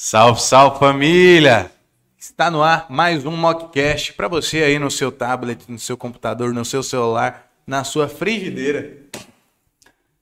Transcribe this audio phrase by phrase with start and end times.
[0.00, 1.72] Salve, salve família!
[2.16, 6.54] Está no ar mais um Mockcast para você aí no seu tablet, no seu computador,
[6.54, 8.92] no seu celular, na sua frigideira.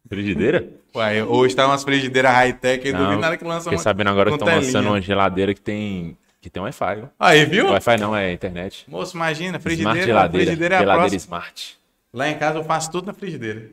[0.08, 0.66] Frigideira?
[0.94, 4.08] Uai, hoje tá umas frigideiras high-tech, eu Não, duvido nada que lança Fiquei uma- sabendo
[4.08, 6.94] agora que estão lançando uma geladeira que tem, que tem Wi-Fi.
[6.94, 7.10] viu?
[7.20, 7.66] Aí, viu?
[7.66, 8.86] Wi-Fi não, é internet.
[8.88, 10.46] Moço, imagina, Smart frigideira, geladeira.
[10.46, 11.18] frigideira é a geladeira próxima.
[11.20, 11.78] Smart.
[12.14, 13.68] Lá em casa eu faço tudo na frigideira.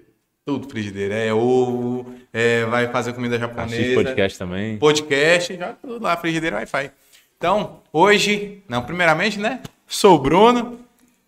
[0.46, 1.16] Tudo frigideira.
[1.16, 3.76] É ovo, é, vai fazer comida japonesa.
[3.76, 4.78] Assiste podcast também.
[4.78, 6.92] podcast, joga tudo lá, frigideira Wi-Fi.
[7.38, 9.62] Então, hoje, não, primeiramente, né?
[9.88, 10.80] Sou o Bruno,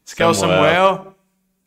[0.06, 1.14] esse é o Samuel.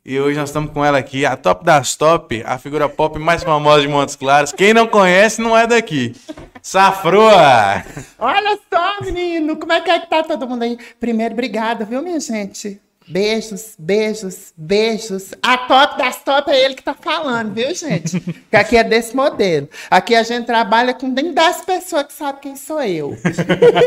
[0.04, 3.42] E hoje nós estamos com ela aqui, a top das top, a figura pop mais
[3.42, 4.52] famosa de Montes Claros.
[4.52, 6.14] Quem não conhece não é daqui.
[6.62, 7.84] Safroa!
[8.18, 10.78] Olha só, menino, como é que, é que tá todo mundo aí?
[11.00, 12.80] Primeiro, obrigada, viu, minha gente?
[13.08, 15.30] Beijos, beijos, beijos.
[15.42, 18.20] A top das top é ele que tá falando, viu, gente?
[18.50, 19.66] Que aqui é desse modelo.
[19.90, 23.16] Aqui a gente trabalha com nem 10 pessoas que sabem quem sou eu.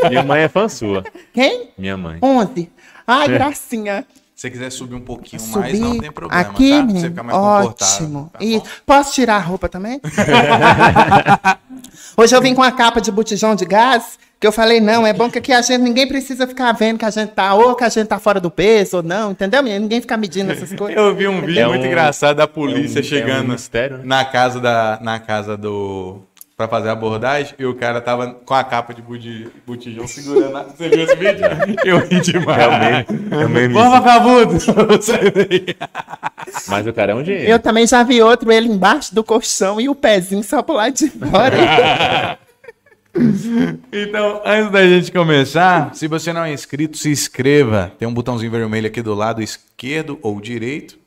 [0.08, 1.04] Minha mãe é fã sua.
[1.32, 1.70] Quem?
[1.78, 2.18] Minha mãe.
[2.20, 2.68] 11.
[3.06, 4.04] Ai, gracinha.
[4.34, 6.82] Se você quiser subir um pouquinho mais, Subir não tem problema, aqui, tá?
[6.82, 7.96] Pra você ficar mais confortável.
[7.96, 8.30] Ótimo.
[8.32, 10.00] tá E posso tirar a roupa também?
[12.16, 15.12] Hoje eu vim com a capa de botijão de gás, que eu falei, não, é
[15.12, 17.84] bom que aqui a gente, ninguém precisa ficar vendo que a gente tá, ou que
[17.84, 19.62] a gente tá fora do peso, ou não, entendeu?
[19.62, 19.82] menino?
[19.82, 20.96] Ninguém fica medindo essas coisas.
[20.96, 23.52] Eu vi um vídeo É muito um- engraçado da polícia é um- chegando é um
[23.52, 24.02] mistério, né?
[24.04, 26.18] na casa da na casa do
[26.56, 29.00] pra fazer a abordagem e o cara tava com a capa de
[29.64, 30.56] botijão segurando.
[30.56, 31.44] a- Você viu esse vídeo?
[31.84, 33.06] Eu ri demais.
[33.30, 33.74] É meme.
[33.74, 34.66] Vamos,
[35.06, 35.76] daí.
[36.68, 37.48] Mas o cara é um gênio.
[37.48, 40.92] Eu também já vi outro, ele embaixo do colchão e o pezinho só pro lado
[40.94, 42.38] de fora.
[43.92, 47.92] Então, antes da gente começar, se você não é inscrito, se inscreva.
[47.98, 50.98] Tem um botãozinho vermelho aqui do lado esquerdo ou direito.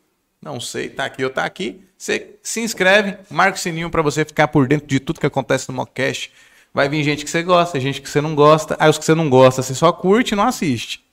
[0.42, 1.82] Não sei, tá aqui ou tá aqui.
[1.98, 5.70] Você se inscreve, marca o sininho pra você ficar por dentro de tudo que acontece
[5.70, 6.32] no Mockcast.
[6.74, 8.76] Vai vir gente que você gosta, gente que você não gosta.
[8.80, 11.05] Aí os que você não gosta, você só curte e não assiste.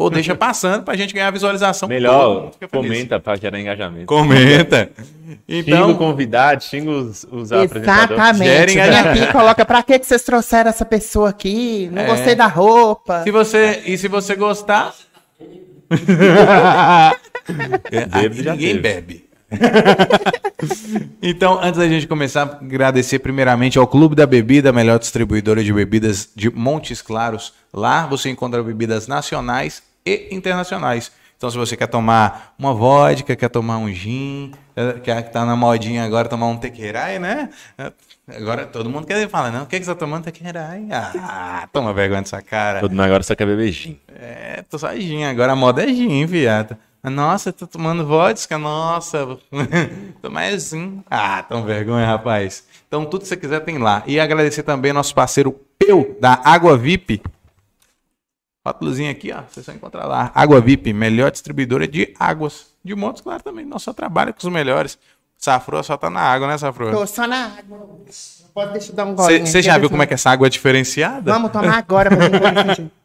[0.00, 1.86] Ou deixa passando pra gente ganhar visualização.
[1.86, 4.06] Melhor, comenta pra gerar engajamento.
[4.06, 4.90] Comenta.
[4.96, 8.10] Xinga o Então, convidado, xinga os, os apresentadores.
[8.18, 8.74] Exatamente.
[8.74, 11.90] Vem aqui e coloca, pra que que vocês trouxeram essa pessoa aqui?
[11.92, 12.06] Não É.
[12.06, 13.22] gostei da roupa.
[13.24, 14.94] se você, e se você gostar...
[17.90, 18.80] Já ninguém teve.
[18.80, 19.30] bebe.
[21.20, 25.72] então, antes da gente começar, agradecer primeiramente ao Clube da Bebida, a melhor distribuidora de
[25.72, 27.52] bebidas de Montes Claros.
[27.72, 31.12] Lá você encontra bebidas nacionais e internacionais.
[31.36, 35.46] Então, se você quer tomar uma vodka, quer tomar um gin, eh, quer que tá
[35.46, 37.48] na modinha agora tomar um tequerai, né?
[37.78, 37.92] Eh,
[38.36, 40.86] Agora todo mundo quer falar, não, o que, que você tá tomando tequerai?
[40.92, 42.80] Ah, toma vergonha dessa cara.
[42.80, 43.98] Todo mundo agora só quer beber gin.
[44.08, 45.24] É, tô só gin.
[45.24, 46.76] Agora a moda é gin, viado.
[47.02, 49.38] Nossa, tô tomando vodka, nossa.
[50.22, 51.02] tô mais gin.
[51.10, 52.64] Ah, tão vergonha, rapaz.
[52.86, 54.02] Então, tudo que você quiser tem lá.
[54.06, 57.22] E agradecer também nosso parceiro Peu, da Água VIP.
[58.66, 59.42] Rótulozinho aqui, ó.
[59.48, 60.30] Você só encontra lá.
[60.34, 62.66] Água VIP, melhor distribuidora de águas.
[62.84, 63.64] De Montes, claro, também.
[63.64, 64.98] Nós só trabalha com os melhores.
[65.36, 66.92] Safroa só tá na água, né, Safroa?
[66.92, 67.88] Tô só na água.
[68.52, 69.46] Pode deixar eu dar um golinho.
[69.46, 71.32] Você já viu como é que essa água é diferenciada?
[71.32, 72.10] Vamos tomar agora.
[72.10, 72.90] pra gente.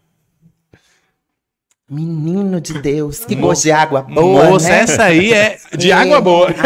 [1.87, 4.79] Menino de Deus, que gosto de água boa, Moça, né?
[4.79, 6.47] essa aí é de água boa.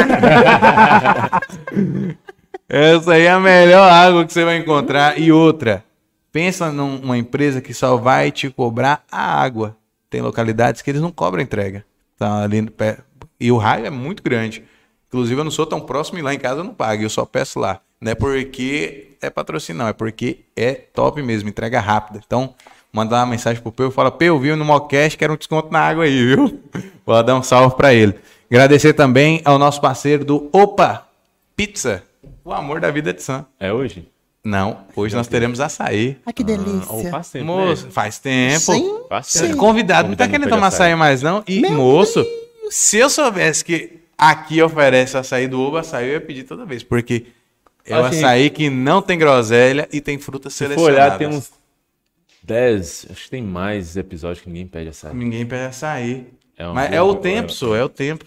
[2.69, 5.19] essa aí é a melhor água que você vai encontrar.
[5.19, 5.83] E outra,
[6.31, 9.75] pensa numa empresa que só vai te cobrar a água.
[10.09, 11.85] Tem localidades que eles não cobram entrega.
[12.17, 12.67] Tá ali.
[13.39, 14.63] E o raio é muito grande.
[15.07, 17.25] Inclusive, eu não sou tão próximo e lá em casa eu não pago, eu só
[17.25, 17.81] peço lá.
[17.99, 22.21] Não é porque é patrocínio, não, é porque é top mesmo, entrega rápida.
[22.25, 22.53] Então,
[22.93, 26.03] manda uma mensagem pro Peu fala: Peu, viu no Mocast, quero um desconto na água
[26.03, 26.59] aí, viu?
[27.05, 28.15] Vou dar um salve pra ele.
[28.49, 31.07] Agradecer também ao nosso parceiro do Opa
[31.55, 32.03] Pizza,
[32.43, 33.45] o amor da vida de Sam.
[33.59, 34.07] É hoje?
[34.43, 36.17] Não, hoje nós teremos açaí.
[36.25, 37.11] Ai, que Ou delícia.
[37.11, 37.91] faz tempo, Moço, né?
[37.91, 38.59] faz tempo.
[38.73, 38.99] Sim.
[39.09, 39.39] Faz Sim.
[39.47, 39.57] tempo.
[39.57, 40.87] Convidado não tá querendo tomar açaí.
[40.87, 41.43] açaí mais, não.
[41.47, 42.25] E, Meu moço,
[42.69, 46.83] se eu soubesse que aqui oferece açaí do Uva, açaí eu ia pedir toda vez.
[46.83, 47.27] Porque
[47.85, 51.05] é o Assim, açaí que não tem groselha e tem frutas Se for selecionadas.
[51.05, 51.51] olhar, tem uns
[52.43, 55.13] 10, acho que tem mais episódios que ninguém pede açaí.
[55.13, 56.27] Ninguém pede açaí.
[56.57, 57.53] É um Mas é jogo o tempo, agora.
[57.53, 58.25] só, é o tempo.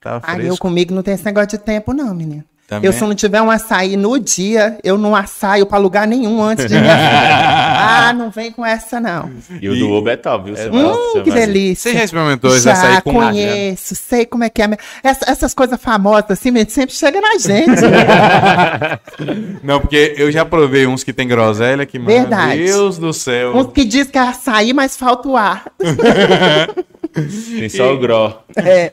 [0.00, 0.58] Tá Ai, eu fresco.
[0.58, 2.42] comigo não tem esse negócio de tempo, não, menino.
[2.72, 2.86] Também.
[2.88, 6.66] Eu, se não tiver um açaí no dia, eu não assaio pra lugar nenhum antes
[6.66, 9.30] de me Ah, não vem com essa, não.
[9.60, 10.56] E o do Oba é top, viu?
[10.56, 11.90] Você Hum, que delícia.
[11.92, 14.70] Você já experimentou esse Já açaí com conheço, sei como é que é.
[15.02, 17.82] Essa- essas coisas famosas assim, sempre chega na gente.
[19.62, 22.64] Não, porque eu já provei uns que tem groselha que, meu Verdade.
[22.64, 23.54] Deus do céu.
[23.54, 25.64] Uns que diz que é açaí, mas falta o ar.
[27.12, 28.42] Tem só o gró.
[28.56, 28.92] É.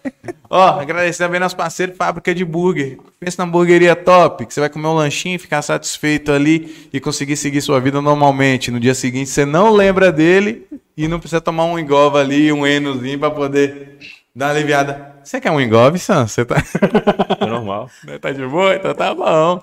[0.50, 2.98] Ó, agradecer também nosso parceiro Fábrica de Burger.
[3.20, 7.36] Pensa na hamburgueria top, que você vai comer um lanchinho, ficar satisfeito ali e conseguir
[7.38, 8.72] seguir sua vida normalmente.
[8.72, 10.66] No dia seguinte você não lembra dele
[10.98, 13.98] e não precisa tomar um engova ali, um enozinho pra poder
[14.36, 15.16] dar uma aliviada.
[15.24, 16.28] Você quer um engove, Sam?
[16.28, 16.56] Você tá...
[17.40, 17.90] É normal.
[18.20, 18.76] tá de boa?
[18.76, 19.62] Então tá bom.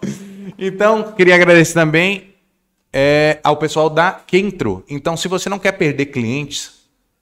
[0.58, 2.34] Então, queria agradecer também
[2.92, 4.84] é, ao pessoal da Kentro.
[4.88, 6.75] Então, se você não quer perder clientes,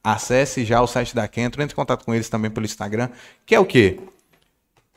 [0.05, 3.09] acesse já o site da Kentro, entre em contato com eles também pelo Instagram,
[3.47, 3.99] que é o quê?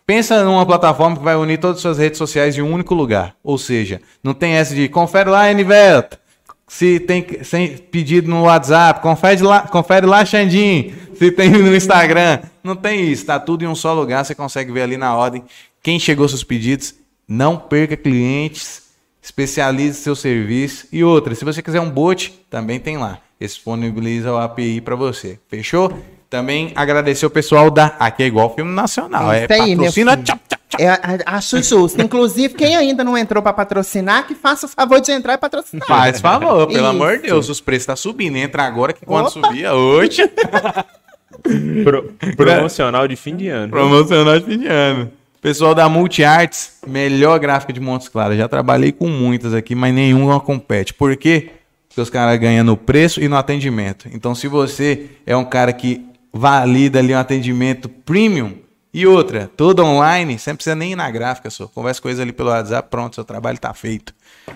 [0.06, 3.36] Pensa numa plataforma que vai unir todas as suas redes sociais em um único lugar.
[3.44, 6.18] Ou seja, não tem essa de confere lá, Enivelto.
[6.66, 10.94] Se tem pedido no WhatsApp, confere lá, confere lá, Xandim.
[11.16, 12.40] Se tem no Instagram.
[12.64, 13.26] Não tem isso.
[13.26, 14.24] Tá tudo em um só lugar.
[14.24, 15.44] Você consegue ver ali na ordem
[15.82, 16.96] quem chegou seus pedidos.
[17.28, 18.84] Não perca clientes.
[19.22, 20.88] Especialize seu serviço.
[20.92, 25.40] E outra, se você quiser um bot, também tem lá disponibiliza o API para você.
[25.48, 25.92] Fechou?
[26.30, 27.96] Também agradecer o pessoal da.
[28.00, 29.32] Aqui é igual filme nacional.
[29.32, 30.18] É, Isso aí, meu patrocina.
[30.18, 30.88] tchau, tchau, tchau.
[31.26, 32.02] A- acho justo.
[32.02, 35.88] Inclusive, quem ainda não entrou pra patrocinar, que faça o favor de entrar e patrocinar.
[35.88, 36.86] Faz favor, pelo Isso.
[36.86, 37.48] amor de Deus.
[37.48, 38.36] Os preços estão subindo.
[38.36, 39.32] Entra agora que quando Opa.
[39.48, 40.22] subia hoje.
[41.84, 43.70] Pro- promocional de fim de ano.
[43.70, 45.12] Promocional de fim de ano.
[45.42, 48.38] Pessoal da Multiarts, melhor gráfica de Montes Claros.
[48.38, 50.94] Já trabalhei com muitas aqui, mas nenhuma compete.
[50.94, 51.52] Por quê?
[51.98, 54.08] Porque os caras ganham no preço e no atendimento.
[54.14, 58.54] Então, se você é um cara que valida ali um atendimento premium
[58.94, 61.66] e outra, toda online, você não precisa nem ir na gráfica, só.
[61.66, 64.14] Conversa eles ali pelo WhatsApp, pronto, seu trabalho tá feito.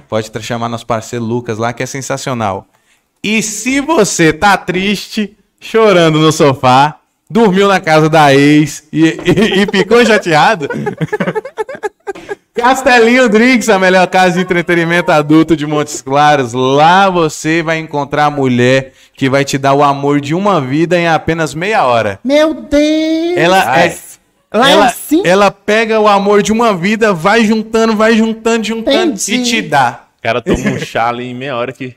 [0.07, 2.67] Pode chamar nosso parceiro Lucas lá, que é sensacional.
[3.23, 9.63] E se você tá triste, chorando no sofá, dormiu na casa da ex e, e-
[9.63, 10.69] e ficou chateado,
[12.53, 16.51] Castelinho Drinks, a melhor casa de entretenimento adulto de Montes Claros.
[16.51, 21.00] Lá você vai encontrar a mulher que vai te dar o amor de uma vida
[21.00, 22.19] em apenas meia hora.
[22.24, 23.38] Meu Deus!
[23.38, 23.95] Ela é.
[24.53, 25.21] Lá é ela, assim?
[25.25, 29.36] ela pega o amor de uma vida, vai juntando, vai juntando, juntando Entendi.
[29.36, 30.07] e te dá.
[30.19, 31.95] O cara toma um chá ali em meia hora que.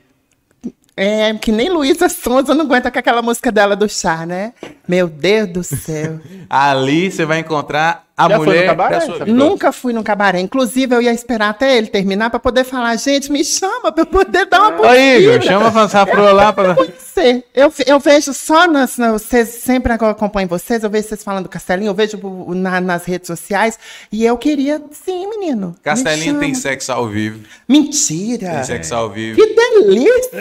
[0.97, 4.53] É, que nem Luísa Sonza não aguenta com aquela música dela do chá, né?
[4.87, 6.21] Meu Deus do céu.
[6.49, 9.27] Ali você vai encontrar a Já foi no mulher cabaré, sua.
[9.27, 10.39] Nunca fui num cabaré.
[10.41, 14.07] Inclusive, eu ia esperar até ele terminar pra poder falar, gente, me chama pra eu
[14.07, 15.43] poder dar uma Ô Igor, curtida.
[15.43, 16.75] chama a Fansafro lá pra...
[16.75, 17.45] Conhecer.
[17.55, 21.49] Eu, eu vejo só nas, vocês, sempre agora acompanho vocês, eu vejo vocês falando do
[21.49, 22.19] Castelinho, eu vejo
[22.49, 23.79] na- nas redes sociais,
[24.13, 25.69] e eu queria, sim, menino.
[25.69, 26.63] me Castelinho tem chama.
[26.63, 27.41] sexo ao vivo.
[27.69, 28.51] Mentira.
[28.51, 29.37] Tem sexo ao vivo.
[29.41, 30.41] Que delícia!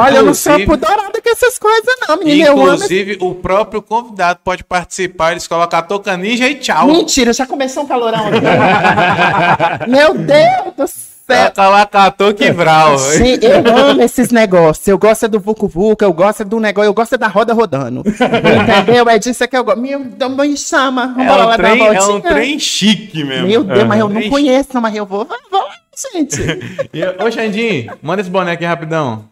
[0.00, 2.46] Olha, eu não sou Inclusive- apodorada com essas coisas, não, menina.
[2.48, 5.32] Eu amo Inclusive, o próprio convidado pode participar.
[5.32, 6.88] Eles colocam a toca ninja e tchau.
[6.96, 8.40] Mentira, já começou um calorão aqui.
[9.90, 11.52] Meu Deus do céu.
[11.54, 12.98] Coloca a toca e vral.
[12.98, 14.86] Sim, eu amo esses negócios.
[14.86, 17.52] Eu gosto é do Vucu Vucu, eu gosto do negócio, eu gosto é da roda
[17.52, 18.00] rodando.
[18.00, 19.08] Entendeu?
[19.08, 19.80] É disso que eu gosto.
[19.80, 21.08] Meu Deus, me chama.
[21.08, 23.46] Vamos É lá um, dar trem, é um trem chique mesmo.
[23.46, 25.68] Meu Deus, mas eu não conheço, não, mas eu vou, lá,
[26.12, 26.40] gente.
[27.24, 29.28] Ô, Xandinho, manda esse boné aqui rapidão.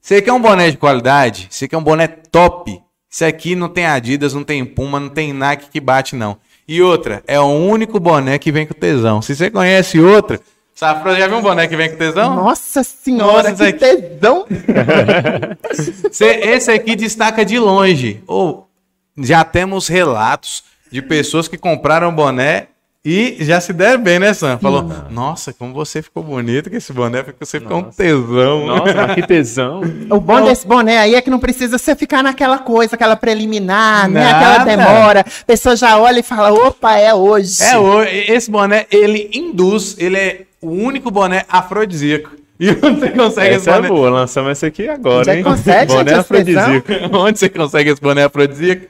[0.00, 1.48] Você quer um boné de qualidade?
[1.50, 2.80] Você quer um boné top?
[3.16, 6.36] Isso aqui não tem Adidas, não tem Puma, não tem Nike que bate, não.
[6.68, 9.22] E outra, é o único boné que vem com tesão.
[9.22, 10.38] Se você conhece outra,
[10.74, 12.36] Safra, já viu um boné que vem com tesão?
[12.36, 14.44] Nossa senhora, Nossa, que isso tesão.
[16.20, 18.22] Esse aqui destaca de longe.
[18.26, 18.68] Ou
[19.16, 22.68] já temos relatos de pessoas que compraram boné
[23.08, 24.58] e já se deram bem, né, Sam?
[24.58, 28.66] Falou, nossa, como você ficou bonito com esse boné, porque você ficou um tesão.
[28.66, 29.80] Nossa, que tesão.
[30.10, 34.08] O bom desse boné aí é que não precisa você ficar naquela coisa, aquela preliminar,
[34.08, 34.28] né?
[34.28, 34.64] Aquela Nada.
[34.64, 35.20] demora.
[35.20, 37.62] A pessoa já olha e fala, opa, é hoje.
[37.62, 42.30] É, o- esse boné, ele induz, ele é o único boné afrodisíaco.
[42.58, 43.88] E onde você consegue esse Essa é boné?
[43.88, 45.42] boa, lançamos essa aqui agora, Já hein?
[45.44, 46.86] consegue, Boné afrodisíaco.
[47.12, 48.86] Onde você consegue esse boné afrodisíaco?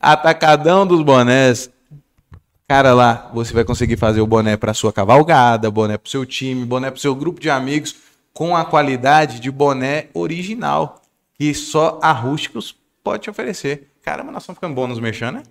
[0.00, 1.68] Atacadão dos bonés.
[2.68, 6.66] Cara, lá você vai conseguir fazer o boné para sua cavalgada, boné para seu time,
[6.66, 7.96] boné para seu grupo de amigos,
[8.34, 11.00] com a qualidade de boné original,
[11.32, 13.88] que só a Rústicos pode te oferecer.
[14.02, 15.42] Caramba, nós estamos ficando bons nos mexendo, né?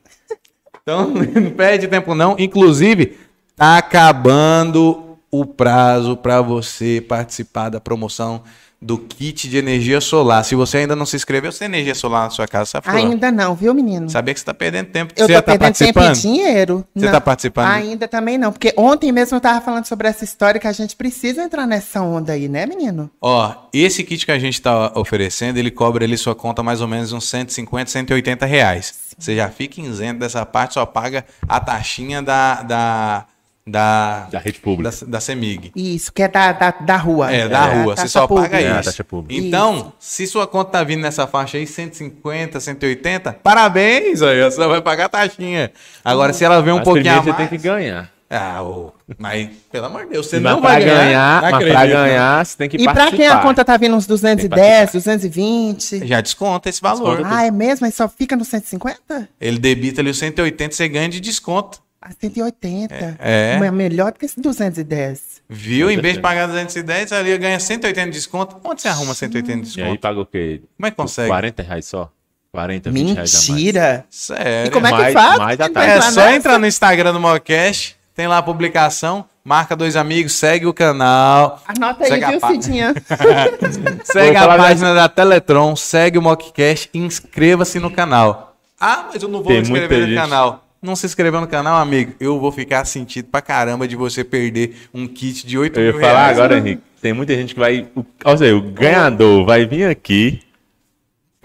[0.80, 1.10] Então,
[1.42, 2.36] não perde tempo não.
[2.38, 3.18] Inclusive,
[3.56, 8.44] tá acabando o prazo para você participar da promoção
[8.80, 10.44] do kit de energia solar.
[10.44, 12.88] Se você ainda não se inscreveu, você tem energia solar na sua casa, sabe?
[12.90, 14.10] Ainda não, viu, menino?
[14.10, 15.14] Sabia que você tá perdendo tempo.
[15.16, 16.86] Eu você tô tá perdendo tempo e dinheiro.
[16.96, 17.12] Você Não.
[17.12, 17.68] tá participando?
[17.68, 20.96] Ainda também não, porque ontem mesmo eu tava falando sobre essa história que a gente
[20.96, 23.10] precisa entrar nessa onda aí, né, menino?
[23.20, 26.88] Ó, esse kit que a gente tá oferecendo, ele cobra ali sua conta mais ou
[26.88, 29.08] menos uns 150, 180 reais.
[29.18, 33.26] Você já fica isento dessa parte, só paga a taxinha da, da,
[33.68, 34.96] da, Da rede pública.
[35.02, 35.72] da, da CEMIG.
[35.76, 37.32] Isso, que é da, da, da rua.
[37.32, 37.96] É, da rua.
[37.96, 38.50] Você só pública.
[38.52, 38.90] paga É, a isso.
[38.90, 39.40] taxa pública.
[39.46, 44.82] Então, se sua conta tá vindo nessa faixa aí, 150, 180, parabéns, aí você vai
[44.82, 45.72] pagar a taxinha.
[46.04, 47.26] Agora, se ela vem um Mas pouquinho a mais...
[47.26, 48.10] você tem que ganhar.
[48.30, 50.96] Ah, ô, mas, pelo amor de Deus, você Mas não pra vai ganhar.
[51.06, 53.18] ganhar, não mas pra ganhar, você tem que E pra participar.
[53.18, 56.06] quem a conta tá vindo uns 210, 220?
[56.06, 57.18] Já desconta esse valor.
[57.18, 57.86] Desconta Ah, é mesmo?
[57.86, 59.30] Aí só fica no 150?
[59.40, 61.80] Ele debita ali os 180, você ganha de desconto.
[62.02, 63.18] Ah, 180.
[63.20, 63.58] É.
[63.60, 65.42] Mas melhor do que esse 210.
[65.50, 65.90] Viu?
[65.90, 68.56] Em vez de pagar 210, ali ganha 180 de desconto.
[68.64, 69.88] Onde você arruma 180 de E desconto?
[69.92, 70.62] aí paga o quê?
[70.78, 71.28] Como é que consegue?
[71.28, 72.12] 40 reais só?
[72.52, 73.50] 40, 20 reais a mais.
[73.50, 74.06] Mentira!
[74.10, 74.68] Sério.
[74.68, 75.38] E como é que Mais- faz?
[75.38, 76.34] mais a É entrar só nessa?
[76.36, 81.62] entrar no Instagram do Mocast, tem lá a publicação, marca dois amigos, segue o canal,
[81.68, 82.94] Anota aí, a viu, pá- Cidinha?
[84.04, 88.56] segue Vou a página da Teletron, segue o Mockcast e inscreva-se no canal.
[88.80, 90.22] Ah, mas eu não vou Tem me inscrever muita no gente.
[90.22, 90.67] canal.
[90.82, 94.76] Não se inscreveu no canal, amigo, eu vou ficar sentido pra caramba de você perder
[94.94, 96.38] um kit de 8 Eu ia mil falar reais.
[96.38, 96.84] agora, Henrique.
[97.02, 97.88] Tem muita gente que vai.
[98.24, 100.40] Ou seja, o ganhador vai vir aqui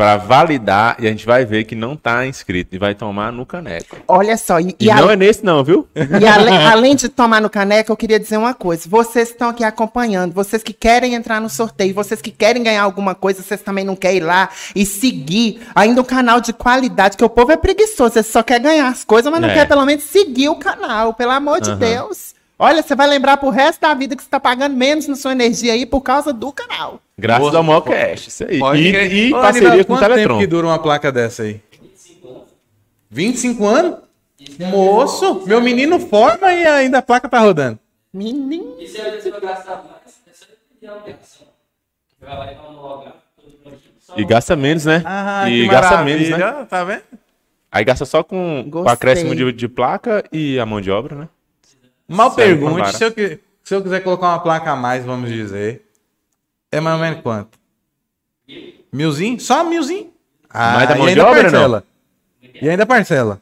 [0.03, 3.47] pra validar e a gente vai ver que não tá inscrito e vai tomar no
[3.47, 3.97] caneco.
[4.09, 5.87] Olha só, e, E, e a- não é nesse, não, viu?
[5.95, 8.83] E ale- além de tomar no caneco, eu queria dizer uma coisa.
[8.89, 12.83] Vocês que estão aqui acompanhando, vocês que querem entrar no sorteio, vocês que querem ganhar
[12.83, 17.17] alguma coisa, vocês também não querem ir lá e seguir ainda um canal de qualidade,
[17.17, 19.55] que o povo é preguiçoso, ele só quer ganhar as coisas, mas não É.
[19.55, 21.73] quer pelo menos seguir o canal, pelo amor de.
[21.77, 22.35] Deus.
[22.59, 25.33] Olha, você vai lembrar pro resto da vida que você tá pagando menos na sua
[25.33, 27.01] energia aí por causa do canal.
[27.23, 27.57] Graças Boa.
[27.59, 28.29] ao Mocast.
[28.29, 28.59] Isso aí.
[28.59, 30.39] Pode E, e Ô, parceria Aníbal, com o quanto tempo Teletron.
[30.41, 31.61] que dura uma placa dessa aí?
[33.11, 33.99] 25 anos?
[34.59, 37.79] Moço, meu menino forma e ainda a placa tá rodando.
[38.13, 38.77] Menino.
[38.81, 41.47] E gente vai gastar mais, é só pedir a aplicação.
[42.21, 43.13] Vai lá e vai
[43.63, 43.93] prontinho.
[44.01, 45.03] Só E gasta menos, né?
[45.05, 46.37] Ah, e que gasta menos, né?
[46.39, 47.03] maravilha, Tá vendo?
[47.71, 48.93] Aí gasta só com o Gostei.
[48.93, 51.29] acréscimo de, de placa e a mão de obra, né?
[52.09, 53.13] Mal pra pergunte, se eu,
[53.63, 55.83] se eu quiser colocar uma placa a mais, vamos dizer,
[56.73, 57.59] é mais ou menos quanto?
[58.93, 59.41] Milzinho?
[59.41, 60.11] Só milzinho?
[60.51, 61.85] Ah, Mais da mão e de obra, parcela.
[62.61, 63.41] E ainda parcela.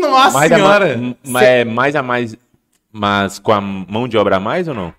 [0.00, 0.88] Nossa Mais a, ma- senhora!
[0.96, 2.36] m- mas é mais a mais,
[2.92, 4.94] mas com a mão de obra a mais ou não?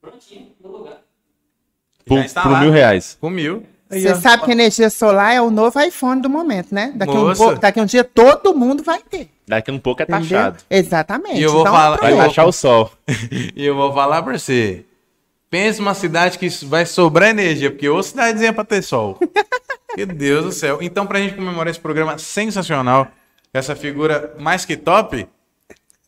[0.00, 0.98] prontinho, no lugar.
[2.06, 3.16] Por, por mil reais.
[3.20, 3.66] Com mil.
[3.90, 6.92] Você sabe que energia solar é o novo iPhone do momento, né?
[6.94, 9.28] Daqui, um, pouco- daqui um dia todo mundo vai ter.
[9.46, 10.20] Daqui um pouco é Entendeu?
[10.30, 10.56] taxado.
[10.70, 11.38] Exatamente.
[11.38, 12.90] E eu vou Então, falar- Vai taxar o sol.
[13.54, 14.86] E eu vou falar pra você.
[15.52, 19.18] Pensa uma cidade que vai sobrar energia, porque ou cidadezinha pra ter sol.
[19.94, 20.78] Meu Deus do céu.
[20.80, 23.08] Então, pra gente comemorar esse programa sensacional,
[23.52, 25.28] essa figura mais que top,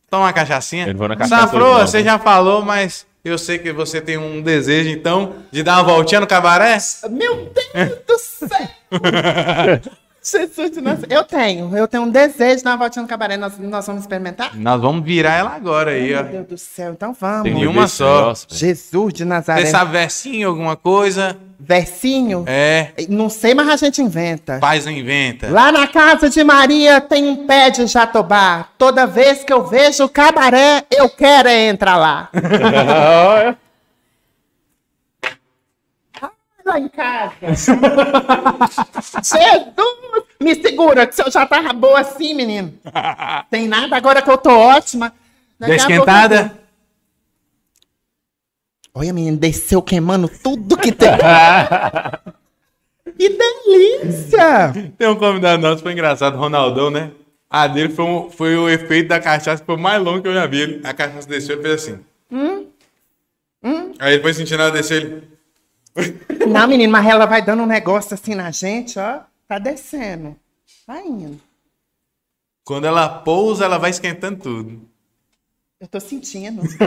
[0.09, 0.89] toma uma cachaçinha.
[0.89, 4.41] Eu vou na cachaça Safro, você já falou, mas eu sei que você tem um
[4.41, 6.79] desejo, então, de dar uma voltinha no cabaré?
[7.11, 8.69] Meu Deus do céu!
[10.25, 11.07] Jesus de nossa.
[11.11, 13.37] Eu tenho, eu tenho um desejo de dar uma voltinha no cabaré.
[13.37, 14.57] Nós, nós vamos experimentar?
[14.57, 16.23] Nós vamos virar ela agora aí, ó.
[16.23, 17.43] Meu Deus do céu, então vamos.
[17.43, 18.33] Tem esse só.
[18.49, 19.66] Jesus de Nazaré.
[19.66, 21.37] Você sabe versinho, alguma coisa?
[21.61, 22.45] Versinho?
[22.47, 24.59] É, Não sei, mas a gente inventa.
[24.61, 25.50] faz ou inventa.
[25.50, 28.69] Lá na casa de Maria tem um pé de jatobá.
[28.78, 32.31] Toda vez que eu vejo o cabaré, eu quero é entrar lá.
[33.28, 33.64] Olha.
[36.64, 37.35] Lá em casa.
[39.23, 40.25] Jesus!
[40.40, 42.73] Me segura, que eu já tava boa assim, menino.
[43.50, 45.12] Tem nada agora que eu tô ótima.
[45.59, 46.44] Daqui esquentada?
[46.50, 46.64] pouco
[48.97, 51.11] Olha, menino, desceu queimando tudo que tem.
[53.18, 54.73] que delícia!
[54.97, 57.11] Tem um convidado nosso, foi engraçado, Ronaldão, né?
[57.50, 60.35] A dele foi, um- foi o efeito da cachaça, foi o mais longo que eu
[60.35, 60.61] já vi.
[60.61, 61.99] Ele- A cachaça desceu, ele fez assim.
[63.99, 65.34] Aí ele foi sentindo ela descer, ele...
[66.47, 69.21] Não, menino, mas ela vai dando um negócio assim na gente, ó.
[69.47, 70.37] Tá descendo.
[70.87, 71.41] Vai indo.
[72.65, 74.81] Quando ela pousa, ela vai esquentando tudo.
[75.81, 76.63] Eu tô sentindo.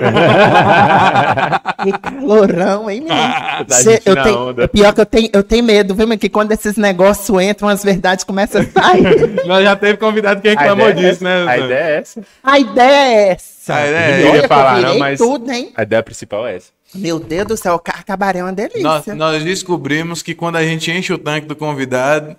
[1.84, 3.66] que calorão, hein, menino?
[3.68, 4.68] Tá Cê- eu tenho, onda.
[4.68, 7.84] pior que eu tenho, eu tenho medo, viu, mas que quando esses negócios entram, as
[7.84, 9.04] verdades começam a sair.
[9.46, 11.46] Nós já teve convidado que reclamou é disso, essa.
[11.46, 11.46] né?
[11.48, 12.22] A ideia é essa.
[12.44, 13.76] a ideia é essa.
[13.76, 14.26] A ideia é Eu essa.
[14.26, 15.72] ia Olha que falar, eu não, mas tudo, hein?
[15.76, 16.72] a ideia principal é essa.
[16.96, 18.82] Meu Deus do céu, o cabaré é uma delícia.
[18.82, 22.36] Nós, nós descobrimos que quando a gente enche o tanque do convidado,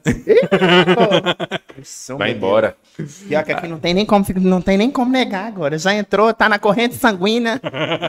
[2.17, 2.77] Vai embora.
[3.29, 5.79] Pior que aqui não tem nem como, não tem nem como negar agora.
[5.79, 7.61] Já entrou, tá na corrente sanguínea.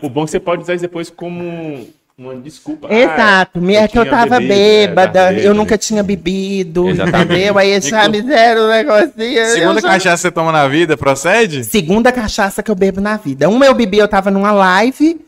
[0.01, 2.87] O bom é que você pode usar isso depois como uma desculpa.
[2.89, 7.31] Ah, Exato, é que eu tava bebido, bêbada, tava eu nunca tinha bebido, Exatamente.
[7.33, 7.57] entendeu?
[7.57, 9.45] Aí já me deram um negocinho.
[9.53, 11.63] segunda já- cachaça que você toma na vida, procede?
[11.63, 13.47] Segunda cachaça que eu bebo na vida.
[13.47, 15.21] Uma eu bebi, eu tava numa live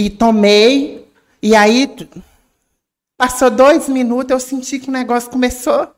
[0.00, 1.06] e tomei.
[1.42, 1.88] E aí,
[3.16, 5.88] passou dois minutos, eu senti que o negócio começou.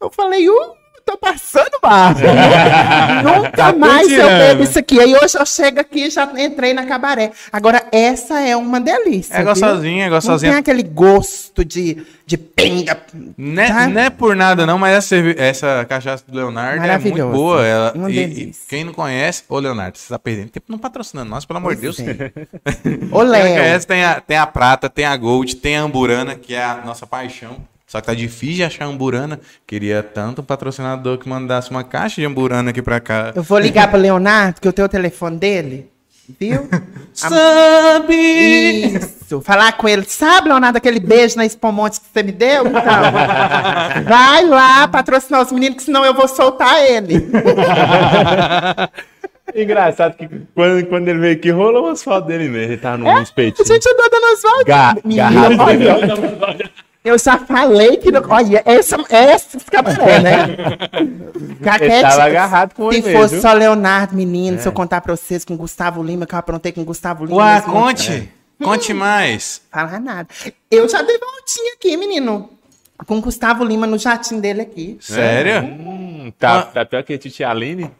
[0.00, 2.12] Eu falei, uh, tô passando mal.
[3.22, 4.98] Nunca mais eu bebo isso aqui.
[4.98, 7.32] Aí hoje eu chego aqui e já entrei na cabaré.
[7.52, 9.34] Agora, essa é uma delícia.
[9.34, 10.52] É gostosinha, é Não gostosinha.
[10.52, 12.98] tem aquele gosto de, de pinga.
[13.36, 13.88] Não é, tá?
[13.88, 17.64] não é por nada, não, mas essa, essa cachaça do Leonardo é muito boa.
[17.64, 21.30] Ela, Uma e, e quem não conhece, ô Leonardo, você tá perdendo tempo não patrocinando
[21.30, 21.96] nós, pelo amor de Deus.
[22.04, 22.32] Quem é.
[23.10, 23.42] não Ô, Léo.
[23.42, 26.82] conhece, tem a, tem a prata, tem a gold, tem a amburana, que é a
[26.84, 27.56] nossa paixão.
[27.86, 29.38] Só que tá difícil de achar amburana.
[29.66, 33.32] Queria tanto um patrocinador que mandasse uma caixa de amburana aqui pra cá.
[33.34, 35.90] Eu vou ligar pro Leonardo, que eu tenho o telefone dele.
[36.40, 36.66] Viu?
[37.12, 38.16] Sabe!
[38.96, 39.42] Isso.
[39.42, 40.04] Falar com ele.
[40.08, 42.66] Sabe, Leonardo, aquele beijo na espumonte que você me deu?
[42.66, 42.82] Então,
[44.08, 47.28] vai lá patrocinar os meninos, que senão eu vou soltar ele.
[49.54, 52.72] Engraçado que quando, quando ele veio aqui, rolou umas fotos dele mesmo.
[52.72, 53.66] Ele tava num A espetinho.
[53.66, 54.64] gente andou dando as voltas.
[54.64, 56.56] Ga- Menino, garrafa.
[57.04, 58.10] Eu já falei que.
[58.10, 60.56] Não, olha, essa, essa cabaré, né?
[61.80, 63.48] Ele tava agarrado com Se ele fosse mesmo.
[63.48, 66.72] só Leonardo, menino, se eu contar pra vocês com o Gustavo Lima, que eu aprontei
[66.72, 67.36] com o Gustavo Lima.
[67.36, 68.30] Ué, conte!
[68.62, 69.62] Conte mais.
[69.70, 70.28] Fala nada.
[70.70, 72.50] Eu já dei voltinha aqui, menino.
[73.06, 74.96] Com o Gustavo Lima no jatinho dele aqui.
[75.00, 75.62] Sério?
[75.62, 77.90] Hum, tá, tá pior que a Titia Aline.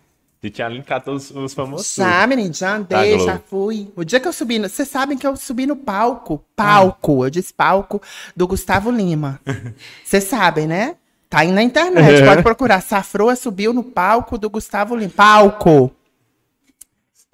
[0.44, 1.94] Titia Aline catou os, os famosos.
[1.94, 3.90] Já, menino, já andei, já fui.
[3.96, 7.52] O dia que eu subi, vocês sabem que eu subi no palco, palco, eu disse
[7.52, 8.02] palco,
[8.36, 9.40] do Gustavo Lima.
[10.04, 10.96] Vocês sabem, né?
[11.30, 12.82] Tá aí na internet, pode procurar.
[12.82, 15.12] Safroa subiu no palco do Gustavo Lima.
[15.16, 15.90] Palco!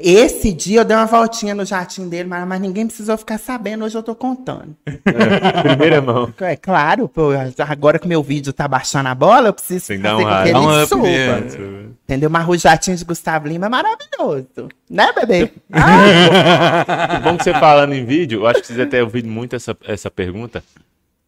[0.02, 3.84] Esse dia eu dei uma voltinha no jatinho dele, mas, mas ninguém precisou ficar sabendo,
[3.84, 4.74] hoje eu tô contando.
[5.62, 6.32] Primeira mão.
[6.40, 7.28] É claro, pô,
[7.58, 10.42] agora que meu vídeo tá baixando a bola, eu preciso Tem que fazer um com
[10.42, 11.02] que ele um suba.
[11.02, 11.96] mesmo.
[12.04, 12.30] Entendeu?
[12.30, 14.68] Mas o jatinho de Gustavo Lima é maravilhoso.
[14.88, 15.52] Né, bebê?
[15.72, 19.76] Ah, Bom que você falando em vídeo, eu acho que vocês até ouvido muito essa,
[19.86, 20.62] essa pergunta.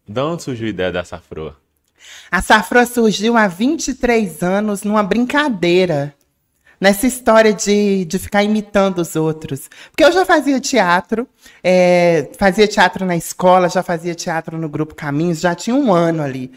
[0.08, 1.56] De onde surgiu a ideia da Safroa?
[2.30, 6.14] a Safra surgiu há 23 anos numa brincadeira.
[6.82, 9.70] Nessa história de, de ficar imitando os outros.
[9.92, 11.28] Porque eu já fazia teatro,
[11.62, 16.24] é, fazia teatro na escola, já fazia teatro no Grupo Caminhos, já tinha um ano
[16.24, 16.50] ali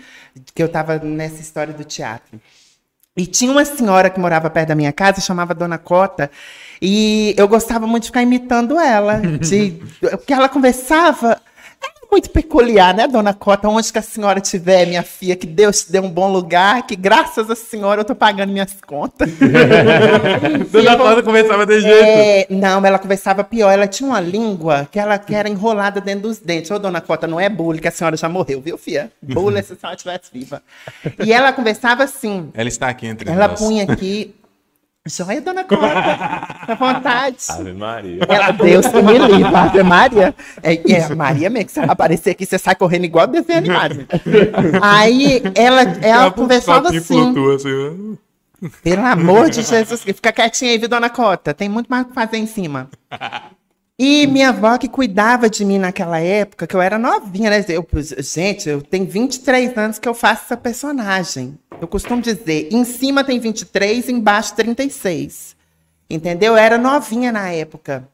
[0.55, 2.41] que eu estava nessa história do teatro.
[3.15, 6.31] E tinha uma senhora que morava perto da minha casa, chamava Dona Cota,
[6.81, 9.21] e eu gostava muito de ficar imitando ela.
[9.21, 11.39] De, porque ela conversava.
[12.15, 13.67] Muito peculiar, né, Dona Cota?
[13.67, 16.95] Onde que a senhora estiver, minha filha, que Deus te dê um bom lugar, que
[16.95, 19.29] graças à senhora eu tô pagando minhas contas.
[20.71, 22.03] Dona eu- Cláudia começava de jeito.
[22.05, 23.69] é, não, ela conversava pior.
[23.69, 26.71] Ela tinha uma língua que ela que era enrolada dentro dos dentes.
[26.71, 29.11] Ô, dona Cota, não é bullying, que a senhora já morreu, viu, filha?
[29.21, 30.63] Bullying se a senhora estivesse viva.
[31.21, 32.49] E ela conversava assim.
[32.53, 33.59] Ela está aqui entre Ela nós.
[33.59, 34.33] punha aqui.
[35.07, 35.85] Joia, dona Cota.
[36.65, 37.37] À vontade.
[37.49, 38.21] Ave Maria.
[38.27, 40.33] Ela, Deus que me livre, Ave Maria.
[40.63, 44.07] É, é a Maria mesmo, que ela aparecer aqui, você sai correndo igual desenho animado.
[44.81, 47.33] Aí ela, ela conversava Copinho assim.
[47.33, 48.17] flutua, assim.
[48.81, 51.53] Pelo amor de Jesus, fica quietinha aí, viu, dona Cota?
[51.53, 52.89] Tem muito mais o que fazer em cima.
[53.97, 57.63] E minha avó que cuidava de mim naquela época, que eu era novinha, né?
[57.69, 57.87] Eu,
[58.19, 61.57] gente, eu tenho 23 anos que eu faço essa personagem.
[61.81, 65.55] Eu costumo dizer, em cima tem 23, embaixo 36.
[66.09, 66.53] Entendeu?
[66.53, 68.07] Eu era novinha na época.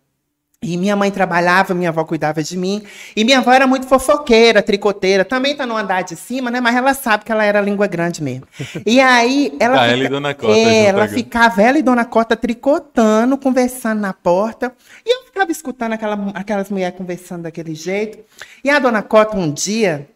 [0.64, 2.84] E minha mãe trabalhava, minha avó cuidava de mim.
[3.16, 5.26] E minha avó era muito fofoqueira, tricoteira.
[5.26, 6.62] Também tá no andar de cima, né?
[6.62, 8.48] Mas ela sabe que ela era língua grande mesmo.
[8.86, 9.82] E aí ela.
[9.82, 11.18] Ah, ela e Dona Cota É, ela agora.
[11.18, 14.72] ficava, ela e Dona Cota tricotando, conversando na porta.
[15.04, 18.20] E eu ficava escutando aquela, aquelas mulheres conversando daquele jeito.
[18.64, 20.08] E a Dona Cota, um dia,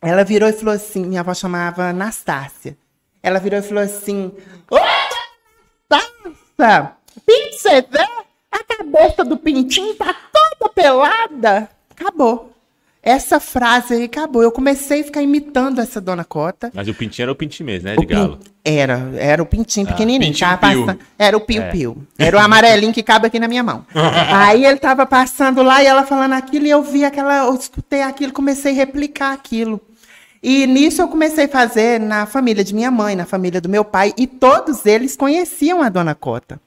[0.00, 2.78] ela virou e falou assim: minha avó chamava Anastácia.
[3.22, 4.32] Ela virou e falou assim:
[7.26, 8.06] Pinto, você vê?
[8.50, 11.68] A cabeça do pintinho tá toda pelada.
[11.90, 12.50] Acabou.
[13.02, 14.42] Essa frase aí acabou.
[14.42, 16.70] Eu comecei a ficar imitando essa Dona Cota.
[16.72, 17.94] Mas o pintinho era o pintinho mesmo, né?
[17.96, 18.36] O De galo.
[18.36, 20.30] pin- Era, era o pintinho pequenininho.
[20.32, 20.86] pintinho tava pio.
[20.86, 21.96] passando- Era o piu-piu.
[22.16, 23.84] Era o amarelinho que cabe aqui na minha mão.
[24.32, 28.02] Aí ele tava passando lá e ela falando aquilo e eu vi aquela, eu escutei
[28.02, 29.80] aquilo, comecei a replicar aquilo.
[30.42, 33.84] E nisso eu comecei a fazer na família de minha mãe, na família do meu
[33.84, 36.60] pai, e todos eles conheciam a Dona Cota.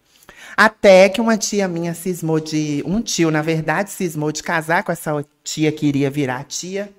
[0.55, 2.81] Até que uma tia minha cismou de.
[2.85, 6.89] Um tio, na verdade, cismou de casar com essa tia que iria virar tia.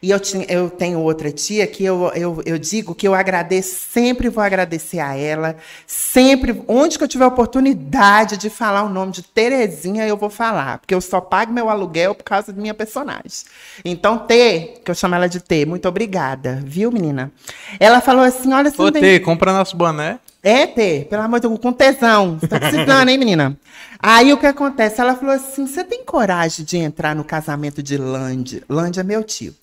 [0.00, 3.76] E eu, tinha, eu tenho outra tia que eu, eu, eu digo que eu agradeço,
[3.90, 5.56] sempre vou agradecer a ela.
[5.86, 10.78] Sempre, onde que eu tiver oportunidade de falar o nome de Terezinha, eu vou falar.
[10.78, 13.44] Porque eu só pago meu aluguel por causa de minha personagem.
[13.84, 17.32] Então, T, que eu chamo ela de T, muito obrigada, viu, menina?
[17.80, 20.18] Ela falou assim: olha, você Ô, tem- Tê, compra nosso boné.
[20.42, 22.38] é, Tê, pelo amor de Deus, com tesão.
[22.38, 23.56] Você tá precisando, hein, menina?
[24.00, 25.00] Aí o que acontece?
[25.00, 28.62] Ela falou assim: você tem coragem de entrar no casamento de Lande?
[28.68, 29.54] Lande é meu tio.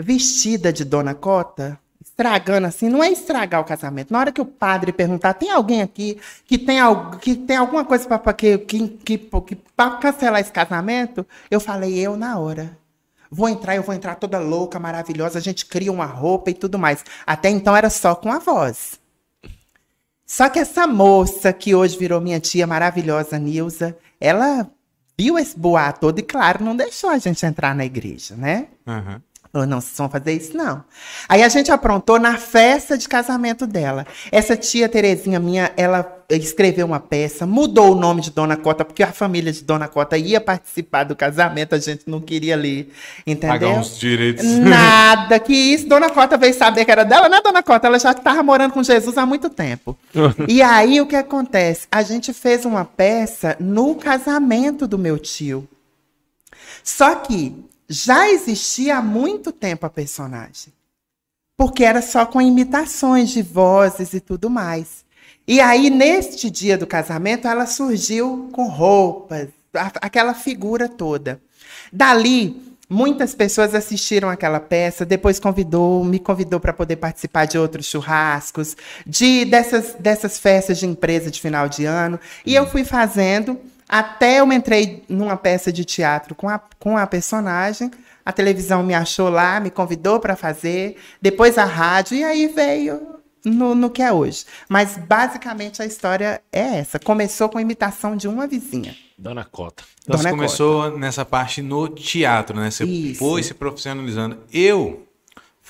[0.00, 1.78] Vestida de Dona Cota?
[2.20, 4.12] estragando assim, não é estragar o casamento.
[4.12, 7.84] Na hora que o padre perguntar, tem alguém aqui que tem, algo, que tem alguma
[7.84, 9.58] coisa para que, que, que, que,
[10.00, 11.26] cancelar esse casamento?
[11.50, 12.76] Eu falei, eu na hora.
[13.30, 16.78] Vou entrar, eu vou entrar toda louca, maravilhosa, a gente cria uma roupa e tudo
[16.78, 17.04] mais.
[17.26, 18.98] Até então era só com a voz.
[20.26, 24.68] Só que essa moça que hoje virou minha tia maravilhosa, Nilza, ela
[25.18, 28.68] viu esse boato todo e, claro, não deixou a gente entrar na igreja, né?
[28.86, 29.22] Aham.
[29.52, 30.84] Falou, não, vocês vão fazer isso, não.
[31.28, 34.06] Aí a gente aprontou na festa de casamento dela.
[34.30, 39.02] Essa tia Terezinha minha, ela escreveu uma peça, mudou o nome de Dona Cota, porque
[39.02, 42.92] a família de Dona Cota ia participar do casamento, a gente não queria ler,
[43.26, 43.58] entendeu?
[43.58, 44.44] Pagar uns direitos.
[44.44, 45.88] Nada que isso.
[45.88, 47.88] Dona Cota veio saber que era dela, né, Dona Cota?
[47.88, 49.98] Ela já estava morando com Jesus há muito tempo.
[50.46, 51.88] e aí, o que acontece?
[51.90, 55.68] A gente fez uma peça no casamento do meu tio.
[56.84, 60.72] Só que já existia há muito tempo a personagem.
[61.56, 65.04] Porque era só com imitações de vozes e tudo mais.
[65.46, 71.42] E aí, neste dia do casamento, ela surgiu com roupas, aquela figura toda.
[71.92, 77.86] Dali, muitas pessoas assistiram aquela peça, depois convidou, me convidou para poder participar de outros
[77.86, 82.20] churrascos, de dessas, dessas festas de empresa de final de ano.
[82.46, 83.58] E eu fui fazendo
[83.90, 87.90] até eu entrei numa peça de teatro com a, com a personagem.
[88.24, 93.18] A televisão me achou lá, me convidou para fazer, depois a rádio, e aí veio
[93.44, 94.44] no, no que é hoje.
[94.68, 97.00] Mas basicamente a história é essa.
[97.00, 98.94] Começou com a imitação de uma vizinha.
[99.18, 99.82] Dona Cota.
[100.02, 102.70] Então você Dona começou nessa parte no teatro, né?
[102.70, 103.18] Você Isso.
[103.18, 104.38] foi se profissionalizando.
[104.52, 105.04] Eu,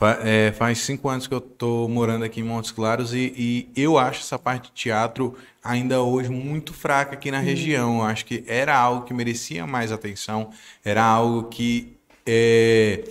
[0.01, 3.81] fa- é, faz cinco anos que eu tô morando aqui em Montes Claros e, e
[3.81, 7.99] eu acho essa parte de teatro ainda hoje muito fraca aqui na região.
[7.99, 10.51] Eu acho que era algo que merecia mais atenção,
[10.83, 11.93] era algo que,
[12.27, 13.05] é,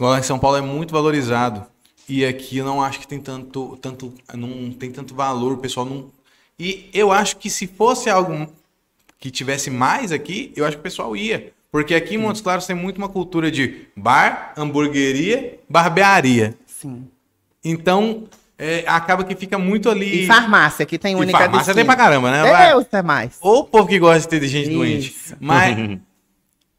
[0.00, 1.64] lá em São Paulo, é muito valorizado.
[2.08, 5.86] E aqui eu não acho que tem tanto, tanto, não tem tanto valor, o pessoal
[5.86, 6.10] não...
[6.58, 8.52] E eu acho que se fosse algo
[9.18, 11.52] que tivesse mais aqui, eu acho que o pessoal ia.
[11.72, 16.54] Porque aqui em Montes Claros tem muito uma cultura de bar, hamburgueria, barbearia.
[16.66, 17.08] Sim.
[17.64, 18.24] Então,
[18.58, 20.24] é, acaba que fica muito ali.
[20.24, 22.68] E farmácia, que tem E única farmácia tem pra caramba, né?
[22.68, 23.38] Deus, é mais.
[23.40, 24.76] Ou o povo que gosta de ter gente Isso.
[24.76, 25.14] doente.
[25.40, 25.98] Mas.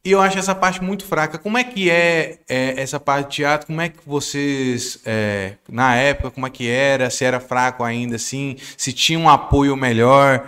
[0.05, 1.39] E eu acho essa parte muito fraca.
[1.39, 3.65] Como é que é, é, essa parte de teatro?
[3.65, 7.09] Como é que vocês, é, na época, como é que era?
[7.09, 8.57] Se era fraco ainda, assim?
[8.77, 10.47] Se tinha um apoio melhor?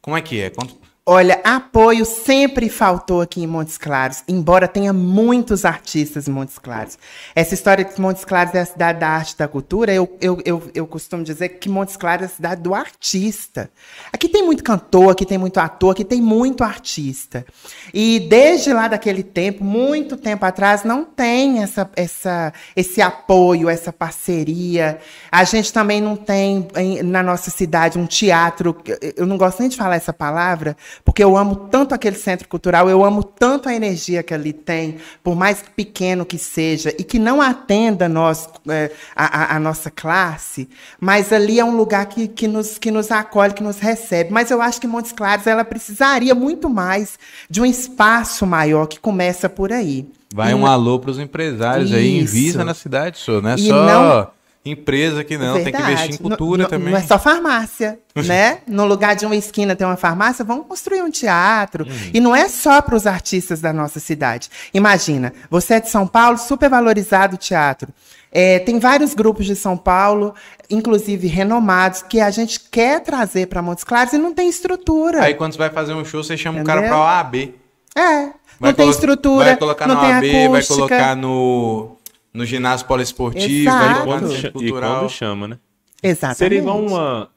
[0.00, 0.50] Como é que é?
[0.50, 6.58] Conta- Olha, apoio sempre faltou aqui em Montes Claros, embora tenha muitos artistas em Montes
[6.58, 6.96] Claros.
[7.34, 10.40] Essa história de Montes Claros é a cidade da arte e da cultura, eu, eu,
[10.46, 13.70] eu, eu costumo dizer que Montes Claros é a cidade do artista.
[14.14, 17.44] Aqui tem muito cantor, aqui tem muito ator, aqui tem muito artista.
[17.92, 23.92] E desde lá daquele tempo, muito tempo atrás, não tem essa, essa, esse apoio, essa
[23.92, 24.98] parceria.
[25.30, 28.74] A gente também não tem em- na nossa cidade um teatro.
[29.14, 32.90] Eu não gosto nem de falar essa palavra, porque eu amo tanto aquele centro cultural,
[32.90, 37.18] eu amo tanto a energia que ali tem, por mais pequeno que seja, e que
[37.18, 40.68] não atenda nós, é, a, a- nossa classe,
[41.00, 44.30] mas ali é um lugar que, que, nos, que nos acolhe, que nos recebe.
[44.32, 48.98] Mas eu acho que Montes Claros ela precisaria muito mais de um espaço maior que
[49.00, 50.06] começa por aí.
[50.34, 52.36] Vai E um alô para os empresários aí, Isso.
[52.36, 53.40] invista na cidade, senhor.
[53.42, 54.26] Não é E só não-
[54.64, 55.92] empresa que não, tem que Verdade.
[55.92, 56.90] investir em cultura Não- também.
[56.92, 58.58] Não é só farmácia, né?
[58.66, 61.84] No lugar de uma esquina tem uma farmácia, vamos construir um teatro.
[61.84, 62.10] Uhum.
[62.14, 64.48] E não é só para os artistas da nossa cidade.
[64.72, 67.88] Imagina, você é de São Paulo, super valorizado o teatro.
[68.32, 70.34] É, tem vários grupos de São Paulo,
[70.68, 75.22] inclusive renomados, que a gente quer trazer para Montes Claros e não tem estrutura.
[75.22, 76.96] Aí quando você vai fazer um show, você chama o cara Entendeu?
[76.98, 77.54] para OAB.
[77.94, 80.74] é, Vai não tem estrutura, Vai colocar não no tem OAB, vai acústica.
[80.74, 81.93] colocar no,
[82.34, 83.94] no ginásio poliesportivo, Exato.
[83.94, 84.98] E no quando, e cultural.
[85.00, 85.58] quando chama, né?
[86.02, 86.38] Exatamente.
[86.38, 87.30] Seria igual uma,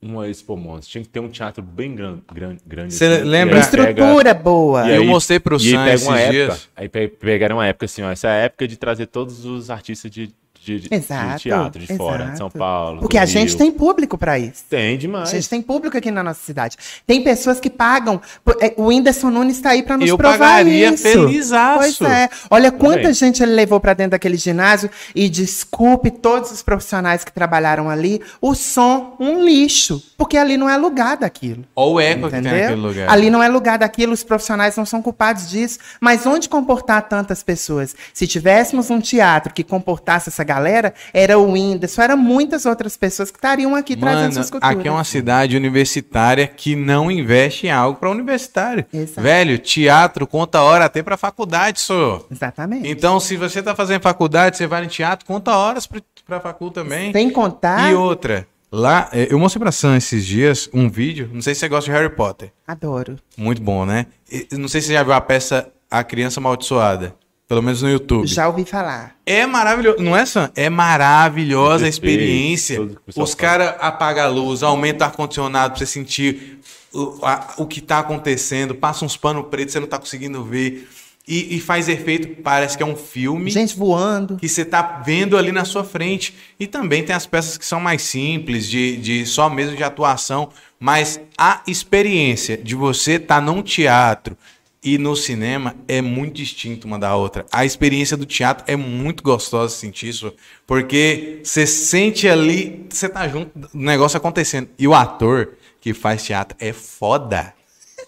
[0.00, 0.88] uma Expo Monstros.
[0.88, 2.94] Tinha que ter um teatro bem gran- gran- grande.
[2.94, 4.86] Você assim, lembra- e aí pega- Estrutura boa.
[4.88, 6.68] e Eu aí- mostrei pro e aí Sam esses uma época, dias.
[6.74, 8.10] Aí pe- pegaram uma época assim, ó.
[8.10, 11.80] Essa é a época de trazer todos os artistas de, de, de- Exato, de teatro
[11.80, 12.58] de fora, de São exato.
[12.58, 13.00] Paulo.
[13.00, 13.58] Porque do a gente Rio.
[13.58, 14.64] tem público para isso.
[14.70, 15.30] Tem A demais.
[15.30, 16.76] gente tem público aqui na nossa cidade.
[17.06, 18.20] Tem pessoas que pagam.
[18.60, 21.02] É, O Whindersson Nunes está aí para nos Eu provar pagaria isso.
[21.02, 21.78] felizaço.
[21.98, 22.28] Pois é.
[22.50, 23.14] Olha quanta Também.
[23.14, 24.88] gente ele levou para dentro daquele ginásio.
[25.14, 28.20] E desculpe todos os profissionais que trabalharam ali.
[28.40, 30.02] O som, um lixo.
[30.16, 31.64] Porque ali não é lugar daquilo.
[31.74, 33.08] Olha o eco que tem naquele lugar.
[33.10, 35.78] Ali não é lugar daquilo, os profissionais não são culpados disso.
[36.00, 37.94] Mas onde comportar tantas pessoas?
[38.14, 43.30] Se tivéssemos um teatro que comportasse essa galera, era o Whindersson, era muitas outras pessoas
[43.30, 44.76] que estariam aqui trazendo Mano, suas culturas.
[44.78, 48.84] aqui é uma cidade universitária que não investe em algo para universitário.
[48.92, 49.20] Exato.
[49.22, 52.24] Velho, teatro conta hora até para faculdade, só.
[52.30, 52.88] Exatamente.
[52.88, 56.70] Então, se você tá fazendo faculdade, você vai no teatro, conta horas pra, pra facul
[56.70, 57.12] também.
[57.12, 61.40] Sem contar, E outra, lá, eh, eu mostrei pra Sam esses dias um vídeo, não
[61.42, 62.52] sei se você gosta de Harry Potter.
[62.66, 63.16] adoro.
[63.36, 64.06] Muito bom, né?
[64.52, 67.14] Não sei se você já viu a peça A Criança Amaldiçoada,
[67.52, 68.26] pelo menos no YouTube.
[68.26, 69.14] Já ouvi falar.
[69.26, 70.50] É maravilhoso, não é, Sam?
[70.56, 72.80] É maravilhosa a experiência.
[73.14, 76.60] Os caras apagam a luz, aumenta o ar-condicionado pra você sentir
[76.94, 80.88] o, a- o que tá acontecendo, passa uns panos pretos, você não tá conseguindo ver.
[81.28, 84.36] E, e faz efeito, parece que é um filme Gente voando.
[84.38, 86.34] que você tá vendo ali na sua frente.
[86.58, 90.48] E também tem as peças que são mais simples, de, de só mesmo de atuação.
[90.80, 94.36] Mas a experiência de você estar num teatro
[94.82, 97.46] e no cinema é muito distinto uma da outra.
[97.52, 100.32] A experiência do teatro é muito gostosa sentir isso,
[100.66, 104.68] porque você sente ali, você tá junto, o negócio acontecendo.
[104.78, 107.54] E o ator que faz teatro é foda.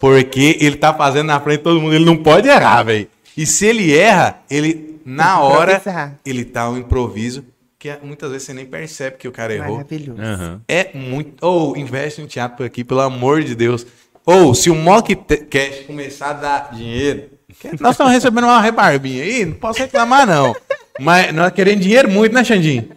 [0.00, 3.06] Porque ele tá fazendo na frente de todo mundo, ele não pode errar, velho.
[3.36, 5.80] E se ele erra, ele, na hora,
[6.26, 7.44] ele tá um improviso
[7.78, 9.76] que é- muitas vezes você nem percebe que o cara errou.
[9.76, 10.20] Maravilhoso.
[10.20, 10.60] Aham.
[10.66, 11.44] É muito.
[11.46, 13.86] Ou investe em teatro por aqui, pelo amor de Deus.
[14.26, 17.30] Ou se o Mock Cash começar a dar dinheiro.
[17.80, 20.54] Nós estamos recebendo uma rebarbinha aí, não posso reclamar, não.
[20.98, 22.88] Mas nós queremos dinheiro muito, né, Xandinho?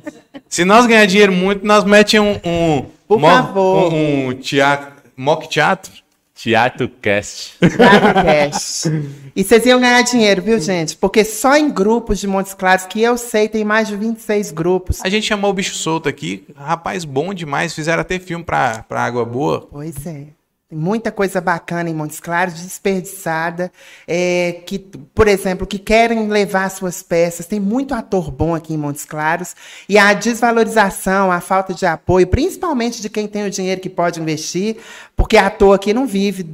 [0.48, 2.50] Se nós ganhar dinheiro muito, nós metemos um.
[2.80, 3.94] um Por mo- favor.
[3.94, 4.94] Um, um teatro.
[5.16, 5.92] Mock teatro.
[6.36, 7.56] Teatro Cast.
[7.60, 8.92] Podcast.
[9.36, 10.96] E vocês iam ganhar dinheiro, viu, gente?
[10.96, 15.00] Porque só em grupos de Montes Claros, que eu sei, tem mais de 26 grupos.
[15.04, 16.46] A gente chamou o bicho solto aqui.
[16.56, 17.74] Rapaz, bom demais.
[17.74, 19.68] Fizeram até filme pra, pra Água Boa.
[19.72, 20.26] Pois é.
[20.70, 23.72] Tem muita coisa bacana em Montes Claros, desperdiçada,
[24.06, 27.46] é, que, por exemplo, que querem levar suas peças.
[27.46, 29.56] Tem muito ator bom aqui em Montes Claros.
[29.88, 34.20] E a desvalorização, a falta de apoio, principalmente de quem tem o dinheiro que pode
[34.20, 34.76] investir,
[35.16, 36.46] porque ator aqui não vive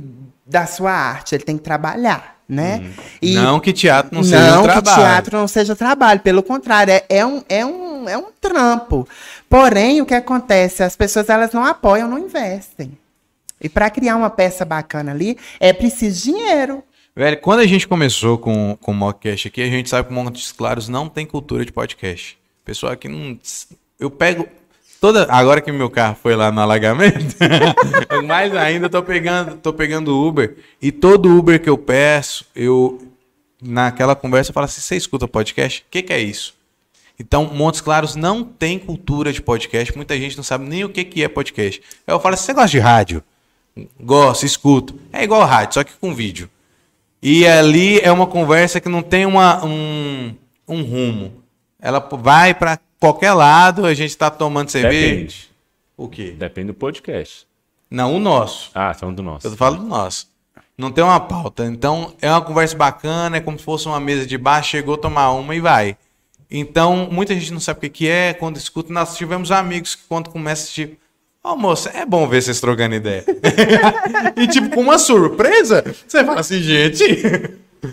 [0.46, 2.84] da sua arte, ele tem que trabalhar, né?
[3.20, 4.96] E- Não que teatro não, seja um não que trabalho.
[5.02, 9.08] teatro não seja trabalho, pelo contrário, é, é um, é, um, é um trampo.
[9.50, 10.84] Porém, o que acontece?
[10.84, 12.96] As pessoas elas não apoiam, não investem.
[13.64, 16.84] E para criar uma peça bacana ali, é preciso dinheiro.
[17.16, 20.52] Velho, quando a gente começou com, com o Mockcast aqui, a gente sabe que Montes
[20.52, 22.38] Claros não tem cultura de podcast.
[22.66, 23.38] Pessoal aqui não.
[24.00, 24.48] Eu pego.
[25.00, 27.36] Toda, agora que meu carro foi lá no alagamento,
[28.26, 30.56] mais ainda tô pegando, tô pegando Uber.
[30.82, 33.00] E todo Uber que eu peço, eu.
[33.62, 35.82] Naquela conversa eu falo assim: você escuta podcast?
[35.82, 36.56] O que, que é isso?
[37.20, 39.96] Então, Montes Claros não tem cultura de podcast.
[39.96, 41.82] Muita gente não sabe nem o que, que é podcast.
[42.08, 43.24] Eu falo assim: você gosta de rádio?
[44.00, 45.00] Gosto, escuto.
[45.12, 46.50] É igual rádio, só que com vídeo.
[47.22, 50.36] E ali é uma conversa que não tem uma, um,
[50.68, 51.44] um rumo.
[51.80, 55.16] Ela vai pra qualquer lado, a gente tá tomando cerveja.
[55.16, 55.52] Depende.
[55.98, 56.36] O quê?
[56.38, 57.48] Depende do podcast.
[57.90, 58.72] Não, o nosso.
[58.74, 59.48] Ah, são do nosso.
[59.48, 60.28] Eu falo do nosso.
[60.78, 61.66] Não tem uma pauta.
[61.66, 65.32] Então, é uma conversa bacana, é como se fosse uma mesa de bar, chegou, tomar
[65.32, 65.96] uma e vai.
[66.50, 68.92] Então, muita gente não sabe o que que é, quando escuta.
[68.92, 71.00] Nós tivemos amigos que quando começa a assistir,
[71.44, 73.26] Ô, moça, é bom ver vocês trocando ideia.
[74.38, 77.04] e, tipo, com uma surpresa, você fala assim, gente...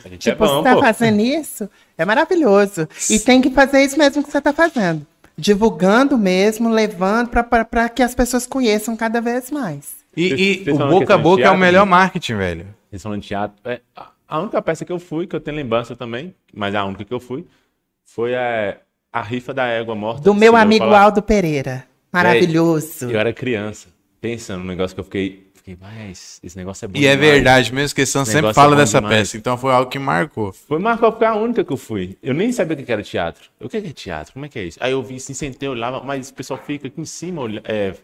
[0.05, 0.81] A gente Tipo, é bom, você tá pô.
[0.83, 2.89] fazendo isso, é maravilhoso.
[3.11, 5.05] E tem que fazer isso mesmo que você tá fazendo.
[5.37, 9.97] Divulgando mesmo, levando para que as pessoas conheçam cada vez mais.
[10.17, 11.91] E, e o boca a boca é o teatro, melhor né?
[11.91, 12.67] marketing, velho.
[12.93, 13.57] Eles falam de teatro.
[13.65, 13.81] É,
[14.29, 17.13] a- única peça que eu fui, que eu tenho lembrança também, mas a única que
[17.15, 17.45] eu fui,
[18.05, 18.77] foi a,
[19.13, 20.21] a rifa da égua morta.
[20.23, 21.03] Do meu amigo falar?
[21.03, 21.90] Aldo Pereira.
[22.13, 23.11] Maravilhoso.
[23.11, 23.89] Eu era criança,
[24.21, 27.33] pensando no negócio que eu fiquei, fiquei, mas esse negócio é bom E é demais."
[27.33, 29.17] verdade mesmo, que Sam sempre negócio fala é dessa demais.
[29.19, 29.37] peça.
[29.37, 30.53] Então foi algo que marcou.
[30.53, 32.17] Foi marcou porque é a única que eu fui.
[32.23, 33.49] Eu nem sabia o que era teatro.
[33.61, 34.33] Eu, O que é teatro?
[34.33, 34.79] Como é que é isso?
[34.81, 37.95] Aí eu vi, assim, sentei, olhava, mas o pessoal fica aqui em cima, é,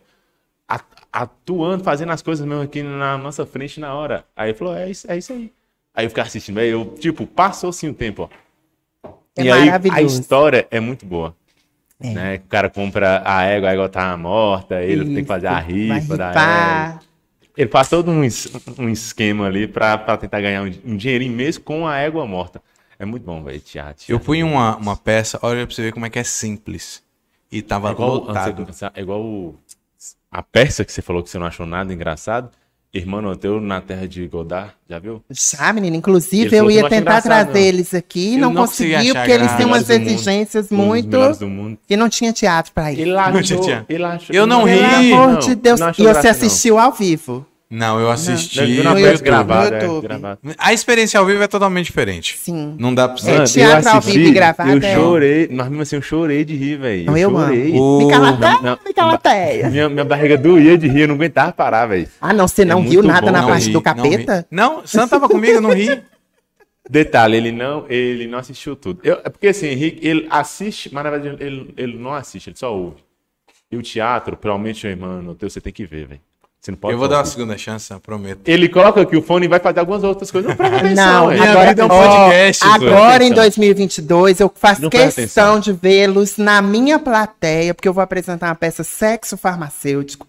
[1.13, 4.25] atuando, fazendo as coisas mesmo aqui na nossa frente na hora.
[4.37, 5.53] Aí ele falou, é isso, é isso aí.
[5.95, 9.09] Aí eu ficava assistindo, aí eu, tipo, passou assim o tempo, ó.
[9.39, 11.35] É e aí a história é muito boa.
[12.01, 12.11] É.
[12.11, 12.35] Né?
[12.37, 15.71] O cara compra a égua, a égua tá morta, ele tem que fazer a Isso,
[15.71, 17.01] rifa da égua.
[17.57, 18.21] Ele faz todo um,
[18.79, 22.61] um esquema ali pra, pra tentar ganhar um, um dinheirinho mesmo com a égua morta.
[22.99, 24.05] É muito bom, velho, teatro.
[24.09, 27.03] Eu fui em uma, uma peça, olha pra você ver como é que é simples.
[27.51, 28.67] E tava É igual, lotado.
[28.95, 29.59] é igual o-
[30.31, 32.51] a peça que você falou que você não achou nada engraçado.
[32.95, 35.23] Irmão Noteu na Terra de Godard, já viu?
[35.31, 35.97] Já, menina.
[35.97, 37.61] Inclusive, eu ia não tentar trazer não.
[37.61, 38.37] eles aqui.
[38.39, 39.91] Não, não consegui porque eles têm umas mundo.
[39.93, 41.47] exigências Um dos muito.
[41.47, 41.79] mundo.
[41.91, 43.01] E não tinha teatro pra ir.
[43.01, 43.85] Ele Não achou, tinha.
[43.89, 44.35] ele achou.
[44.35, 45.13] Eu não Pelo ri.
[45.13, 45.79] amor não, de Deus.
[45.79, 46.31] não E você graça, não.
[46.31, 47.47] assistiu ao vivo.
[47.69, 48.81] Não, eu assisti.
[48.81, 50.39] Não, gravada, no é, gravada.
[50.57, 52.39] A experiência ao vivo é totalmente diferente.
[52.39, 52.77] Sim.
[52.79, 53.31] Não dá pra você.
[53.33, 56.03] É, teatro eu ao assisti, vivo e gravado Eu é- chorei, mas mesmo assim eu
[56.03, 57.07] chorei de rir, velho.
[57.07, 57.39] Não, eu amo.
[57.41, 57.73] chorei.
[57.73, 59.71] O- Me calateia, Não, me calateia.
[59.71, 62.09] Minha, minha barriga doía de rir, eu não aguentava parar, velho.
[62.21, 64.47] Ah, não, você não É viu nada bom, na não parte ri, do capeta?
[64.49, 66.01] Não, Sam tava comigo, eu não ri.
[66.89, 69.01] Detalhe, ele não, ele não assistiu tudo.
[69.03, 72.57] Eu- é porque assim, Henrique, ele assiste, mas na verdade ele, ele não assiste, ele
[72.57, 72.99] só ouve.
[73.73, 76.21] E o teatro, provavelmente, mano, teu, você tem que ver, velho.
[76.67, 78.41] Você não pode Eu vou dar uma segunda chance, eu prometo.
[78.45, 80.49] Ele coloca aqui o fone e vai fazer algumas outras coisas.
[80.49, 81.29] Não presta atenção, Não.
[81.29, 83.35] Minha agora, vida é um ó, podcast, agora em atenção.
[83.45, 88.57] 2022 eu faço Não questão de vê-los na minha plateia, porque eu vou apresentar uma
[88.57, 90.27] peça Sexo Farmacêutico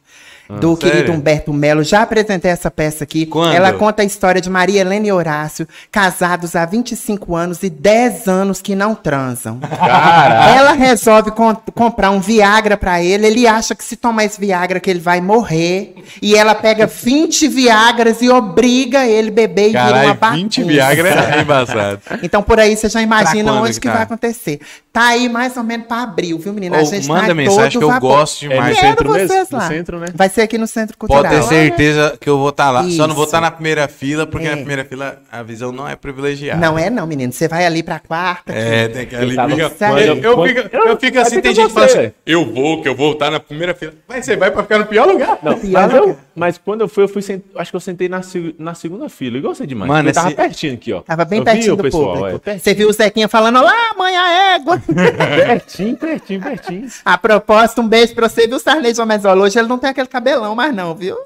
[0.50, 0.78] do Ah, sério?
[0.78, 1.84] querido Humberto Melo.
[1.84, 3.26] Já apresentei essa peça aqui.
[3.26, 3.54] Quando?
[3.54, 8.28] Ela conta a história de Maria Helena e Horácio, casados há 25 anos e 10
[8.28, 9.60] anos que não transam.
[9.60, 13.28] Cara, Ela resolve com- comprar um Viagra pra ele.
[13.28, 15.96] Ele acha que se tomar esse Viagra que ele vai morrer.
[16.22, 20.38] E ela pega 20 Viagras e obriga ele a beber e vira uma bagunça.
[20.42, 22.00] 20 Viagra é embaçado.
[22.24, 23.94] Então por aí você já imagina quando onde que que tá?
[23.94, 24.60] vai acontecer.
[24.94, 26.78] Tá aí mais ou menos pra abril, viu, menina?
[26.78, 28.18] A gente tá manda em mensagem todo que eu vapor.
[28.18, 28.70] gosto é demais.
[28.76, 29.28] no Quero centro mesmo?
[29.28, 29.68] vocês No lá.
[29.68, 30.08] centro, né?
[30.16, 31.24] Vai ser aqui no Centro Cultural.
[31.24, 32.84] Pode ter certeza que eu vou estar lá.
[32.90, 33.30] Só não vou Isso.
[33.36, 34.52] estar na primeira fila, porque É.
[34.52, 36.60] na primeira fila a visão não é privilegiada.
[36.60, 37.32] Não é não, menino.
[37.34, 38.54] Você vai ali pra quarta.
[38.54, 39.36] É, tem que ali.
[39.36, 39.64] tava- fica-
[40.00, 42.88] eu, eu fico, eu fico assim, Mas tem gente que fala assim, eu vou, que
[42.90, 43.94] eu vou estar na primeira fila.
[44.08, 45.40] Mas você vai pra ficar no pior lugar.
[45.42, 46.08] Não, Pior mas, lugar.
[46.10, 47.42] eu, mas quando eu fui, eu fui sent...
[47.56, 48.22] acho que eu sentei na,
[48.60, 49.38] na segunda fila.
[49.38, 49.88] Igual você demais.
[49.88, 51.02] Mano, Mano, tava esse- pertinho aqui, ó.
[51.02, 52.42] Tava bem pertinho do pessoal, público.
[52.50, 52.58] é.
[52.58, 54.82] Você viu o Zequinha falando, olá, mãe, a égua.
[54.88, 56.88] pertinho, pertinho, pertinho.
[57.04, 59.38] A propósito, um beijo pra você, viu, Sarney de Omezol?
[59.38, 61.18] Hoje ele não tem aquele cabelão mais não, viu?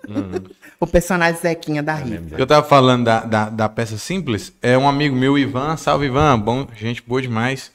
[0.80, 2.36] O personagem Zequinha da Riva.
[2.38, 4.54] Eu tava falando da, da, da peça simples.
[4.62, 5.76] É um amigo meu, Ivan.
[5.78, 6.40] Salve, Ivan.
[6.40, 7.72] Bom, gente boa demais.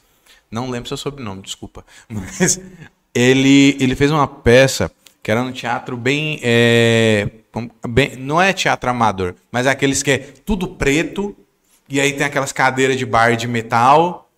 [0.49, 1.85] Não lembro seu sobrenome, desculpa.
[2.07, 2.59] Mas
[3.13, 4.89] ele, ele fez uma peça
[5.21, 7.29] que era no teatro bem, é,
[7.87, 8.15] bem.
[8.15, 11.35] Não é teatro amador, mas é aqueles que é tudo preto.
[11.89, 14.29] E aí tem aquelas cadeiras de bar de metal.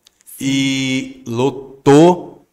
[0.41, 2.47] E lotou.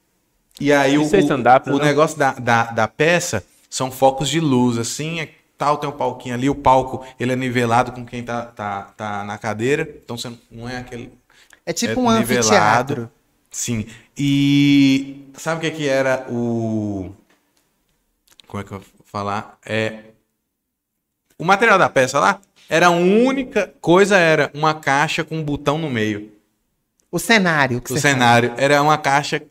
[0.60, 3.42] E aí o, é o, o negócio da, da, da peça
[3.76, 7.36] são focos de luz, assim, é, tal, tem um palquinho ali, o palco ele é
[7.36, 11.12] nivelado com quem tá, tá, tá na cadeira, então você não é aquele.
[11.66, 12.46] É tipo é um nivelado.
[12.46, 13.10] anfiteatro.
[13.50, 13.86] Sim.
[14.16, 17.14] E sabe o que, que era o.
[18.46, 19.58] Como é que eu vou falar?
[19.62, 20.04] É.
[21.38, 25.76] O material da peça lá era a única coisa, era uma caixa com um botão
[25.76, 26.32] no meio
[27.12, 27.82] O cenário.
[27.82, 29.42] Que o cenário era uma caixa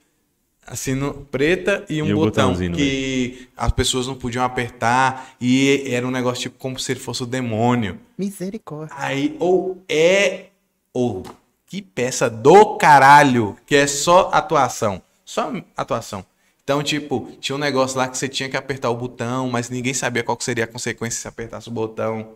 [0.65, 6.07] assim no, preta e um E botão que as pessoas não podiam apertar e era
[6.07, 7.99] um negócio tipo como se ele fosse o demônio.
[8.17, 8.95] Misericórdia.
[8.97, 10.47] Aí ou é
[10.93, 11.23] ou
[11.67, 16.25] que peça do caralho que é só atuação, só atuação.
[16.63, 19.93] Então, tipo, tinha um negócio lá que você tinha que apertar o botão, mas ninguém
[19.93, 22.33] sabia qual que seria a consequência se apertasse o botão.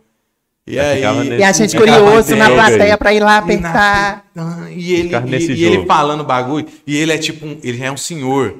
[0.69, 1.01] E Já aí,
[1.39, 4.25] E a gente curioso na plateia pra ir lá e, apertar.
[4.35, 7.91] na- e ele, e, e ele falando bagulho, e ele é tipo, um, ele é
[7.91, 8.55] um senhor.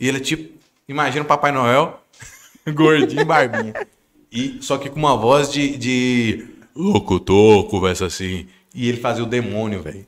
[0.00, 0.50] E ele é tipo,
[0.88, 2.00] imagina o Papai Noel,
[2.72, 3.74] gordinho, barbinha.
[4.32, 8.46] E, só que com uma voz de, de locutor, conversa assim.
[8.74, 10.06] E ele fazia o demônio, velho.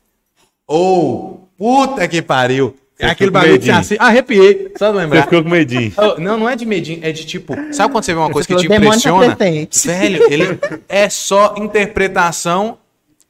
[0.67, 2.75] Ou, puta que pariu.
[3.03, 5.23] É Você aquele bagulho que você assim, arrepiei, só de Você lembrar.
[5.23, 5.91] ficou com medinho.
[6.19, 7.53] Não, não é de medinho, é de tipo.
[7.73, 9.35] Sabe quando você vê uma coisa que te "Demônio tá impressiona?
[9.35, 12.77] presente." Velho, ele é só interpretação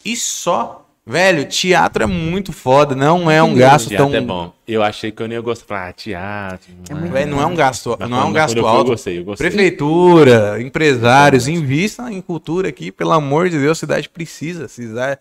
[0.06, 0.80] e só.
[1.06, 4.16] Velho, teatro é muito foda, não é um gasto Teatro tão.
[4.16, 4.54] é bom.
[4.66, 5.90] Eu achei que eu nem ia gostar.
[5.90, 6.72] Ah, teatro.
[6.90, 8.78] É Velho, não é um gasto, Mas não é um gasto quando eu fui, eu
[8.78, 8.88] alto.
[8.92, 9.50] gostei, eu gostei.
[9.50, 14.70] Prefeitura, empresários, invistam em cultura aqui, pelo amor de Deus, a cidade precisa.
[14.70, 15.20] Cidade,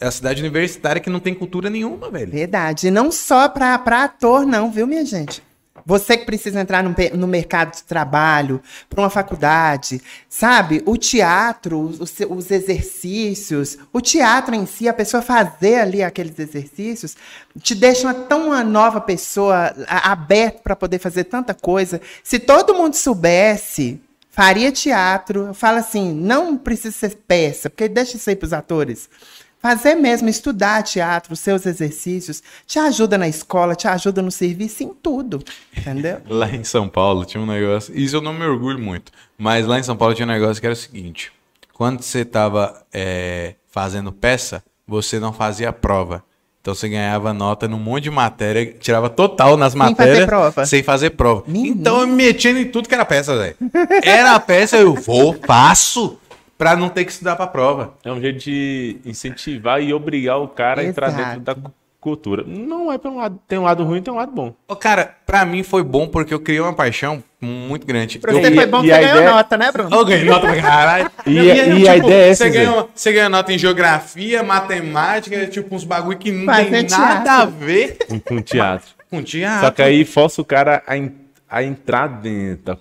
[0.00, 2.32] é a cidade universitária que não tem cultura nenhuma, velho.
[2.32, 2.88] Verdade.
[2.88, 5.42] E não só pra, pra ator, não, viu, minha gente?
[5.86, 10.82] Você que precisa entrar no, no mercado de trabalho, para uma faculdade, sabe?
[10.84, 16.38] O teatro, os, os- os exercícios, o teatro em si, a pessoa fazer ali aqueles
[16.38, 17.16] exercícios,
[17.62, 22.00] te deixa uma, tão uma nova pessoa, aberta para poder fazer tanta coisa.
[22.22, 25.46] Se todo mundo soubesse, faria teatro.
[25.48, 29.08] Eu falo assim, não precisa ser peça, porque deixa isso aí para os atores.
[29.62, 34.82] Fazer mesmo, estudar teatro, os seus exercícios, te ajuda na escola, te ajuda no serviço,
[34.82, 35.42] em tudo.
[35.76, 36.20] Entendeu?
[36.28, 39.78] Lá em São Paulo tinha um negócio, isso eu não me orgulho muito, mas lá
[39.78, 41.30] em São Paulo tinha um negócio que era o seguinte:
[41.74, 46.24] quando você tava é, fazendo peça, você não fazia prova.
[46.60, 50.66] Então você ganhava nota num monte de matéria, tirava total nas Sem fazer matérias prova.
[50.66, 51.44] sem fazer prova.
[51.46, 51.80] Menino.
[51.80, 53.56] Então eu me metia em tudo que era peça, velho.
[54.02, 56.18] Era a peça, eu vou, faço,
[56.60, 57.94] pra não ter que estudar pra prova.
[58.04, 61.40] É um jeito de incentivar e obrigar o cara a entrar Exato.
[61.40, 62.42] dentro da, cultura.
[62.46, 63.38] Não é pelo lado.
[63.46, 64.54] Tem um lado ruim e tem um lado bom.
[64.66, 68.18] Ô, cara, pra mim foi bom porque eu criei uma paixão muito grande.
[68.18, 69.94] Pra você E- foi bom e que a você ganhou ideia- nota, né, Bruno?
[69.94, 71.10] Eu ganhei nota pra caralho.
[71.26, 75.46] E- Não, e a ideia é essa, Você ganha, você ganha nota em geografia, matemática,
[75.46, 77.30] tipo uns bagulho que não tem nada teatro.
[77.32, 78.88] a ver Com, com teatro.
[79.10, 79.66] com teatro.
[79.66, 80.94] Só que aí força o cara a,
[81.58, 82.78] a entrar dentro da,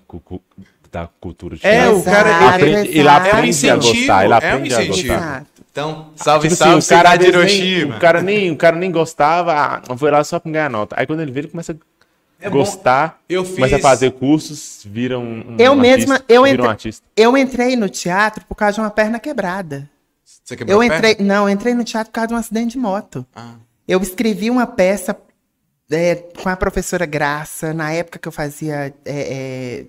[0.92, 1.98] da cultura de É, teatro.
[2.00, 3.20] o cara- ele, aprende, ele exato.
[3.28, 5.46] É um aprende a gostar, ele é um aprende a gostar.
[5.72, 7.96] Então, salve, Tipo salve, assim, o cara, de vezes, nem, Hiroshima.
[7.96, 10.96] o, cara nem, o cara nem gostava, ah, foi lá só pra ganhar nota.
[11.00, 11.76] Aí quando ele vê, ele começa a
[12.46, 16.44] É gostar, Eu começa a fiz- fazer cursos, vira um, um Eu artista, mesma, eu
[16.44, 17.06] vira um entrei, artista.
[17.16, 19.90] eu entrei no teatro por causa de uma perna quebrada.
[20.44, 21.10] Você quebrou Eu a perna?
[21.12, 23.26] entrei, não, eu entrei no teatro por causa de um acidente de moto.
[23.36, 23.54] Ah.
[23.88, 25.16] Eu escrevi uma peça
[25.92, 28.76] é, com a professora Graça, na época que eu fazia.
[28.76, 29.86] É, é,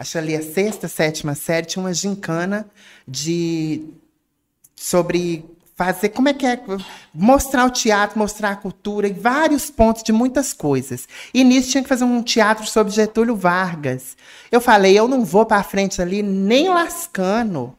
[0.00, 2.66] acho ali a sexta, sétima série, tinha uma gincana
[3.06, 3.82] de.
[4.74, 5.44] sobre
[5.76, 6.10] fazer.
[6.10, 6.60] Como é que é?
[7.14, 11.06] Mostrar o teatro, mostrar a cultura, e vários pontos de muitas coisas.
[11.32, 14.16] E nisso tinha que fazer um teatro sobre Getúlio Vargas.
[14.50, 17.74] Eu falei, eu não vou para frente ali nem lascando.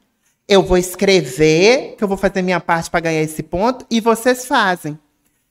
[0.48, 4.46] Eu vou escrever, que eu vou fazer minha parte para ganhar esse ponto, e vocês
[4.46, 4.98] fazem.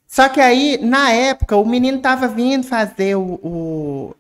[0.07, 4.15] Só que aí, na época, o menino estava vindo fazer o, o-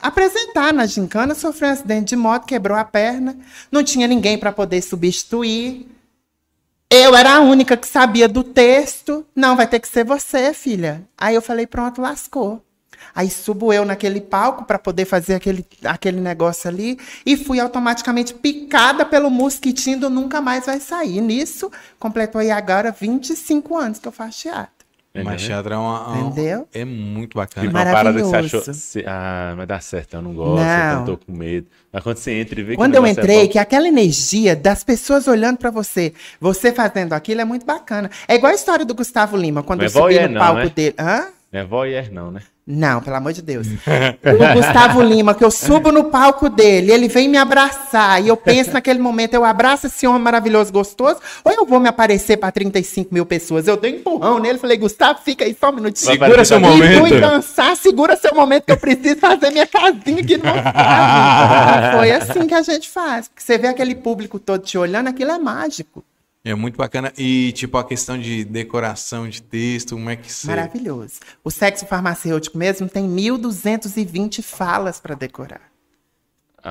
[0.00, 3.36] apresentar na gincana, sofreu um acidente de moto, quebrou a perna,
[3.70, 5.88] não tinha ninguém para poder substituir.
[6.90, 9.24] Eu era a única que sabia do texto.
[9.34, 11.02] Não, vai ter que ser você, filha.
[11.16, 12.62] Aí eu falei, pronto, lascou.
[13.14, 18.34] Aí subo eu naquele palco para poder fazer aquele, aquele negócio ali e fui automaticamente
[18.34, 21.20] picada pelo mosquitinho do Nunca Mais Vai Sair.
[21.20, 24.79] Nisso, completou aí agora 25 anos que eu faço teatro.
[25.12, 26.68] Mas teatro é uma, Entendeu?
[26.72, 27.68] É muito Tipo, bacana.
[27.68, 31.00] uma parada que você achou, você- ah, vai dar certo, eu não gosto, Não.
[31.00, 31.66] eu tô com medo.
[31.92, 33.88] Mas quando você entra e vê que Quando o eu é entrei, bom- que aquela
[33.88, 38.08] energia das pessoas olhando pra você, você fazendo aquilo é muito bacana.
[38.28, 40.40] É igual a história do Gustavo Lima, quando Não é eu subi voyeur no não,
[40.40, 40.68] palco né?
[40.68, 40.94] dele.
[40.96, 41.24] Hã?
[41.52, 42.40] Não é voyeur não, né?
[42.70, 43.66] Não, pelo amor de Deus.
[44.22, 48.36] O Gustavo Lima, que eu subo no palco dele, ele vem me abraçar, e eu
[48.36, 52.50] penso naquele momento, eu abraço esse homem maravilhoso, gostoso, ou eu vou me aparecer pra
[52.52, 53.66] 35 mil pessoas?
[53.66, 56.12] Eu dei um empurrão nele, falei, Gustavo, fica aí só um minutinho.
[56.12, 57.00] Segura seu E momento.
[57.00, 60.44] fui dançar, segura seu momento que eu preciso fazer minha casinha aqui no.
[61.98, 63.28] Foi assim que a gente faz.
[63.28, 66.04] Porque você vê aquele público todo te olhando, aquilo é mágico.
[66.42, 67.12] É muito bacana.
[67.18, 70.46] E, tipo, a questão de decoração de texto, como é que você.
[70.46, 71.20] Maravilhoso.
[71.44, 75.69] O sexo farmacêutico mesmo tem 1.220 falas para decorar.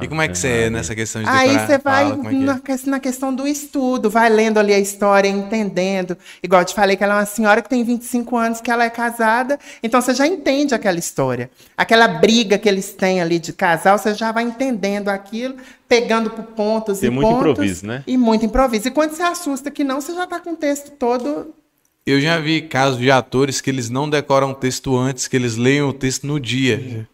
[0.01, 1.65] E como é que você é nessa questão de Aí decorar?
[1.67, 2.39] você vai Fala, é que é?
[2.45, 6.15] na, ques- na questão do estudo, vai lendo ali a história, entendendo.
[6.43, 8.83] Igual eu te falei que ela é uma senhora que tem 25 anos, que ela
[8.85, 11.49] é casada, então você já entende aquela história.
[11.75, 15.55] Aquela briga que eles têm ali de casal, você já vai entendendo aquilo,
[15.87, 17.49] pegando por pontos Tem e muito pontos.
[17.51, 18.03] improviso, né?
[18.05, 18.87] E muito improviso.
[18.87, 21.53] E quando você assusta que não, você já tá com o texto todo.
[22.05, 25.55] Eu já vi casos de atores que eles não decoram o texto antes, que eles
[25.57, 27.07] leem o texto no dia.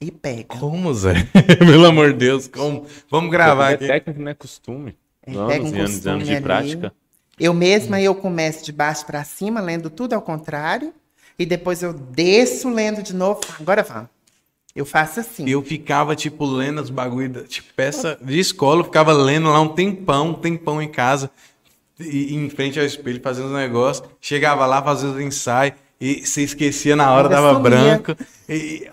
[0.00, 0.44] E pega.
[0.58, 1.14] Como, Zé?
[1.58, 2.86] Pelo amor de Deus, como?
[3.10, 3.86] Vamos gravar É aqui.
[3.86, 4.96] técnico, não é costume.
[5.26, 6.42] É, anos pega um e anos anos de ali.
[6.42, 6.92] prática.
[7.38, 10.92] Eu mesma, eu começo de baixo para cima, lendo tudo ao contrário.
[11.38, 13.40] E depois eu desço lendo de novo.
[13.58, 14.08] Agora vamos.
[14.74, 15.48] Eu faço assim.
[15.48, 19.68] Eu ficava, tipo, lendo os bagulho, tipo, peça de escola, eu ficava lendo lá um
[19.68, 21.30] tempão, um tempão em casa,
[21.98, 24.08] e, em frente ao espelho, fazendo os negócios.
[24.20, 27.60] Chegava lá, fazia os ensaios, e se esquecia na hora, dava sumia.
[27.70, 28.16] branco.
[28.48, 28.88] E,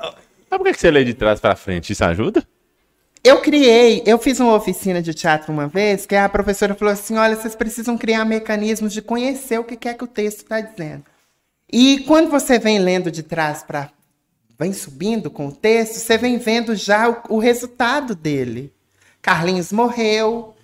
[0.49, 1.93] Mas por que você lê de trás pra frente?
[1.93, 2.43] Isso ajuda?
[3.23, 7.17] Eu criei, eu fiz uma oficina de teatro uma vez, que a professora falou assim:
[7.17, 11.03] olha, vocês precisam criar mecanismos de conhecer o que é que o texto está dizendo.
[11.71, 13.89] E quando você vem lendo de trás para.
[14.57, 18.71] vem subindo com o texto, você vem vendo já o, o resultado dele.
[19.21, 20.55] Carlinhos morreu,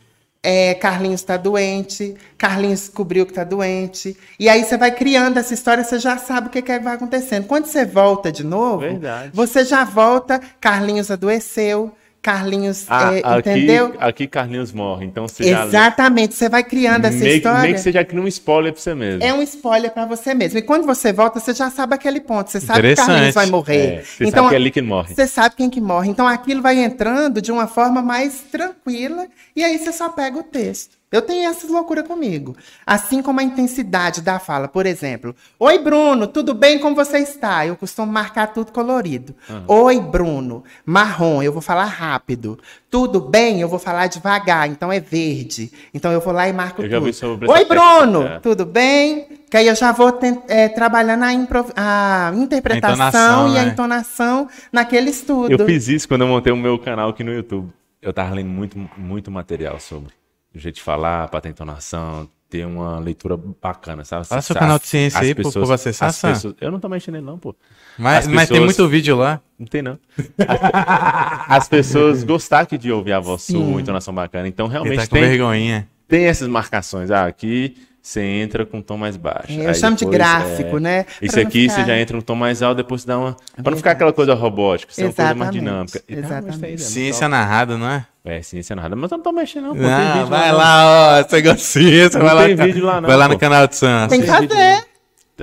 [0.44, 4.18] é, Carlinhos está doente, Carlinhos descobriu que está doente.
[4.38, 6.84] E aí você vai criando essa história, você já sabe o que, que é que
[6.84, 7.48] vai acontecendo.
[7.48, 9.32] Quando você volta de novo, Verdade.
[9.34, 11.94] você já volta, Carlinhos adoeceu,
[12.24, 13.94] Carlinhos, Ah, é, aqui, entendeu?
[14.00, 15.66] aqui Carlinhos morre, então você já...
[15.66, 17.62] Exatamente, você vai criando essa meio, história.
[17.62, 19.22] meio que você já cria um spoiler pra você mesmo.
[19.22, 20.58] É um spoiler para você mesmo.
[20.58, 22.50] E quando você volta, você já sabe aquele ponto.
[22.50, 22.96] Você sabe que.
[22.96, 23.76] Carlinhos vai morrer.
[23.76, 25.14] É, você sabe que é ali que morre.
[25.14, 26.10] Você sabe quem que morre.
[26.10, 30.44] Então aquilo vai entrando de uma forma mais tranquila e aí você só pega o
[30.44, 31.03] texto.
[31.14, 32.56] Eu tenho essas loucuras comigo.
[32.86, 34.68] Assim como a intensidade da fala.
[34.68, 36.80] Por exemplo, Oi, Bruno, tudo bem?
[36.80, 37.66] Como você está?
[37.68, 39.36] Eu costumo marcar tudo colorido.
[39.68, 42.60] Oi, Bruno, marrom, eu vou falar rápido.
[42.90, 43.62] Tudo bem?
[43.62, 45.72] Eu vou falar devagar, então é verde.
[45.94, 47.52] Então eu vou lá e marco Eu tudo.
[47.52, 48.40] Oi, Bruno, técnica.
[48.42, 49.28] tudo bem?
[49.50, 53.72] Que aí eu já vou é, trabalhar na impro- a interpretação A e a né?
[53.72, 55.52] entonação naquele estudo.
[55.52, 57.72] Eu fiz isso quando eu montei o meu canal aqui no YouTube.
[58.02, 60.12] Eu tava lendo muito, muito material sobre
[60.56, 64.26] o jeito de falar, pra ter entonação, ter uma leitura bacana, sabe?
[64.28, 66.80] Fala seu As- canal de ciência as aí pro povo acessar, as pessoas- Eu não
[66.80, 67.56] tô mexendo nele não, pô.
[67.98, 69.42] Mas, As mas tem pessoas- muito vídeo lá.
[69.58, 69.98] Não tem, não.
[71.48, 74.48] As pessoas gostaram de ouvir a voz sua, entonação bacana.
[74.48, 75.88] Então, Ele realmente tá com tem, vergonhinha.
[76.08, 77.10] tem essas marcações.
[77.12, 79.54] Ah, aqui você entra com um tom mais baixo.
[79.54, 81.06] Eu Aí chamo de depois, gráfico, é, né?
[81.22, 83.38] Não aqui ficar- você já entra no tom mais alto, depois você dá uma.
[83.64, 86.04] Pra não ficar aquela coisa robótica, você é uma coisa mais dinâmica.
[86.10, 86.72] E realmente exatamente.
[86.72, 86.78] né?
[86.90, 88.06] Ciência narrada, não é?
[88.26, 88.94] É, ciência nada.
[88.96, 89.70] Mas eu não tô mexendo, não.
[89.76, 90.58] Pô, tem Não, vídeo vai não.
[90.58, 91.24] lá, ó.
[91.24, 92.44] Você gosta de ciência, Não vai lá.
[92.46, 93.34] tem no- vídeo lá, não, Vai lá pô.
[93.34, 94.08] no canal de Sam.
[94.10, 94.86] Tem que fazer.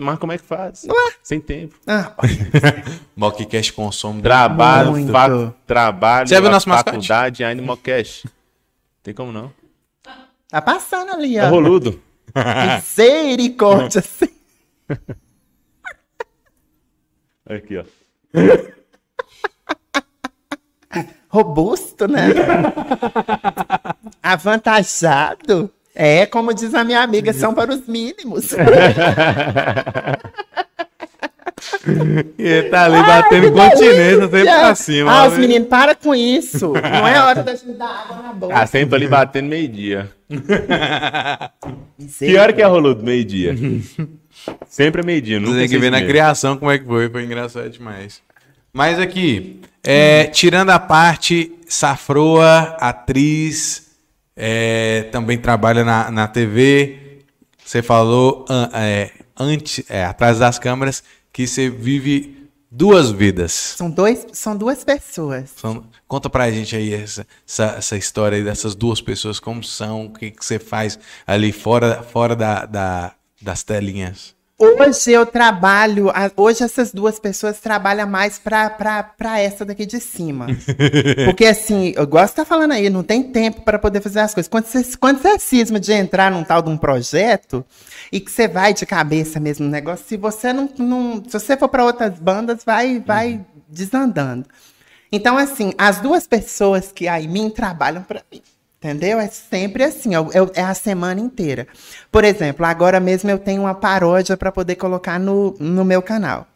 [0.01, 0.87] Mas como é que faz?
[1.23, 1.75] Sem tempo.
[1.87, 2.13] Ah,
[3.17, 4.23] Mockcast consome.
[4.23, 5.11] Trabalho, Muito.
[5.13, 6.91] fac- trabalho, Você viu nosso mascote?
[6.93, 8.29] faculdade, ainda Mocast.
[9.03, 9.51] Tem como não?
[10.49, 11.49] tá passando ali, É ó.
[11.51, 12.01] roludo.
[12.77, 14.03] Misericórdia.
[14.03, 14.29] sim.
[17.47, 17.85] Aqui, ó.
[21.29, 22.21] Robusto, né?
[24.23, 25.73] Avantajado.
[25.95, 28.51] É, como diz a minha amiga, são para os mínimos.
[32.39, 35.11] E ele tá ali batendo continência sempre pra cima.
[35.13, 36.73] Ah, os meninos, para com isso.
[36.75, 38.55] Não é hora da gente dar água na boca.
[38.57, 40.11] Ah, sempre ali batendo meio-dia.
[42.19, 43.05] Que hora que é roludo?
[43.05, 43.55] Meio-dia.
[44.67, 45.39] sempre é meio-dia.
[45.39, 48.23] Tem que ver na criação como é que foi, foi engraçado demais.
[48.73, 53.91] Mas aqui, é, tirando a parte Safroa, atriz,
[54.37, 57.21] é, também trabalha na, na TV.
[57.65, 61.03] Você falou é, antes, é, atrás das câmeras
[61.33, 63.53] que você vive duas vidas.
[63.53, 65.51] São, dois, são duas pessoas.
[65.57, 70.07] São- conta pra gente aí essa, essa, essa história aí dessas duas pessoas, como são,
[70.07, 74.35] o que, que você faz ali fora, fora da, da- das telinhas.
[74.63, 79.99] Hoje eu trabalho, hoje essas duas pessoas trabalham mais pra, pra, pra essa daqui de
[79.99, 80.49] cima.
[81.25, 84.35] Porque assim, eu gosto de estar falando aí, não tem tempo para poder fazer as
[84.35, 84.51] coisas.
[84.51, 87.65] Quando você, quando você cisma de entrar num tal de um projeto
[88.13, 91.57] e que você vai de cabeça mesmo no negócio, se você não, não se você
[91.57, 94.45] for para outras bandas, vai, vai desandando.
[95.11, 98.43] Então, assim, as duas pessoas que aí mim trabalham para mim.
[98.83, 99.21] Entendeu?
[99.21, 101.69] É sempre assim, é, é é a semana inteira.
[102.11, 106.47] Por exemplo, agora mesmo eu tenho uma paródia para poder colocar no, no meu canal.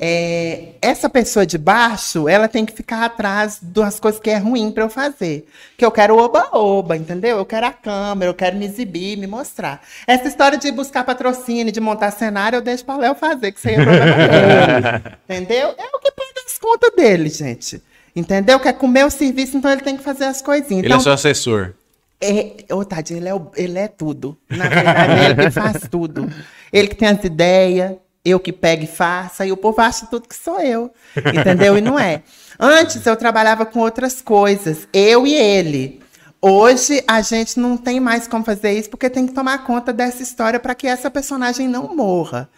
[0.00, 4.72] É, essa pessoa de baixo, ela tem que ficar atrás das coisas que é ruim
[4.72, 5.46] para eu fazer.
[5.76, 7.36] Que eu quero oba-oba, entendeu?
[7.36, 9.82] Eu quero a câmera, eu quero me exibir, me mostrar.
[10.06, 13.68] Essa história de buscar patrocínio, de montar cenário, eu deixo para Léo fazer, que isso
[13.68, 15.16] aí é problema dele.
[15.28, 15.68] entendeu?
[15.78, 17.80] É o que paga as contas dele, gente.
[18.14, 18.60] Entendeu?
[18.60, 20.84] Quer comer o serviço, então ele tem que fazer as coisinhas.
[20.84, 21.72] Ele Então, é seu assessor.
[22.20, 24.36] é, ô, tadinho, ele é, o- ele é tudo.
[24.50, 26.30] Na verdade, é ele que faz tudo.
[26.72, 27.92] Ele que tem as ideias,
[28.24, 30.90] eu que pego e faço, e o povo acha tudo que sou eu.
[31.34, 31.76] Entendeu?
[31.76, 32.22] E não é.
[32.60, 36.00] Antes eu trabalhava com outras coisas, eu e ele.
[36.40, 40.22] Hoje a gente não tem mais como fazer isso porque tem que tomar conta dessa
[40.22, 42.48] história para que essa personagem não morra.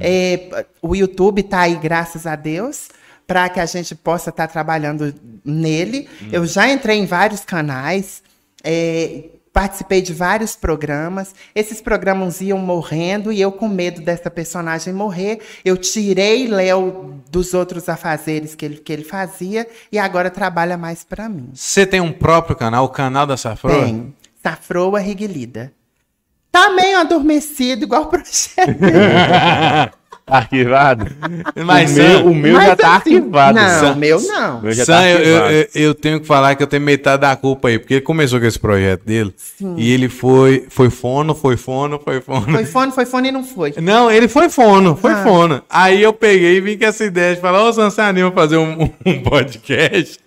[0.00, 2.88] É, o YouTube tá aí, graças a Deus,
[3.28, 5.14] para que a gente possa estar trabalhando
[5.44, 6.08] nele.
[6.32, 8.22] Eu já entrei em vários canais,
[8.64, 11.34] é, participei de vários programas.
[11.54, 17.52] Esses programas iam morrendo e eu, com medo dessa personagem morrer, eu tirei Léo dos
[17.52, 21.50] outros afazeres que ele, que ele fazia e agora trabalha mais para mim.
[21.52, 23.84] Você tem um próprio canal, o canal da Safroa?
[23.84, 24.14] Tem.
[24.42, 25.70] Safroa Riguilida.
[26.50, 28.78] Tá meio adormecido, igual o projeto.
[30.30, 31.06] Arquivado?
[31.64, 33.58] Mas, o meu, o meu Mas já tá assim, arquivado.
[33.58, 33.92] Não, Sam.
[33.92, 34.60] o meu não.
[34.62, 35.18] Meu Sam, tá eu,
[35.50, 38.38] eu- eu tenho que falar que eu tenho metade da culpa aí, porque ele começou
[38.40, 39.34] com esse projeto dele.
[39.76, 42.46] E ele foi, foi fono, foi fono, foi fono.
[42.52, 43.74] Foi fone, foi fone e não foi.
[43.80, 45.22] Não, ele foi fono, foi Ah.
[45.22, 45.62] fono.
[45.68, 48.56] Aí eu peguei e vim com essa ideia de falar, ô Sam, você anima fazer
[48.56, 50.18] um, um podcast?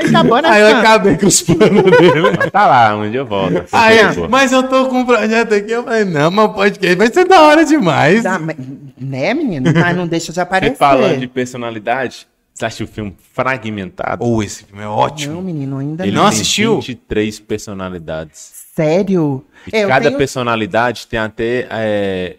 [0.00, 2.20] Aí acabou na Aí eu acabei com os planos dele.
[2.38, 3.64] Mas tá lá, um dia eu volto.
[3.72, 4.28] Aí, Pô.
[4.28, 7.24] mas eu tô com um projeto aqui, eu falei, não, mas o podcast vai ser
[7.26, 8.22] da hora demais.
[8.22, 8.56] Dá- mas-
[8.98, 9.72] né, menino?
[9.74, 10.76] Mas não deixa de aparecer.
[10.76, 14.24] falando de personalidade, você acha o filme fragmentado?
[14.24, 15.34] Ou esse filme é ótimo.
[15.34, 16.24] Não, menino, ainda Ele não.
[16.24, 16.76] não tem assistiu?
[16.80, 18.52] 23 personalidades.
[18.74, 19.44] Sério?
[19.72, 21.66] E É, cada tenho- personalidade tem até.
[21.70, 22.36] é,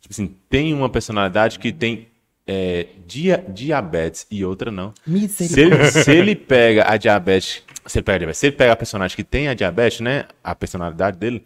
[0.00, 2.08] tipo assim, tem uma personalidade que tem
[2.46, 4.92] é, dia, diabetes e outra não.
[5.28, 7.62] Se ele, se ele pega a diabetes.
[7.86, 10.24] Se ele pega, a diabetes, se ele pega a personagem que tem a diabetes, né?
[10.42, 11.44] A personalidade dele,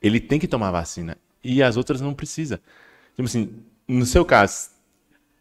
[0.00, 1.16] ele tem que tomar vacina.
[1.42, 2.60] E as outras não precisa.
[3.16, 3.50] Tipo assim,
[3.88, 4.70] no seu caso,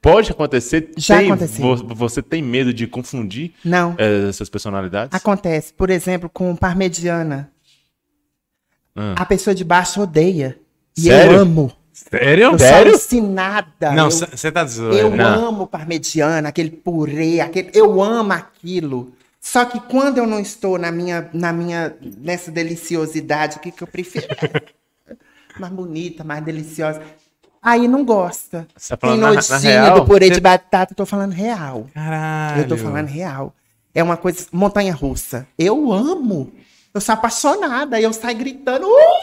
[0.02, 0.92] pode acontecer.
[0.98, 1.76] Já tem- aconteceu.
[1.78, 3.96] vo- Você tem medo de confundir Não.
[4.00, 5.14] eh, essas personalidades?
[5.14, 7.52] Acontece, por exemplo, com parmegiana.
[8.96, 9.14] Ah.
[9.18, 10.58] A pessoa de baixo odeia.
[10.98, 11.34] E Sério?
[11.34, 11.72] eu amo.
[12.10, 12.44] Sério?
[12.52, 12.92] Eu Sério?
[12.92, 13.92] sou ensinada.
[13.92, 15.16] Não, eu, você tá eu dizendo.
[15.16, 15.48] Não.
[15.50, 19.14] amo parmegiana, aquele purê, aquele, eu amo aquilo.
[19.40, 23.82] Só que quando eu não estou na minha, na minha, nessa deliciosidade, o que, que
[23.82, 24.28] eu prefiro?
[25.60, 27.02] mais bonita, mais deliciosa.
[27.62, 28.68] Aí não gosta.
[28.76, 30.00] Você tá Tem falando na- na nojinho real?
[30.00, 31.88] do purê Você- de batata, eu tô falando real.
[31.94, 32.62] Caralho.
[32.64, 33.54] Eu tô falando real.
[33.94, 35.46] É uma coisa, montanha russa.
[35.60, 36.52] Eu amo.
[36.94, 38.00] Eu sou apaixonada.
[38.02, 39.22] Eu saio gritando, uh,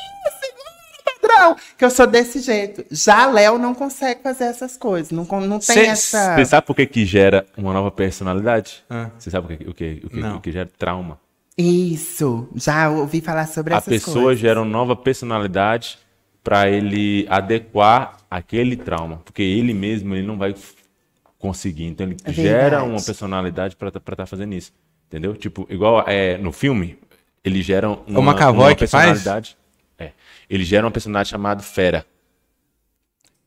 [1.21, 1.57] padrão!
[1.77, 2.85] Que eu sou desse jeito.
[2.91, 5.11] Já Léo não consegue fazer essas coisas.
[5.11, 6.37] Não, não tem Cê- essa.
[6.37, 8.85] Você sabe por que, que gera uma nova personalidade?
[8.89, 9.11] Ah.
[9.19, 11.19] Você sabe o que, o que, o que, o que gera trauma?
[11.57, 12.49] Isso.
[12.55, 14.41] Já ouvi falar sobre A essas pessoa coisas.
[14.41, 15.99] gera uma nova personalidade
[16.45, 20.55] para ele adequar aquele trauma, porque ele mesmo ele não vai
[21.39, 21.85] conseguir.
[21.87, 22.85] Então ele É gera verdade.
[22.91, 24.73] uma personalidade para estar fazendo isso,
[25.09, 25.35] entendeu?
[25.35, 26.99] Tipo igual é, no filme
[27.45, 29.25] ele gera uma, o McAvoy uma que faz?
[29.99, 30.13] É,
[30.49, 32.07] ele gera uma personalidade chamada Fera.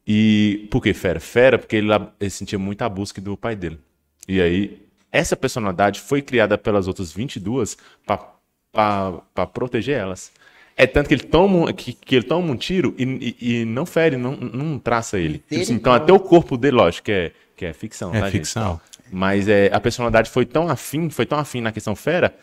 [0.05, 1.19] E por que Fera?
[1.19, 1.89] Fera porque ele,
[2.19, 3.79] ele sentia muita busca do pai dele.
[4.27, 4.81] E aí
[5.11, 10.31] essa personalidade foi criada pelas outras 22 para proteger elas.
[10.75, 13.65] É tanto que ele toma, um- que, que ele toma um tiro e, e- e
[13.65, 15.39] não fere, não, não traça ele.
[15.39, 18.25] Tipo assim, então até o corpo dele, lógico, que é, que é ficção, É tá,
[18.29, 18.39] gente?
[18.39, 18.81] ficção.
[19.11, 22.33] Mas é, a personalidade foi tão afim, foi tão afim na questão fera,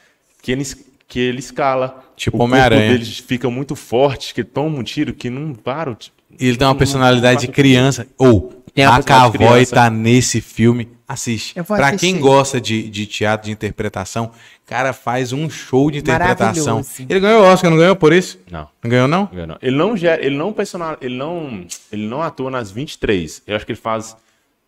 [0.42, 0.76] que ele, es-
[1.08, 2.04] que ele escala.
[2.14, 2.92] Tipo Homem-Aranha.
[2.92, 5.96] dele fica muito forte, que ele toma um tiro que não para.
[6.38, 8.06] E ele tem uma personalidade de criança.
[8.18, 10.88] Ou, uma a Cavoy tá nesse filme.
[11.08, 11.58] Assiste.
[11.58, 11.96] Assistir.
[11.98, 14.30] quem gosta de, de teatro, de interpretação,
[14.66, 16.76] cara faz um show de interpretação.
[16.76, 17.06] Maravilhoso.
[17.08, 18.38] Ele ganhou o Oscar, não ganhou por isso?
[18.50, 18.68] Não.
[18.82, 19.28] Não ganhou, não?
[19.32, 19.58] Não, não.
[19.62, 23.42] Ele não gera, ele não personal, ele não, ele não atua nas 23.
[23.46, 24.14] Eu acho que ele faz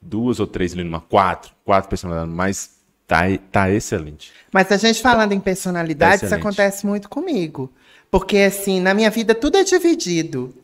[0.00, 2.79] duas ou três ali numa quatro, quatro personalidades, mas
[3.10, 4.32] tá, tá excelente.
[4.52, 6.46] Mas a gente falando em personalidade, isso Excelente.
[6.46, 7.72] acontece muito comigo.
[8.08, 10.54] Porque, assim, na minha vida tudo é dividido.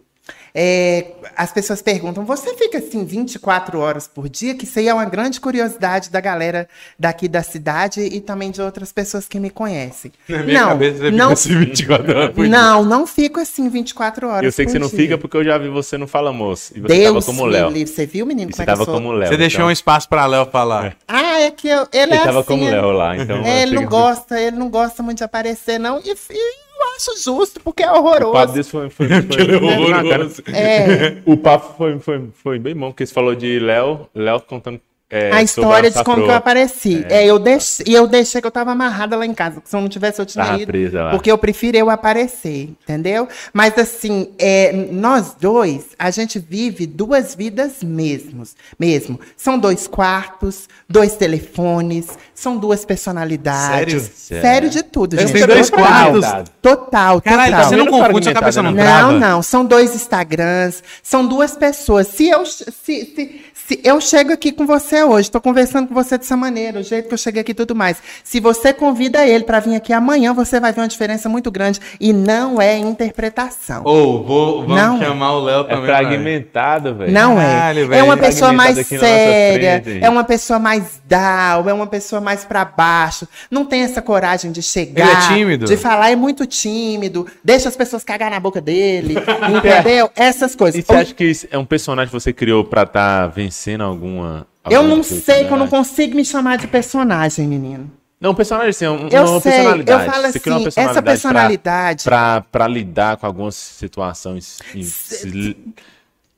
[0.59, 4.55] É, as pessoas perguntam, você fica assim 24 horas por dia?
[4.55, 6.67] Que isso aí é uma grande curiosidade da galera
[6.99, 10.11] daqui da cidade e também de outras pessoas que me conhecem.
[10.27, 12.59] não, não, assim 24 horas por dia.
[12.59, 14.97] não, não fico assim 24 horas Eu sei que você não dia.
[14.99, 16.73] fica porque eu já vi você no Fala Moço.
[16.75, 17.69] E você Deus tava como Léo.
[17.69, 17.93] livre.
[17.93, 18.51] Você viu, menino?
[18.51, 18.95] Como você é que eu tava sou?
[18.95, 19.29] como Léo.
[19.29, 19.73] Você deixou um então.
[19.73, 20.97] espaço pra Léo falar.
[21.07, 23.45] Ah, é que eu, ele, Ele é tava assim, como ele- Léo lá, então.
[23.45, 25.99] É, ele não gosta, ele não gosta muito de aparecer, não.
[26.01, 28.53] E, e eu acho justo, porque é O papo horroroso.
[28.55, 30.29] desse foi, foi, foi, foi na cara.
[30.55, 34.81] É, O papo foi, foi, foi bem bom, porque você falou de Léo, Léo contando
[35.09, 37.05] é, a história de como que eu apareci.
[37.09, 39.81] É, eu deixei, e eu deixei que eu tava amarrada lá em casa, se eu
[39.81, 40.67] não tivesse, eu tinha Tava ido.
[40.67, 41.11] presa lá.
[41.11, 43.29] Porque eu prefiro eu aparecer, entendeu?
[43.53, 49.21] Mas assim, é, nós dois, a gente vive duas vidas mesmos, mesmo.
[49.37, 54.03] São dois quartos, dois telefones, são duas personalidades.
[54.03, 54.43] Sério?
[54.43, 55.47] Sério de tudo, Eles gente.
[55.47, 55.85] dois Total.
[56.21, 56.51] quartos?
[56.61, 57.69] Total, Caralho, total.
[57.69, 58.83] você não Não confunde, sua cabeça não não.
[58.83, 59.13] trava?
[59.13, 62.09] Não, não, são dois Instagrams, são duas pessoas.
[62.09, 66.17] Se eu, se, se, se eu chego aqui com você hoje, tô conversando com você
[66.17, 67.97] dessa maneira, o jeito que eu cheguei aqui e tudo mais.
[68.23, 71.81] Se você convida ele para vir aqui amanhã, você vai ver uma diferença muito grande.
[71.99, 73.83] E não é interpretação.
[73.85, 74.99] Ou, vou, vamos Não.
[75.01, 75.85] chamar o Léo É também.
[75.87, 77.11] fragmentado, velho.
[77.13, 77.75] Não é.
[77.75, 77.93] velho.
[77.93, 80.05] É uma pessoa mais séria, frente.
[80.05, 83.27] é uma pessoa mais down, é uma pessoa mais pra baixo.
[83.51, 85.09] Não tem essa coragem de chegar.
[85.09, 85.67] Ele é tímido?
[85.67, 87.27] De falar, é muito tímido.
[87.43, 89.17] Deixa as pessoas cagar na boca dele.
[89.59, 90.09] entendeu?
[90.15, 90.79] Essas coisas.
[90.79, 94.47] E você acha que isso é um personagem que você criou pra estar vencendo alguma.
[94.69, 97.91] Eu alguma não sei que eu não consigo me chamar de personagem, menino.
[98.21, 100.07] Não, um personagem assim, um, Eu uma sei, personalidade.
[100.07, 104.59] eu falo você criou uma assim, essa pra- personalidade- Pra, pra, lidar com algumas situações.
[104.83, 105.57] se- de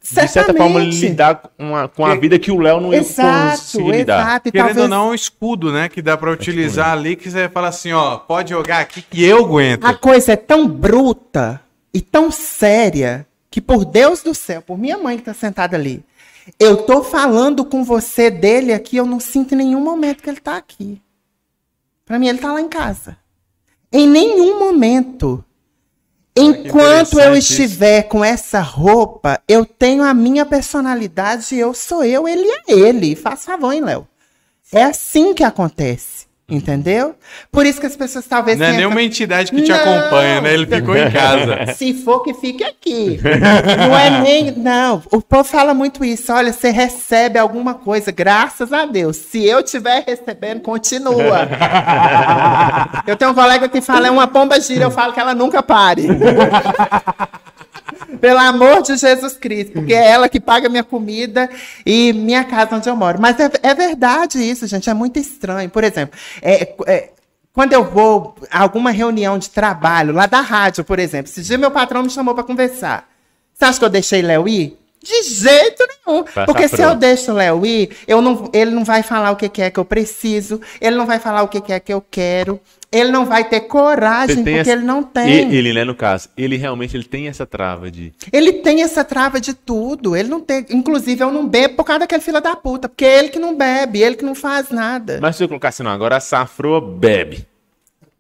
[0.03, 0.62] certa Certamente.
[0.62, 4.21] forma, lidar com a, com a vida que o Léo não ia Exato, conseguir lidar.
[4.23, 4.49] exato.
[4.49, 5.89] E Querendo talvez ou não, um escudo, né?
[5.89, 9.45] Que dá pra utilizar ali, que você fala assim, ó, pode jogar aqui que eu
[9.45, 9.85] aguento.
[9.85, 11.61] a coisa é tão bruta
[11.93, 16.03] e tão séria que, por Deus do céu, por minha mãe que tá sentada ali,
[16.59, 20.41] eu tô falando com você dele aqui, eu não sinto em nenhum momento que ele
[20.41, 21.03] tá aqui.
[22.05, 23.19] Pra mim, ele tá lá em casa.
[23.93, 25.45] Em nenhum momento.
[26.37, 27.53] Enquanto eu isso.
[27.53, 33.17] estiver com essa roupa, eu tenho a minha personalidade, eu sou eu, ele é ele.
[33.17, 34.07] Faz favor, hein, Léo?
[34.73, 36.28] É assim que acontece.
[36.51, 37.15] Entendeu?
[37.53, 39.77] Por isso que as pessoas talvez Não é nenhuma essa- entidade que te Não.
[39.79, 40.55] acompanha, né?
[40.55, 41.75] Ele ficou em casa.
[41.75, 43.21] se for que fique aqui.
[43.87, 44.53] Não é nem.
[44.53, 46.33] Não, o povo fala muito isso.
[46.33, 49.19] Olha, você recebe alguma coisa, graças a Deus.
[49.19, 51.47] Se eu estiver recebendo, continua.
[53.07, 55.63] Eu tenho um colega que fala, é uma pomba gira, eu falo que ela nunca
[55.63, 56.07] pare.
[58.21, 61.49] Pelo amor de Jesus Cristo, porque é ela que paga minha comida
[61.85, 63.21] e minha casa onde eu moro.
[63.21, 65.69] Mas é, é verdade isso, gente, é muito estranho.
[65.71, 67.11] Por exemplo, é- é,
[67.53, 71.59] quando eu vou a alguma reunião de trabalho, lá da rádio, por exemplo, esse dia
[71.59, 73.09] meu patrão me chamou para conversar.
[73.55, 74.79] Você acha que eu deixei Léo ir?
[75.03, 76.23] De jeito nenhum.
[76.25, 79.37] Pra Porque se eu deixo o Léo ir, eu não, ele não vai falar o
[79.37, 81.93] que, que é que eu preciso, ele não vai falar o que, que é que
[81.93, 85.55] eu quero, ele não vai ter coragem, porque essa- ele não tem.
[85.55, 88.13] Ele, né, no caso, ele realmente ele tem essa trava de.
[88.33, 90.17] Ele tem essa trava de tudo.
[90.17, 90.65] Ele não tem.
[90.71, 92.89] Inclusive, eu não bebo por causa daquele filho da puta.
[92.89, 95.19] Porque é ele que não bebe, ele que não faz nada.
[95.21, 97.47] Mas se eu colocar assim, não, agora a safroa bebe.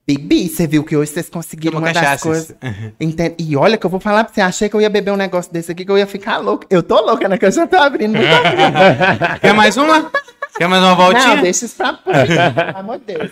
[0.08, 2.54] Bibi, você viu que hoje vocês conseguiram Tomou uma das coisas.
[2.98, 3.34] Entende?
[3.38, 5.52] E olha que eu vou falar pra você, achei que eu ia beber um negócio
[5.52, 6.64] desse aqui, que eu ia ficar louco.
[6.70, 7.36] Eu tô louca, né?
[7.36, 8.72] Que eu já tô abrindo muito abrindo.
[9.42, 10.10] Quer mais uma?
[10.56, 11.36] Quer mais uma voltinha?
[11.36, 13.30] Não, deixa isso pra pelo amor de Deus.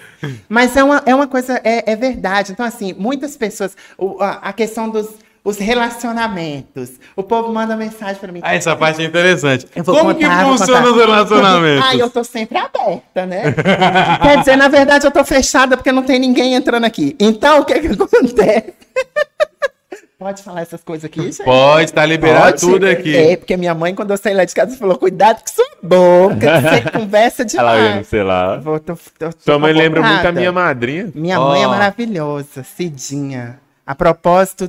[0.51, 2.53] Mas é uma, é uma coisa, é, é verdade.
[2.53, 5.09] Então, assim, muitas pessoas, o- a, a questão dos
[5.47, 6.91] os relacionamentos.
[7.15, 8.41] O povo manda mensagem pra mim.
[8.43, 9.65] Ah, essa parte é interessante.
[9.85, 11.87] Como contar, que funciona os relacionamentos?
[11.89, 13.55] Ah, eu tô sempre aberta, né?
[14.23, 17.15] Quer dizer, na verdade, eu tô fechada porque não tem ninguém entrando aqui.
[17.21, 18.75] Então, o que que acontece?
[20.19, 21.45] Pode falar essas coisas aqui, gente?
[21.45, 22.61] Pode, tá liberado Pode?
[22.61, 23.15] tudo aqui.
[23.15, 26.61] É, porque minha mãe, quando eu saí lá de casa, falou: cuidado com sua boca,
[26.61, 28.07] você conversa Ela demais.
[28.09, 28.57] sei lá.
[28.57, 31.13] Vou- tô- tô- Sua mãe lembra muito a minha madrinha.
[31.15, 33.61] Minha mãe é maravilhosa, Cidinha.
[33.87, 34.69] A propósito,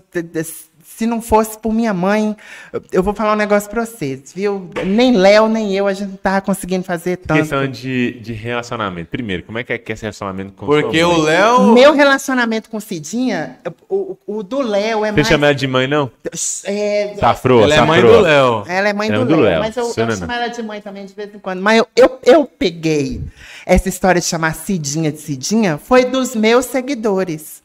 [0.98, 2.36] se não fosse por minha mãe,
[2.91, 4.68] eu- vou falar um negócio pra vocês, viu?
[4.84, 7.38] Nem Léo, nem eu, a gente não tava conseguindo fazer tanto.
[7.38, 9.08] Questão de, de relacionamento.
[9.12, 11.26] Primeiro, como é que é que é esse relacionamento com Porque sua o mãe?
[11.26, 11.74] Léo.
[11.76, 15.28] Meu relacionamento com Cidinha, o, o do Léo é Você mais.
[15.28, 16.10] chama ela de mãe, não?
[16.66, 18.18] é, Safroa, Ela é mãe safroa.
[18.18, 18.64] do Léo.
[18.68, 20.48] ela é mãe Ela do, é do Léo, Léo, mas eu, seu eu chamo ela
[20.48, 21.62] de mãe também de vez em quando.
[21.62, 23.22] Mas eu, eu, eu peguei
[23.68, 27.62] essa história de chamar Cidinha de Cidinha, foi dos meus seguidores.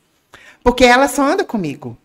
[0.62, 1.96] Porque ela só anda comigo.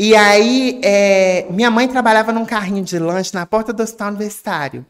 [0.00, 4.86] E aí, é, minha mãe trabalhava num carrinho de lanche na porta do hospital universitário.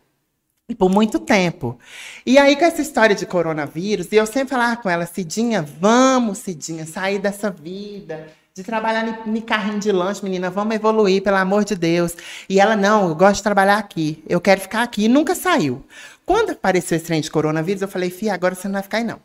[0.76, 1.78] Por muito tempo.
[2.26, 6.84] E aí, com essa história de coronavírus, eu sempre falava com ela, Cidinha, vamos, Cidinha,
[6.84, 11.74] sair dessa vida, de trabalhar em carrinho de lanche, menina, vamos evoluir, pelo amor de
[11.74, 12.14] Deus.
[12.46, 15.06] E ela, não, eu gosto de trabalhar aqui, eu quero ficar aqui.
[15.06, 15.82] E nunca saiu.
[16.26, 19.04] Quando apareceu esse trem de coronavírus, eu falei, Fia, agora você não vai ficar aí,
[19.04, 19.20] não.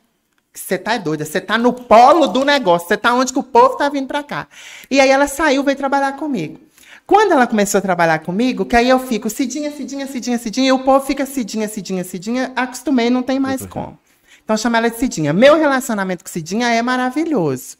[0.53, 3.75] Você tá doida, você tá no polo do negócio, você tá onde que o povo
[3.75, 4.47] tá vindo pra cá.
[4.89, 6.59] E aí ela saiu, veio trabalhar comigo.
[7.07, 10.71] Quando ela começou a trabalhar comigo, que aí eu fico Cidinha, Cidinha, Cidinha, Cidinha, e
[10.71, 13.97] o povo fica Cidinha, Cidinha, Cidinha, acostumei, não tem mais como.
[14.43, 15.33] Então chama ela de Cidinha.
[15.33, 17.77] Meu relacionamento com Cidinha é maravilhoso.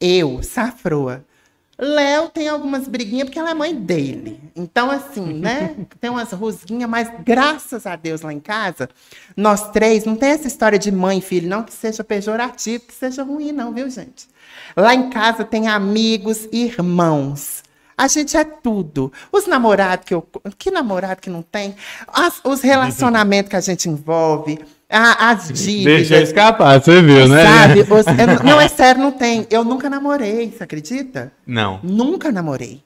[0.00, 1.24] Eu, Safroa.
[1.78, 4.40] Léo tem algumas briguinhas porque ela é mãe dele.
[4.56, 5.76] Então, assim, né?
[6.00, 8.88] Tem umas rusguinhas, mas graças a Deus lá em casa,
[9.36, 12.92] nós três, não tem essa história de mãe e filho, não que seja pejorativo, que
[12.94, 14.26] seja ruim, não, viu, gente?
[14.76, 17.62] Lá em casa tem amigos e irmãos.
[17.96, 19.12] A gente é tudo.
[19.30, 20.26] Os namorados que eu.
[20.56, 21.74] Que namorado que não tem?
[22.08, 24.58] As- os relacionamentos que a gente envolve,
[24.90, 26.08] a- as dívidas.
[26.08, 27.42] Deixa escapar, você viu, né?
[27.44, 27.80] Sabe?
[27.92, 29.46] Os- eu- não, é sério, não tem.
[29.50, 31.32] Eu nunca namorei, você acredita?
[31.46, 31.80] Não.
[31.82, 32.82] Nunca namorei.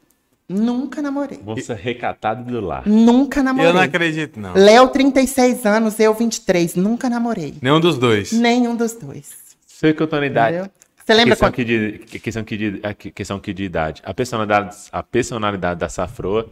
[0.48, 1.40] Nunca namorei.
[1.42, 2.82] Moça recatada do lar.
[2.86, 3.70] Nunca namorei.
[3.70, 4.52] Eu não acredito, não.
[4.54, 6.74] Léo, 36 anos, eu, 23.
[6.74, 7.54] Nunca namorei.
[7.62, 8.32] Nenhum dos dois.
[8.32, 9.30] Nenhum dos dois.
[9.66, 10.56] Sei que eu tô na idade.
[10.56, 10.70] Entendeu?
[11.04, 11.54] Você lembra questão quando.
[11.54, 14.02] aqui de, que- questão aqui de, aqui- questão aqui de idade.
[14.04, 16.46] A personalidade, a personalidade da Safroa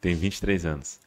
[0.00, 0.98] tem 23 anos.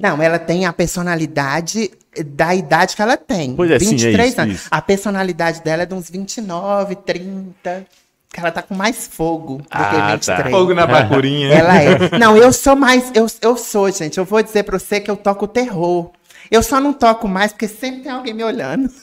[0.00, 1.90] Não, ela tem a personalidade
[2.26, 3.54] da idade que ela tem.
[3.54, 4.54] Pois é, sim, é 23 isso, anos.
[4.56, 4.68] isso.
[4.70, 7.86] A personalidade dela é de uns 29, 30.
[8.32, 10.36] Que ela tá com mais fogo do Ah, que tá.
[10.36, 10.50] 23.
[10.50, 11.48] Fogo na bacurinha.
[11.54, 12.18] Ela é.
[12.18, 13.10] Não, eu sou mais.
[13.14, 14.18] Eu, eu sou, gente.
[14.18, 16.10] Eu vou dizer pra você que eu toco terror.
[16.50, 18.88] Eu só não toco mais porque sempre tem alguém me olhando.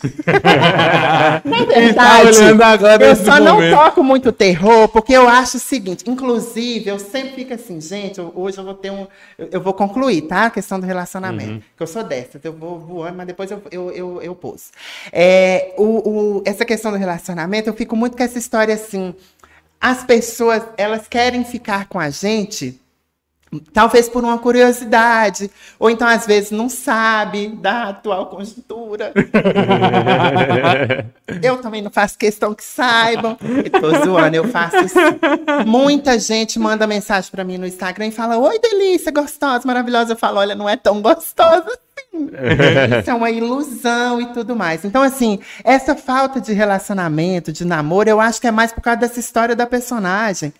[0.64, 3.76] Na tá verdade, olhando agora eu só não momento?
[3.76, 6.04] toco muito terror porque eu acho o seguinte.
[6.08, 8.20] Inclusive, eu sempre fico assim, gente.
[8.22, 9.08] hoje eu vou ter um.
[9.38, 10.46] Eu, vou concluir, tá?
[10.46, 11.64] A questão do relacionamento.
[11.76, 12.44] Que eu sou dessas.
[12.44, 14.66] Eu vou voando, mas depois eu, eu, eu, eu pouso.
[15.12, 19.14] É, o, o- essa questão do relacionamento, eu fico muito com essa história assim.
[19.80, 22.80] As pessoas, elas querem ficar com a gente
[23.74, 25.49] Talvez por uma curiosidade,
[25.80, 29.12] ou então às vezes não sabe da atual conjuntura.
[31.41, 33.38] eu também não faço questão que saibam.
[33.41, 34.99] Eu tô zoando, eu faço isso.
[35.66, 40.14] Muita gente manda mensagem pra mim no Instagram e fala: Oi, delícia, gostosa, maravilhosa.
[40.14, 42.30] Eu falo: Olha, não é tão gostosa assim.
[42.99, 44.86] Isso é uma ilusão e tudo mais.
[44.86, 48.99] Então, assim, essa falta de relacionamento, de namoro, eu acho que é mais por causa
[48.99, 50.54] dessa história da personagem.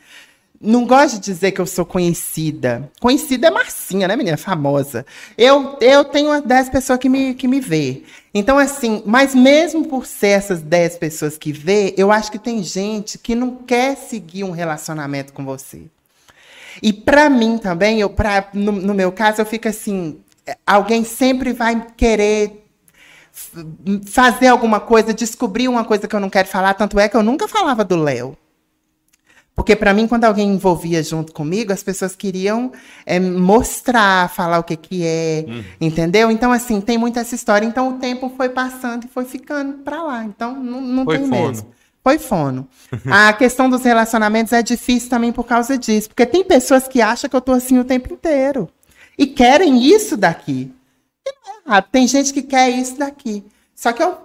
[0.66, 2.90] Não gosto de dizer que eu sou conhecida.
[3.02, 4.38] Conhecida é Marcinha, né, menina?
[4.38, 5.06] Famosa.
[5.38, 8.04] Eu, eu tenho umas 10 pessoas que me, que me vê.
[8.34, 12.64] Então, assim, mas mesmo por ser essas 10 pessoas que vê, eu acho que tem
[12.64, 15.82] gente que não quer seguir um relacionamento com você.
[16.82, 20.18] E pra mim também, eu, pra, no, no meu caso, eu fico assim:
[20.66, 22.64] alguém sempre vai querer
[24.06, 26.74] fazer alguma coisa, descobrir uma coisa que eu não quero falar.
[26.74, 28.38] Tanto é que eu nunca falava do Léo.
[29.56, 32.72] Porque para mim, quando alguém envolvia junto comigo, as pessoas queriam
[33.06, 35.46] é, mostrar, falar o que que é,
[35.80, 36.32] entendeu?
[36.32, 37.66] Então, assim, tem muita essa história.
[37.66, 40.24] Então, o tempo foi passando e foi ficando para lá.
[40.24, 41.48] Então, não, não Foi tem fono.
[41.48, 41.68] mesmo.
[42.04, 42.68] Foi fono.
[43.10, 46.10] A questão dos relacionamentos é difícil também por causa disso.
[46.10, 48.68] Porque tem pessoas que acham que eu tô assim o tempo inteiro.
[49.18, 50.74] E querem isso daqui.
[51.26, 51.86] E não é errado.
[51.92, 53.46] Tem gente que quer isso daqui.
[53.76, 54.18] Só que eu,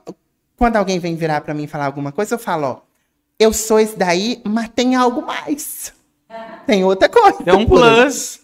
[0.56, 2.87] quando alguém vem virar para mim e falar alguma coisa, eu falo, ó,
[3.38, 5.92] eu sou esse daí, mas tem algo mais.
[6.66, 7.38] Tem outra coisa.
[7.46, 8.40] É um plus.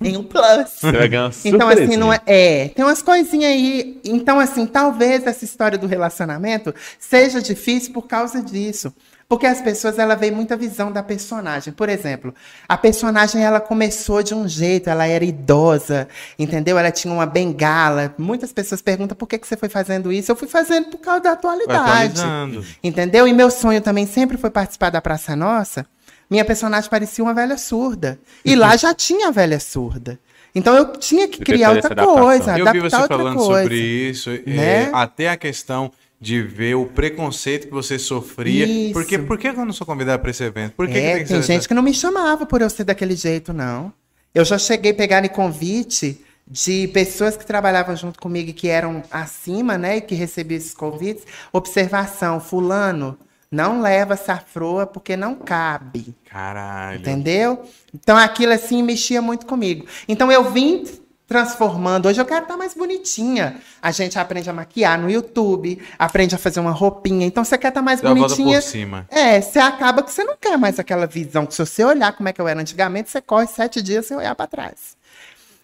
[0.00, 0.80] Tem um plus.
[1.44, 2.68] Então, assim, não é, é.
[2.68, 4.00] Tem umas coisinhas aí.
[4.04, 8.92] Então, assim, talvez essa história do relacionamento seja difícil por causa disso.
[9.28, 11.70] Porque as pessoas, ela veem muita visão da personagem.
[11.70, 12.34] Por exemplo,
[12.66, 16.08] a personagem, ela começou de um jeito, ela era idosa,
[16.38, 16.78] entendeu?
[16.78, 18.14] Ela tinha uma bengala.
[18.16, 20.32] Muitas pessoas perguntam por que, que você foi fazendo isso.
[20.32, 22.20] Eu fui fazendo por causa da atualidade.
[22.22, 22.64] atualizando.
[22.82, 23.28] Entendeu?
[23.28, 25.84] E meu sonho também sempre foi participar da Praça Nossa.
[26.30, 28.18] Minha personagem parecia uma velha surda.
[28.42, 30.18] E lá já tinha a velha surda.
[30.54, 33.36] Então eu tinha que criar fez essa outra coisa, Eu vi adaptar você outra falando
[33.36, 33.62] coisa.
[33.62, 34.90] sobre isso, é, Né?
[34.94, 38.66] até a questão de ver o preconceito que você sofria.
[38.66, 38.92] Isso.
[38.92, 40.72] Porque, por que eu não sou convidado para esse evento?
[40.74, 42.84] Por que, que É, tem que tem gente que não me chamava por eu ser
[42.84, 43.92] daquele jeito, não.
[44.34, 48.68] Eu já cheguei a pegar em convite de pessoas que trabalhavam junto comigo e que
[48.68, 51.24] eram acima, né, e que recebiam esses convites.
[51.52, 53.16] Observação, fulano,
[53.50, 56.14] não leva safroa porque não cabe.
[56.28, 56.98] Caralho.
[56.98, 57.62] Entendeu?
[57.94, 59.86] Então aquilo assim mexia muito comigo.
[60.08, 60.84] Então eu vim
[61.28, 62.08] transformando.
[62.08, 63.60] Hoje eu quero estar mais bonitinha.
[63.82, 67.26] A gente aprende a maquiar no YouTube, aprende a fazer uma roupinha.
[67.26, 68.60] Então você quer estar mais Dá bonitinha.
[68.60, 69.06] por cima.
[69.10, 71.44] É, você acaba que você não quer mais aquela visão.
[71.44, 74.16] Que se você olhar como é que eu era antigamente, você corre sete dias sem
[74.16, 74.96] olhar para trás.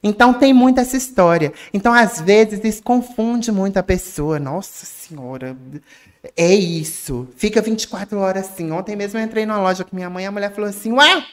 [0.02, 1.50] Então tem muito essa história.
[1.72, 4.38] Então, às vezes, isso confunde muito a pessoa.
[4.38, 5.56] Nossa senhora,
[6.36, 7.26] é isso.
[7.38, 8.70] Fica 24 horas assim.
[8.70, 11.24] Ontem mesmo eu entrei numa loja com minha mãe e a mulher falou assim: Ué,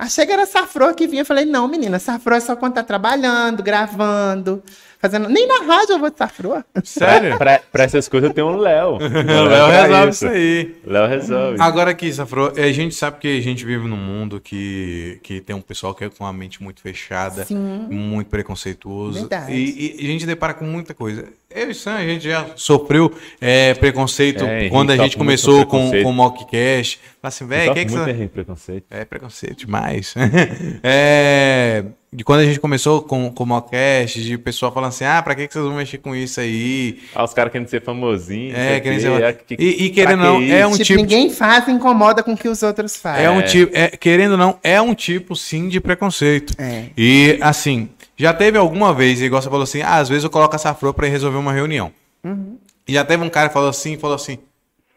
[0.00, 1.24] achei que era safrô que vinha.
[1.24, 4.62] Falei, não, menina, safrô é só quando tá trabalhando, gravando,
[5.00, 5.28] fazendo.
[5.28, 6.62] Nem na rádio eu vou de safrô.
[6.84, 7.38] Sério?
[7.38, 8.98] Pra, pra essas coisas eu tenho um Léo.
[9.00, 10.74] o Léo resolve isso aí.
[10.84, 11.56] Léo resolve.
[11.60, 15.56] Agora aqui, Safro, a gente sabe que a gente vive num mundo que, que tem
[15.56, 17.56] um pessoal que é com a mente muito fechada, Sim.
[17.90, 19.20] muito preconceituoso.
[19.20, 19.52] Verdade.
[19.52, 21.24] E, e a gente depara com muita coisa.
[21.50, 25.90] Eu e Sam, a gente já sofreu é, preconceito É, quando a gente começou com,
[25.90, 27.00] com o Mockcast.
[27.20, 28.10] Fala assim, velho, Sofre que é que você...
[28.10, 28.84] Henrique, preconceito.
[28.90, 30.14] É preconceito demais.
[30.82, 35.22] é, de quando a gente começou com, com o Mockcast, de pessoal falando assim, ah,
[35.22, 36.98] pra que, que vocês vão mexer com isso aí?
[37.14, 38.56] Ah, os caras querendo ser famosinho.
[38.56, 40.68] É, querendo ser- É, que- E, e querendo não, é isso?
[40.68, 41.00] um tipo, tipo...
[41.02, 43.24] ninguém faz e incomoda com o que os outros fazem.
[43.24, 46.52] É um tipo, é, querendo ou não, é um tipo sim de preconceito.
[46.58, 46.86] É.
[46.98, 50.56] E assim, já teve alguma vez, igual você falou assim, ah, às vezes eu coloco
[50.56, 51.92] a Safro pra ir resolver uma reunião.
[52.24, 52.58] Uhum.
[52.88, 54.38] E já teve um cara que falou assim, falou assim,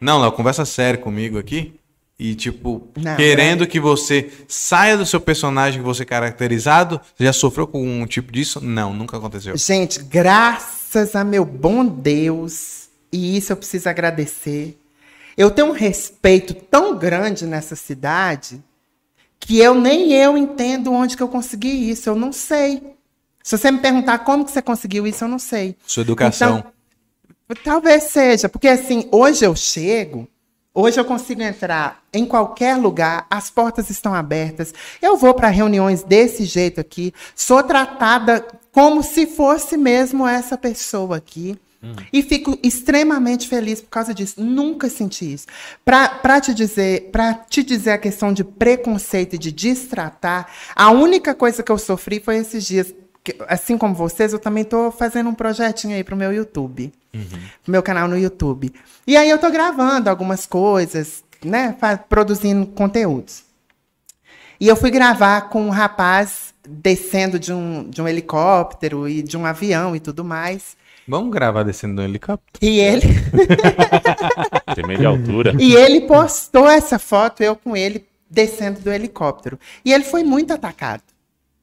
[0.00, 1.74] não, Léo, conversa sério comigo aqui.
[2.18, 7.24] E tipo, Não, querendo que você saia do seu personagem que você é caracterizado, você
[7.24, 8.60] já sofreu com um tipo disso?
[8.60, 9.56] Não, nunca aconteceu.
[9.56, 14.78] Gente, graças a meu bom Deus, e isso eu preciso agradecer.
[15.36, 18.62] Eu tenho um respeito tão grande nessa cidade
[19.40, 22.94] que eu nem eu entendo onde que eu consegui isso, eu não sei.
[23.42, 25.76] Se você me perguntar como que você conseguiu isso, eu não sei.
[25.84, 26.64] Sua educação.
[27.46, 30.26] Então, talvez seja, porque assim, hoje eu chego,
[30.74, 34.74] hoje eu consigo entrar em qualquer lugar, as portas estão abertas.
[35.00, 41.16] Eu vou para reuniões desse jeito aqui, sou tratada como se fosse mesmo essa pessoa
[41.16, 41.56] aqui.
[42.12, 44.40] E fico extremamente feliz por causa disso.
[44.42, 45.46] Nunca senti isso.
[45.84, 51.34] Para te dizer, para te dizer a questão de preconceito e de destratar, a única
[51.34, 55.28] coisa que eu sofri foi esses dias que, assim como vocês, eu também tô fazendo
[55.28, 56.92] um projetinho aí pro meu YouTube.
[57.62, 58.72] Pro meu canal no YouTube.
[59.06, 61.76] E aí eu tô gravando algumas coisas, né?
[62.08, 63.44] Produzindo conteúdos.
[64.60, 69.36] E eu fui gravar com um rapaz descendo de um, de um helicóptero e de
[69.36, 70.76] um avião e tudo mais.
[71.06, 72.58] Vamos gravar descendo do helicóptero?
[72.62, 73.06] E ele,
[74.74, 75.54] Tem meio de altura.
[75.60, 79.58] e ele postou essa foto, eu com ele descendo do helicóptero.
[79.84, 81.02] E ele foi muito atacado.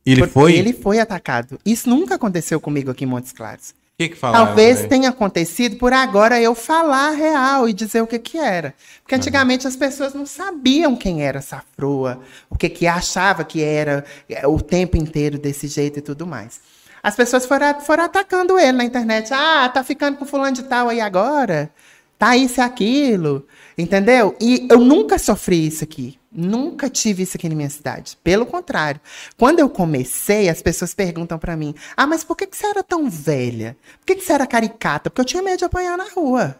[0.05, 0.53] Ele foi?
[0.53, 1.59] Ele foi atacado.
[1.65, 3.73] Isso nunca aconteceu comigo aqui em Montes Claros.
[4.01, 4.47] Que que falaram?
[4.47, 4.89] Talvez velho?
[4.89, 8.73] tenha acontecido por agora eu falar a real e dizer o que que era.
[9.03, 14.03] Porque antigamente as pessoas não sabiam quem era Safroa, o que que achava que era
[14.27, 16.61] é, o tempo inteiro desse jeito e tudo mais.
[17.03, 19.31] As pessoas foram, foram atacando ele na internet.
[19.31, 21.69] Ah, tá ficando com fulano de tal aí agora?
[22.17, 23.45] Tá isso e aquilo.
[23.77, 24.35] Entendeu?
[24.41, 26.17] E eu nunca sofri isso aqui.
[26.31, 28.17] Nunca tive isso aqui na minha cidade.
[28.23, 29.01] Pelo contrário.
[29.37, 32.81] Quando eu comecei, as pessoas perguntam pra mim: Ah, mas por que, que você era
[32.81, 33.75] tão velha?
[33.99, 35.09] Por que, que você era caricata?
[35.09, 36.55] Porque eu tinha medo de apanhar na rua.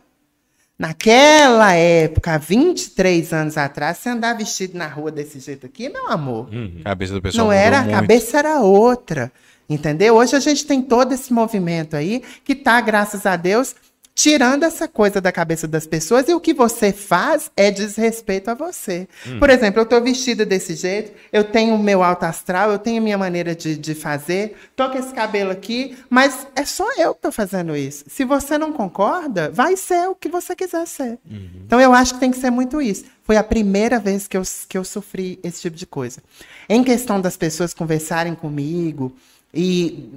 [0.78, 6.10] Naquela época, há 23 anos atrás, você andar vestido na rua desse jeito aqui, meu
[6.10, 6.50] amor.
[6.80, 9.32] A cabeça do pessoal Não era, a cabeça era outra.
[9.70, 10.16] Entendeu?
[10.16, 13.76] Hoje a gente tem todo esse movimento aí que tá, graças a Deus,
[14.22, 18.54] tirando essa coisa da cabeça das pessoas e o que você faz é desrespeito a
[18.54, 19.08] você.
[19.40, 23.00] Por exemplo, eu tô vestida desse jeito, eu tenho o meu alto astral, eu tenho
[23.00, 27.16] a minha maneira de, de fazer, tô com esse cabelo aqui, mas é só eu
[27.16, 28.06] que tô fazendo isso.
[28.08, 31.18] Se você não concorda, vai ser o que você quiser ser.
[31.66, 33.06] Então eu acho que tem que ser muito isso.
[33.24, 36.22] Foi a primeira vez que eu, que eu sofri esse tipo de coisa.
[36.70, 39.12] Em questão das pessoas conversarem comigo
[39.52, 40.12] e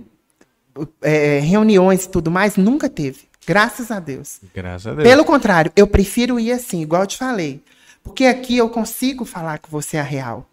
[1.01, 3.33] é, reuniões e tudo mais, nunca teve.
[3.47, 4.41] Graças a Deus.
[4.55, 5.09] Graças a Deus.
[5.09, 7.63] Pelo contrário, eu prefiro ir assim, igual eu te falei.
[8.03, 10.47] Porque aqui eu consigo falar com você a real.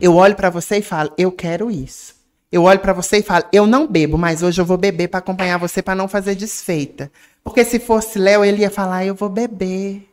[0.00, 2.14] Eu olho pra você e falo, eu quero isso.
[2.50, 5.18] Eu olho pra você e falo, eu não bebo, mas hoje eu vou beber pra
[5.18, 7.10] acompanhar você pra não fazer desfeita.
[7.44, 10.08] Porque se fosse Léo, ele ia falar, eu vou beber.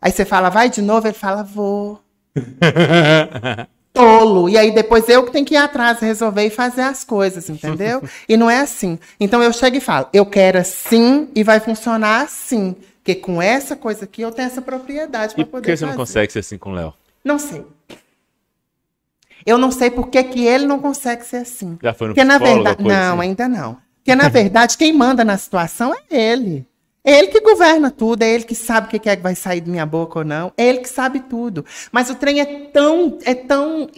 [0.00, 2.00] Aí você fala, vai de novo, ele fala, vou.
[3.96, 4.48] Tolo.
[4.48, 8.02] E aí depois eu que tenho que ir atrás, resolver e fazer as coisas, entendeu?
[8.28, 8.98] E não é assim.
[9.18, 12.74] Então eu chego e falo, eu quero assim e vai funcionar assim.
[12.98, 15.92] Porque com essa coisa aqui eu tenho essa propriedade para por poder que você não
[15.92, 16.02] fazer.
[16.02, 16.94] consegue ser assim com o Léo?
[17.24, 17.64] Não sei.
[19.44, 21.78] Eu não sei por que, que ele não consegue ser assim.
[21.80, 22.82] Já foi no Porque na verdade.
[22.82, 23.28] Não, assim?
[23.28, 23.76] ainda não.
[23.98, 26.66] Porque na verdade, quem manda na situação é ele.
[27.06, 29.34] É ele que governa tudo, é ele que sabe o que que é que vai
[29.36, 30.52] sair da minha boca ou não.
[30.58, 31.64] É ele que sabe tudo.
[31.92, 33.88] Mas o trem é tão, é tão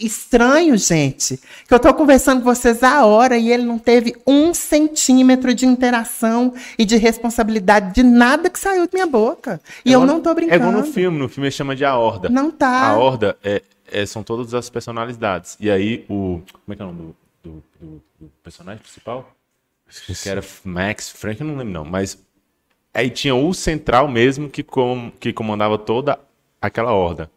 [0.00, 4.52] estranho, gente, que eu tô conversando com vocês há hora e ele não teve um
[4.52, 9.60] centímetro de interação e de responsabilidade de nada que saiu da minha boca.
[9.84, 10.54] E É eu não É brincando.
[10.68, 12.28] igual no filme, no filme ele chama de A Horda.
[12.28, 12.88] Não tá.
[12.90, 15.56] A Horda é, é- são todas as personalidades.
[15.60, 16.40] E aí o.
[16.52, 19.30] Como é que é o nome do, do- do- do personagem principal?
[20.22, 21.84] Que era Max Frank, eu não lembro não.
[21.84, 22.18] Mas
[22.96, 26.18] aí tinha o central mesmo que, com, que comandava toda
[26.60, 27.30] aquela horda,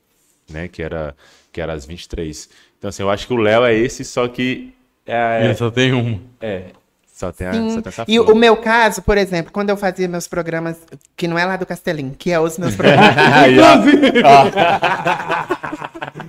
[0.49, 0.68] né?
[0.68, 1.16] Que era,
[1.51, 2.49] que era as 23.
[2.78, 4.74] Então assim, eu acho que o Léo é esse, só que.
[5.05, 6.20] É, Ele só tem um.
[6.39, 6.66] é,
[7.12, 7.70] só tem, a, Sim.
[7.72, 8.32] só tem essa E flor.
[8.32, 10.78] o meu caso, por exemplo, quando eu fazia meus programas,
[11.18, 13.16] que não é lá do Castelinho, que é os meus programas.
[14.24, 15.49] Ó.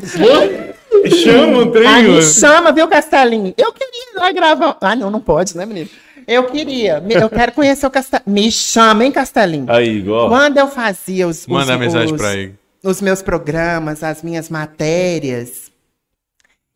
[1.08, 2.22] Chama o Aí mano.
[2.22, 3.54] chama, viu, Castelinho?
[3.56, 4.76] Eu queria ir lá gravar.
[4.80, 5.88] Ah, não, não pode, né, menino?
[6.32, 7.02] Eu queria.
[7.10, 8.22] Eu quero conhecer o Castelinho.
[8.32, 9.66] Me chama, hein, Castelinho?
[9.68, 10.28] Aí, igual.
[10.28, 12.54] Quando eu fazia os, Manda os, mensagem os- pra ele.
[12.84, 15.70] os meus programas, as minhas matérias.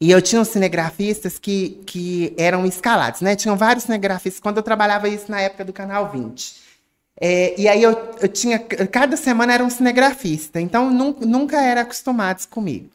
[0.01, 3.37] E eu tinha uns cinegrafistas que, que eram escalados, né?
[3.37, 4.41] Tinham vários cinegrafistas.
[4.41, 6.57] Quando eu trabalhava isso na época do Canal 20.
[7.21, 8.59] É, e aí eu, eu tinha...
[8.59, 10.61] Cada semana era um cinegrafista.
[10.61, 12.91] Então, nun- nunca eram acostumados comigo.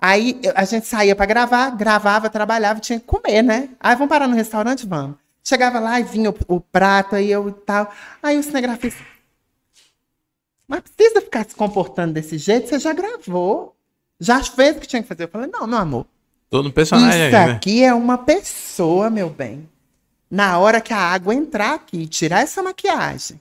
[0.00, 3.68] Aí a gente saía pra gravar, gravava, trabalhava, tinha que comer, né?
[3.78, 4.86] Aí vamos parar no restaurante?
[4.86, 5.16] Vamos.
[5.42, 7.92] Chegava lá e vinha o, o prato, aí eu e tal.
[8.22, 9.02] Aí o cinegrafista...
[10.68, 12.68] Mas precisa ficar se comportando desse jeito?
[12.68, 13.74] Você já gravou.
[14.20, 15.24] Já fez o que tinha que fazer.
[15.24, 16.06] Eu falei, não, meu amor.
[16.48, 17.52] Todo um personagem Isso aí, né?
[17.52, 19.68] aqui é uma pessoa, meu bem.
[20.30, 23.40] Na hora que a água entrar aqui, tirar essa maquiagem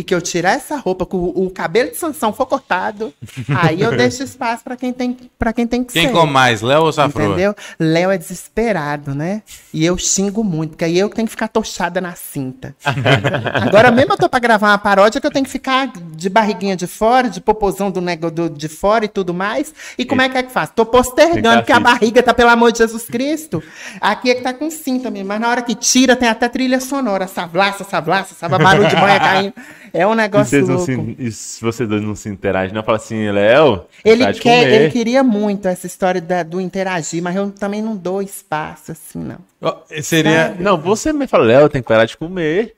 [0.00, 3.12] e que eu tirar essa roupa, que o, o cabelo de Sansão for cortado,
[3.54, 6.12] aí eu deixo espaço pra quem tem para quem tem que Quem ser.
[6.12, 7.26] come mais, Léo ou Safroa?
[7.26, 7.54] Entendeu?
[7.78, 9.42] Léo é desesperado, né?
[9.74, 12.74] E eu xingo muito, porque aí eu tenho que ficar tochada na cinta.
[13.60, 16.74] Agora mesmo eu tô pra gravar uma paródia que eu tenho que ficar de barriguinha
[16.74, 19.74] de fora, de popozão do negócio de fora e tudo mais.
[19.98, 20.70] E como é que é que faz?
[20.74, 21.84] Tô postergando, porque a assim.
[21.84, 23.62] barriga tá, pelo amor de Jesus Cristo.
[24.00, 26.80] Aqui é que tá com cinta mesmo, mas na hora que tira tem até trilha
[26.80, 27.26] sonora.
[27.26, 29.54] Savlaça, savlaça, sava barulho de banha caindo.
[29.92, 30.92] É um E negócio vocês, não louco.
[30.92, 34.72] se, e se vocês dois não se interagem, não fala assim, Léo, Ele, quer, comer.
[34.74, 39.18] ele queria muito essa história da- do interagir, mas eu também não dou espaço assim,
[39.18, 39.38] não.
[39.60, 40.54] Ó, Seria.
[40.58, 42.74] Não, você me fala, Léo, tem que parar de comer.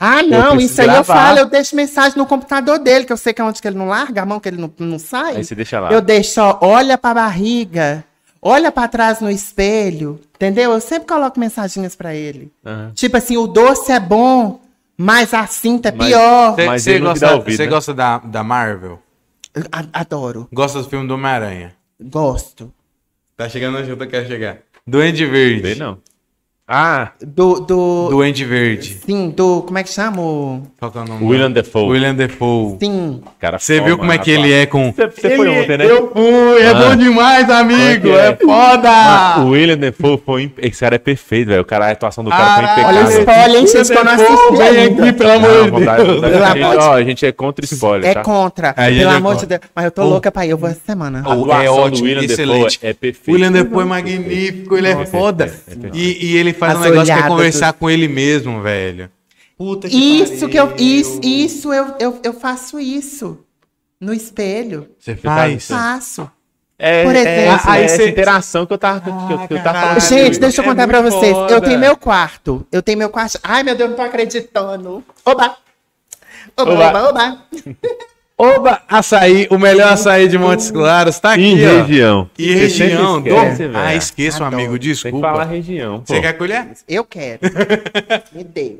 [0.00, 1.14] Ah, não, isso aí eu gravar.
[1.14, 3.76] falo, eu deixo mensagem no computador dele, que eu sei que é onde que ele
[3.76, 5.36] não larga a mão, que ele não, não sai.
[5.36, 5.90] Aí você deixa lá.
[5.92, 8.04] Eu deixo, ó, olha pra barriga,
[8.40, 10.70] olha pra trás no espelho, entendeu?
[10.72, 12.52] Eu sempre coloco mensaginhas pra ele.
[12.64, 12.92] Aham.
[12.94, 14.60] Tipo assim, o doce é bom,
[14.98, 16.54] mas a cinta é Mas- pior.
[16.56, 17.66] Você Mas você ele não te dá gosta, ouvido, né?
[17.66, 19.00] gosta da, da Marvel?
[19.72, 21.74] A- Adoro, Gosta do filme do Homem-Aranha?
[22.00, 22.72] gosto.
[23.36, 24.58] Tá chegando onde eu quero chegar.
[24.86, 25.60] Duende Verde.
[25.62, 25.98] Vê não.
[26.70, 28.98] Ah, Do, do, Duende Verde.
[29.06, 30.20] sim, do, como é que chama?
[30.20, 31.24] o- Qual que é o nome?
[31.24, 31.50] William?
[31.50, 31.88] Defoe.
[31.88, 32.76] William Defoe.
[32.78, 34.92] Sim, Cara, Você viu como é que ele é com.
[34.92, 35.86] Você, foi ontem, né?
[35.90, 36.74] Eu fui, é Ah.
[36.74, 38.08] bom demais, amigo.
[38.08, 38.36] É É, é?
[38.36, 38.90] foda!
[38.90, 40.42] Mano, o William Defoe foi.
[40.42, 41.62] imp- Esse cara é perfeito, velho.
[41.62, 43.20] O cara, a atuação do cara foi Caralho, olha o impecável.
[43.20, 45.70] spoiler, hein, gente, que eu não assisti Vem aqui, pelo Não, amor de Deus.
[45.70, 48.22] vontade- Pelo a, gente, amor de- ó, a gente é contra spoiler, É tá?
[48.22, 48.74] contra.
[48.76, 49.46] Aí ele Pelo é amor contra.
[49.46, 49.60] de Deus.
[49.74, 51.22] Mas eu tô louca pra ir, eu vou essa semana.
[51.26, 52.78] A É do ótimo, William excelente.
[52.78, 53.32] Defoe é perfeito.
[53.32, 55.44] William Defoe é magnífico, ele é Nossa, foda.
[55.46, 55.88] é.
[55.94, 59.10] E, e ele faz As um negócio que é olhadas conversar com ele mesmo, velho.
[59.56, 60.68] Puta que Isso que eu.
[60.68, 60.84] pariu.
[60.86, 63.44] Isso, isso eu, eu, eu faço isso.
[64.00, 64.90] No espelho.
[64.98, 65.66] Você Faz.
[65.66, 66.30] Faço.
[66.78, 67.54] É, Por é, exemplo.
[67.56, 70.00] essa, Aí essa você- interação que eu tava, que eu, que eu tava caralho.
[70.00, 70.20] falando.
[70.22, 71.32] Gente, deixa eu é contar pra muito vocês.
[71.32, 71.52] foda.
[71.52, 72.64] Eu tenho meu quarto.
[72.70, 73.40] Eu tenho meu quarto.
[73.42, 75.04] Ai, meu Deus, não tô acreditando.
[75.24, 75.56] Oba!
[76.56, 76.88] Oba, Oba.
[76.88, 77.42] oba, oba.
[78.40, 81.82] Oba, açaí, o melhor açaí de Montes Claros, tá aqui, Em ó.
[81.82, 82.30] região.
[82.38, 83.28] E região, do...
[83.28, 83.70] esquece.
[83.74, 84.54] Ah, esqueço, Adoro.
[84.54, 85.20] amigo, Tem que desculpa.
[85.28, 85.98] falar região.
[86.00, 86.06] pô.
[86.14, 86.68] Você quer colher?
[86.88, 87.40] Eu quero.
[88.32, 88.76] Me dê.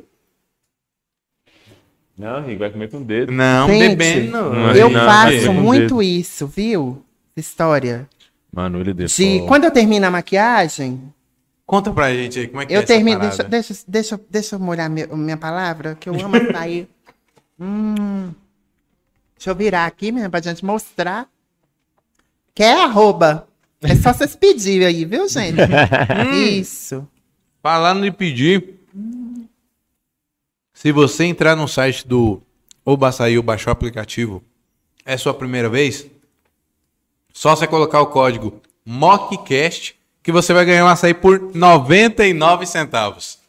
[2.17, 3.31] Não, Rico, vai comer com o dedo.
[3.31, 4.31] Não, Gente, bebendo.
[4.31, 4.71] não.
[4.75, 7.03] Eu Não, faço muito isso, viu?
[7.35, 8.07] História.
[8.53, 9.07] Mano, ele deu.
[9.07, 11.01] De quando eu termino a maquiagem,
[11.65, 13.19] Conta pra gente aí, como é que é eu essa termino.
[13.19, 16.87] Deixa, deixa, deixa, deixa eu molhar meu- minha palavra, que eu amo açaí.
[17.59, 18.31] hum.
[19.39, 21.25] Deixa eu virar aqui, mesmo, pra gente mostrar.
[22.53, 23.47] Que é arroba.
[23.81, 25.55] É só vocês pedirem aí, viu, gente?
[26.59, 27.07] Isso.
[27.63, 28.81] Falando de pedir,
[30.73, 32.41] se você entrar no site do
[32.83, 34.43] Obaçaí ou baixar o aplicativo,
[35.05, 36.05] é sua primeira vez,
[37.33, 43.39] só você colocar o código MOCCAST que você vai ganhar um açaí por 99 centavos.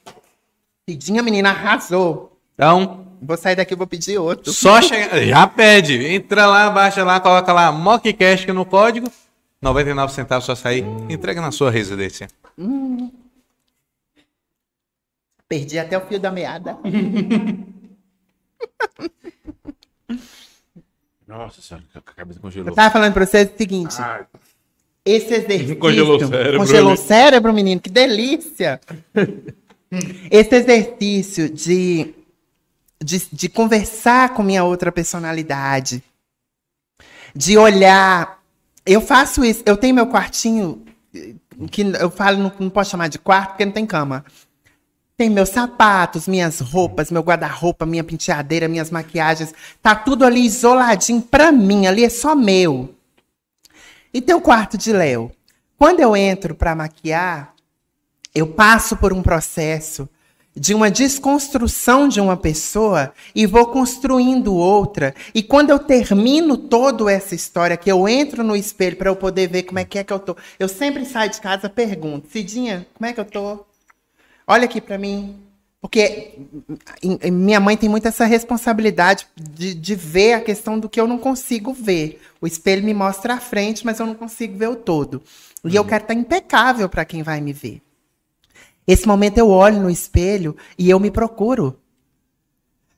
[0.86, 2.38] Pedinha, menina, arrasou.
[2.54, 4.52] Então, Vou sair daqui e vou pedir outro.
[4.52, 5.22] só chegar.
[5.22, 5.94] Já pede.
[6.06, 9.10] Entra lá, baixa lá, coloca lá MOCCAST no código.
[9.60, 10.82] 99 centavos só açaí.
[11.08, 12.28] Entrega na sua residência.
[15.48, 16.78] Perdi até o fio da meada.
[21.26, 22.74] Nossa senhora, a cabeça Eu congelou.
[22.74, 23.94] tava falando pra vocês o seguinte.
[25.04, 25.76] Esse exercício.
[25.76, 26.94] Congelou o cérebro, Congelou né?
[26.94, 28.80] o cérebro, menino, que delícia!
[30.30, 32.14] Esse exercício de,
[33.02, 36.02] de, de conversar com minha outra personalidade,
[37.34, 38.40] de olhar.
[38.84, 40.84] Eu faço isso, eu tenho meu quartinho,
[41.14, 41.34] eh,
[41.70, 44.24] que eu falo, não, não posso chamar de quarto, porque não tem cama.
[45.16, 49.52] Tem meus sapatos, minhas roupas, meu guarda-roupa, minha penteadeira, minhas maquiagens.
[49.82, 52.94] Tá tudo ali isoladinho pra mim, ali é só meu.
[54.12, 55.30] E tem o quarto de Léo.
[55.76, 57.54] Quando eu entro para maquiar,
[58.34, 60.08] eu passo por um processo
[60.56, 65.14] de uma desconstrução de uma pessoa e vou construindo outra.
[65.34, 69.48] E quando eu termino toda essa história, que eu entro no espelho para eu poder
[69.48, 72.28] ver como é que é que eu tô, eu sempre saio de casa e pergunto:
[72.30, 73.64] Cidinha, como é que eu tô?
[74.46, 75.36] Olha aqui para mim.
[75.80, 76.34] Porque
[77.02, 81.00] em- em- minha mãe tem muito essa responsabilidade de, de ver a questão do que
[81.00, 82.20] eu não consigo ver.
[82.38, 85.22] O espelho me mostra a frente, mas eu não consigo ver o todo.
[85.64, 87.80] E eu quero estar impecável para quem vai me ver.
[88.90, 91.78] Esse momento eu olho no espelho e eu me procuro.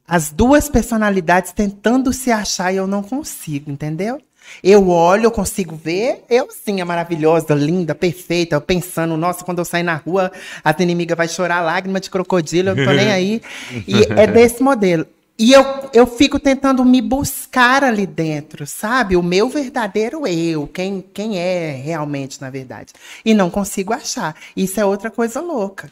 [0.08, 4.18] As duas personalidades tentando se achar e eu não consigo, entendeu?
[4.64, 9.58] Eu olho, eu consigo ver, eu sim, é maravilhosa, linda, perfeita, eu pensando, nossa, quando
[9.58, 10.32] eu sair na rua,
[10.64, 13.42] as inimigas vai chorar lágrima de crocodilo, eu não tô nem aí.
[13.86, 15.06] E é desse modelo.
[15.42, 19.16] E eu, eu fico tentando me buscar ali dentro, sabe?
[19.16, 22.92] O meu verdadeiro eu, quem, quem é realmente, na verdade.
[23.24, 24.36] E não consigo achar.
[24.56, 25.90] Isso é outra coisa louca.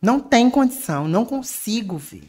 [0.00, 2.24] Não tem condição, não consigo ver.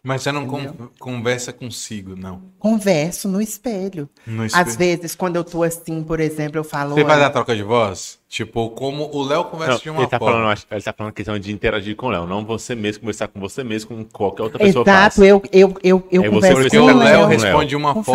[0.00, 2.40] Mas você não con- conversa consigo, não.
[2.56, 4.08] Converso no espelho.
[4.24, 4.64] No espelho.
[4.68, 6.94] Às vezes, quando eu tô assim, por exemplo, eu falo.
[6.94, 8.18] Você faz "Olha, a troca de voz?
[8.32, 10.32] Tipo, como o Léo conversa Não, de uma ele, tá forma.
[10.36, 13.28] falando, acho- ele tá falando questão de interagir com o Léo, não você mesmo, conversar
[13.28, 15.28] com você mesmo, com qualquer outra pessoa Exato, faz.
[15.28, 17.26] eu, eu, eu, eu você converso Porque com o Léo Léo.
[17.26, 18.10] responde de uma converso.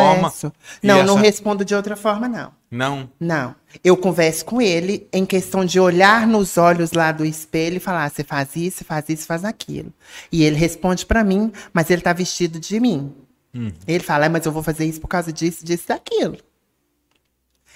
[0.49, 0.53] forma.
[0.81, 2.51] e Não, não essa- respondo de outra forma, não.
[2.71, 3.07] Não.
[3.19, 3.53] Não.
[3.83, 8.05] Eu converso com ele em questão de olhar nos olhos lá do espelho e falar:
[8.05, 9.93] "Ah, você faz isso, você faz isso, faz aquilo.
[10.31, 13.13] E ele responde pra mim, mas ele tá vestido de mim.
[13.53, 13.69] Hum.
[13.87, 16.37] Ele fala: "Ah, mas eu vou fazer isso por causa disso, disso e daquilo.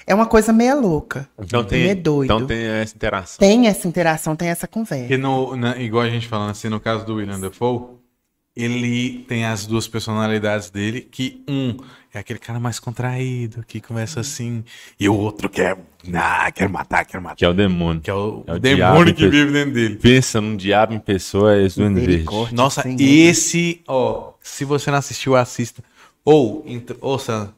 [0.06, 1.28] É uma coisa meio louca.
[1.40, 2.34] Então tem, meio doido.
[2.34, 3.38] então tem essa interação.
[3.40, 5.18] Tem essa interação, tem essa conversa.
[5.18, 8.00] no, na- igual a gente falando assim, no caso do William Dafoe,
[8.56, 11.78] ele tem as duas personalidades dele, que um
[12.14, 14.66] é aquele cara mais contraído, que começa assim,
[15.00, 15.78] e o outro quer,
[16.14, 17.38] ah, quer matar, quer matar.
[17.38, 18.02] Que é o demônio.
[18.02, 19.96] Que é o, É o demônio que vive dentro dele.
[19.96, 22.26] Pensa num diabo em pessoa, é Duende Verde.
[22.52, 23.00] Nossa, Senhor.
[23.00, 25.82] esse, ó, se você não assistiu, assista.
[26.26, 26.66] Ou,
[27.00, 27.54] ouça,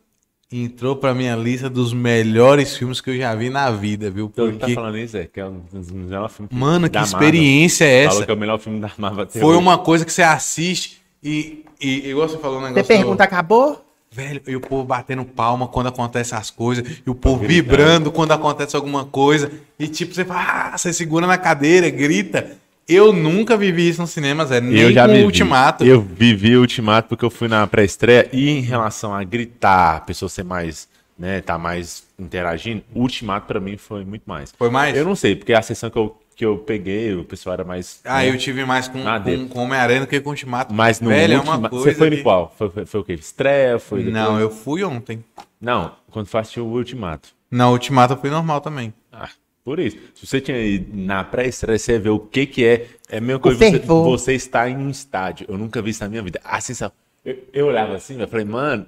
[0.61, 4.29] entrou pra minha lista dos melhores filmes que eu já vi na vida, viu?
[4.31, 6.93] Então, ele tá Porque, falando isso, é, que é um dos melhores filmes mano, que
[6.93, 7.17] da Marvel.
[7.19, 8.25] experiência é Falou essa?
[8.25, 9.59] que é o melhor filme da Marvel até Foi hoje.
[9.59, 12.87] uma coisa que você assiste e, e igual você falou um Você negócio.
[12.87, 13.83] pergunta, acabou?
[14.11, 18.31] Velho, e o povo batendo palma quando acontece as coisas, e o povo vibrando quando
[18.31, 22.57] acontece alguma coisa, e tipo, você fala, ah, você segura na cadeira, grita.
[22.87, 25.25] Eu nunca vivi isso no cinema, Zé, nem Eu já com o vivi.
[25.25, 25.83] Ultimato.
[25.85, 29.99] Eu vivi o Ultimato porque eu fui na pré-estreia e em relação a gritar, a
[30.01, 30.87] pessoa ser mais,
[31.17, 34.53] né, tá mais interagindo, o Ultimato pra mim foi muito mais.
[34.57, 34.95] Foi mais?
[34.97, 38.01] Eu não sei, porque a sessão que eu, que eu peguei, o pessoal era mais.
[38.03, 38.29] Ah, né?
[38.29, 40.73] eu tive mais com, com, com Homem-Aranha do que com Ultimato.
[40.73, 41.57] Mas no Velho, é último.
[41.57, 42.53] uma coisa Você foi que- em qual?
[42.57, 43.13] Foi, foi, foi o quê?
[43.13, 43.79] Estreia?
[43.79, 44.13] Foi depois?
[44.13, 45.23] Não, eu fui ontem.
[45.61, 47.29] Não, quando foi assistir o Ultimato.
[47.49, 48.93] Na Ultimato eu fui normal também.
[49.63, 49.97] Por isso.
[50.13, 52.85] Se você tinha ido na pré-estreia, você vê o que que é.
[53.09, 55.45] É a mesma coisa você, você estar em um estádio.
[55.49, 56.41] Eu nunca vi isso na minha vida.
[56.43, 56.91] A sensação.
[57.23, 58.85] Eu, eu olhava assim, eu falei, mano,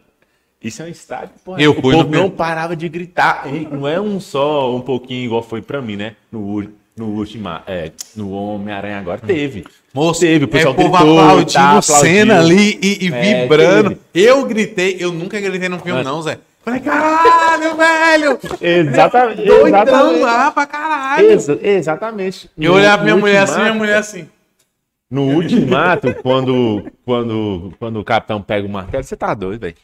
[0.62, 1.62] isso é um estádio, porra.
[1.62, 3.46] Eu o povo não parava de gritar.
[3.72, 6.16] Não é um só, um pouquinho igual foi pra mim, né?
[6.30, 9.22] No, no último, é, no Homem-Aranha agora.
[9.22, 9.64] Teve.
[9.94, 10.44] Moço, teve.
[10.44, 12.58] O pessoal é, o povo gritou, aplaudindo tá, cena aplaudiu.
[12.58, 13.96] ali e, e É, vibrando.
[14.12, 14.28] teve.
[14.28, 16.16] Eu gritei, eu nunca gritei num filme, Mano.
[16.16, 16.38] não, Zé.
[16.66, 18.40] Falei, caralho, velho!
[18.60, 19.46] Exatamente.
[19.46, 20.20] Doidão exatamente.
[20.22, 21.32] lá pra caralho.
[21.32, 22.50] Exa- exatamente.
[22.58, 24.28] Eu olhava pra minha mulher assim, minha mulher assim.
[25.10, 29.76] No ultimato, quando, quando, quando o capitão pega o martelo, você tá doido, velho.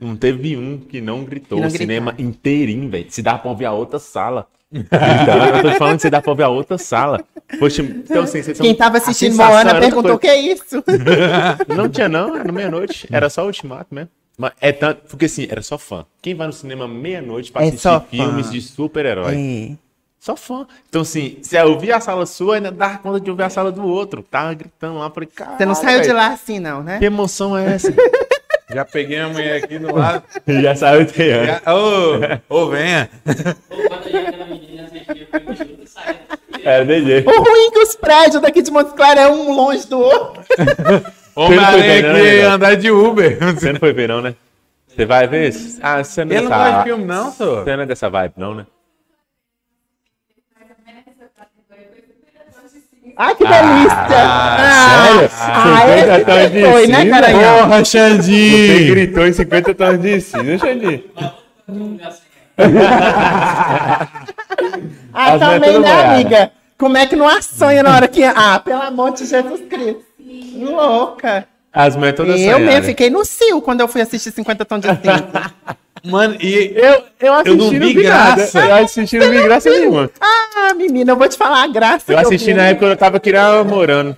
[0.00, 2.30] Não teve um que não gritou Que não o cinema gritaram.
[2.30, 3.06] inteirinho, velho.
[3.10, 4.46] Se dá pra ouvir a outra sala.
[4.72, 7.22] Gritando, eu tô te falando que você dá pra ouvir a outra sala.
[7.58, 10.82] Poxa, então assim, vocês são- Quem tava assistindo Moana perguntou o que é isso.
[11.68, 13.06] Não tinha não, era meia-noite.
[13.12, 14.08] Era só o ultimato mesmo.
[14.36, 16.04] Mas é tanto, porque assim, era só fã.
[16.20, 19.34] Quem vai no cinema meia-noite pra É assistir filmes de super-herói?
[19.36, 19.76] É.
[20.18, 20.66] Só fã.
[20.88, 23.72] Então, assim, se eu ouvir a sala sua, ainda dá conta de ouvir a sala
[23.72, 24.22] do outro.
[24.22, 25.56] Tava gritando lá, falei, cara.
[25.56, 26.98] Você não saiu de lá assim, não, né?
[26.98, 27.92] Que emoção é essa?
[28.72, 30.22] Já peguei a mulher aqui do lado.
[30.46, 31.12] Já saiu de.
[31.12, 31.60] Já-
[32.48, 33.10] Ô, venha.
[35.56, 36.16] Junto e saí.
[36.64, 36.80] É.
[36.82, 40.42] O ruim que os prédios daqui de Montes Claros é um longe do outro.
[41.34, 43.38] Homem-Aranha não ver, né, andar de Uber.
[43.54, 44.34] Você não foi ver, não, né?
[44.86, 45.54] Você vai ver?
[45.82, 47.64] Ah, você não, é Ele não dessa- gosta de filme, não, senhor.
[47.64, 48.66] Você não é dessa vibe, não, né?
[53.16, 54.06] Ai, que delícia!
[54.08, 55.30] sério?
[55.38, 57.10] Ah, 50 esse tons que de foi, né, cinza?
[57.20, 57.58] Garanhão?
[57.68, 58.90] Porra, Você Xandinho!
[58.94, 61.04] gritou em 50 tons de cinza, Xandinho.
[65.12, 66.52] Ah, As também, né, amiga?
[66.78, 68.24] Como é que não assanha na hora que...
[68.24, 70.02] Ah, pelo amor de Jesus Cristo.
[70.54, 71.46] Louca.
[71.72, 74.88] As mães todas Eu mesmo fiquei no cio quando eu fui assistir 50 Tons de
[74.96, 75.54] Cinza.
[76.04, 78.36] Mano, e Eu, eu assisti, não vi nada.
[78.36, 78.58] graça.
[78.66, 80.10] Eu assisti, não vi graça nenhuma.
[80.20, 82.12] ah, menina, eu vou te falar a graça.
[82.12, 82.54] Eu que assisti vi.
[82.54, 84.16] na época quando eu tava aqui namorando.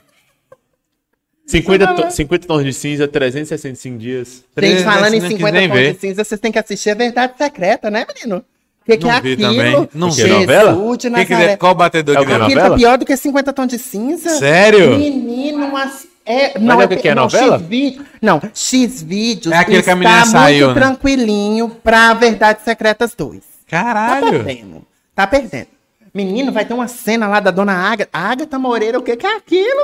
[1.46, 4.42] 50, to- 50 tons de cinza, 365 dias.
[4.58, 6.94] Gente, falando em Não quis 50 nem Tons de Cinza, vocês têm que assistir a
[6.94, 8.42] Verdade Secreta, né, menino?
[8.86, 9.48] O que, que Não é vi aquilo?
[9.48, 9.88] também.
[9.94, 10.24] Não vi.
[10.28, 10.96] Novela?
[10.96, 12.44] de que que é- qual batedor É que o que é deu?
[12.44, 12.74] Aquilo novela?
[12.74, 14.30] tá pior do que 50 Tons de Cinza.
[14.38, 14.98] Sério?
[14.98, 17.58] Menino, umas- é, Mas é o que é, não, novela?
[17.58, 20.74] X-vídeo- não, X-Vídeos É aquele que a menina muito saiu, né?
[20.74, 23.40] tranquilinho pra Verdades Secretas 2.
[23.40, 23.46] Tá
[23.82, 24.44] Caralho.
[24.44, 24.82] perdendo.
[25.14, 25.68] Tá perdendo.
[26.12, 28.10] Menino, vai ter uma cena lá da dona Ágata.
[28.12, 29.80] Ágata Moreira, o que que é aquilo,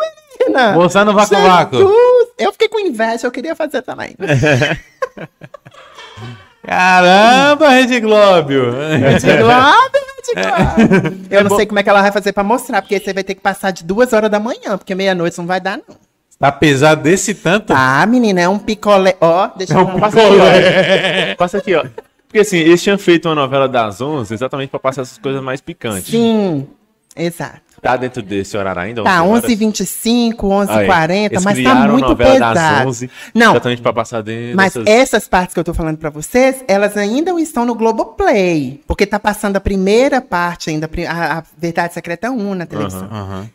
[0.46, 0.72] menina?
[0.72, 1.78] Moçando no vácuo vácuo.
[1.78, 2.28] Jesus!
[2.38, 4.14] Eu fiquei com inveja, eu queria fazer também.
[6.66, 8.72] Caramba, Rede Glóbio.
[9.20, 10.34] De Globo, de
[11.00, 11.16] Globo.
[11.30, 13.34] Eu não sei como é que ela vai fazer pra mostrar, porque você vai ter
[13.34, 15.96] que passar de duas horas da manhã, porque meia-noite não vai dar, não.
[16.38, 17.72] Tá pesado desse tanto?
[17.76, 19.14] Ah, menina, é um picolé.
[19.20, 21.36] Ó, deixa É eu um Passa aqui, ó.
[21.36, 21.84] Passa aqui, ó.
[22.26, 25.60] Porque assim, eles tinham feito uma novela das 11 exatamente pra passar essas coisas mais
[25.60, 26.06] picantes.
[26.10, 26.66] Sim,
[27.14, 27.60] exato.
[27.80, 29.02] Tá dentro desse horário ainda?
[29.02, 29.58] Tá, 11 horas?
[29.58, 32.88] 11h25, Aí, 11h40, eles mas tá muito novela das pesado.
[32.88, 34.86] 11 Não, Exatamente pra passar dentro mas dessas...
[34.86, 38.82] essas partes que eu tô falando pra vocês, elas ainda estão no Globoplay.
[38.86, 43.08] Porque tá passando a primeira parte ainda, a a, Verdade Secreta 1 na televisão.
[43.10, 43.50] Aham.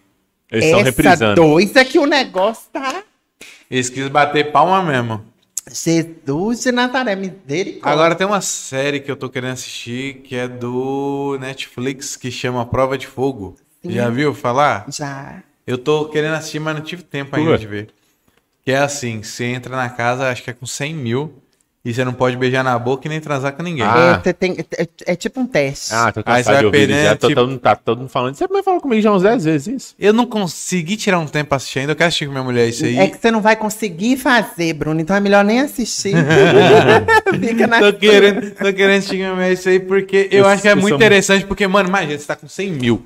[0.52, 1.36] Eles estão Essa reprisando.
[1.36, 3.04] dois é que o negócio tá...
[3.70, 5.22] Eles quis bater palma mesmo.
[5.72, 7.92] Jesus de Nazaré, misericórdia.
[7.92, 12.66] Agora tem uma série que eu tô querendo assistir que é do Netflix que chama
[12.66, 13.56] Prova de Fogo.
[13.94, 14.86] Já viu falar?
[14.90, 15.42] Já.
[15.68, 17.58] Eu tô querendo assistir, mas não tive tempo ainda Ué.
[17.58, 17.88] de ver.
[18.64, 21.34] Que é assim, você entra na casa, acho que é com 100 mil,
[21.84, 23.84] e você não pode beijar na boca e nem transar com ninguém.
[23.86, 24.20] Ah.
[24.26, 25.94] É, tem, é, é tipo um teste.
[25.94, 27.06] Ah, tô Aí você cansado vai de ouvir perdendo, isso.
[27.06, 28.34] Já tô, tipo- todo, mundo- tá todo mundo falando.
[28.36, 29.96] Você também falou comigo já uns 10 vezes isso.
[30.00, 32.68] Eu não consegui tirar um tempo pra assistir ainda, eu quero assistir com minha mulher
[32.68, 32.98] isso aí.
[32.98, 36.14] É que você não vai conseguir fazer, Bruno, então é melhor nem assistir.
[37.40, 40.48] Fica na Tô querendo, tô querendo assistir com minha mulher isso aí porque eu, Eu-
[40.48, 43.06] acho que é muito sou- interessante, porque, mano, imagina, você tá com 100 mil.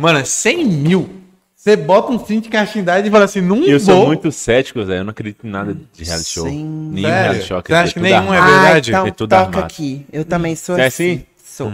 [0.00, 1.10] Mano, 100 mil.
[1.54, 3.80] Você bota um cinto de castidade e fala assim, não Eu vou.
[3.80, 5.00] sou muito cético, Zé.
[5.00, 6.46] Eu não acredito em nada de reality show.
[6.48, 6.64] Sim.
[6.92, 7.22] Nenhum Sério?
[7.22, 7.62] reality show.
[7.66, 8.90] Você acha que tudo nenhum é verdade?
[8.94, 9.64] Ah, então É tudo toca armado.
[9.64, 10.06] aqui.
[10.10, 11.12] Eu também sou Você é assim.
[11.12, 11.24] assim?
[11.44, 11.72] Sou.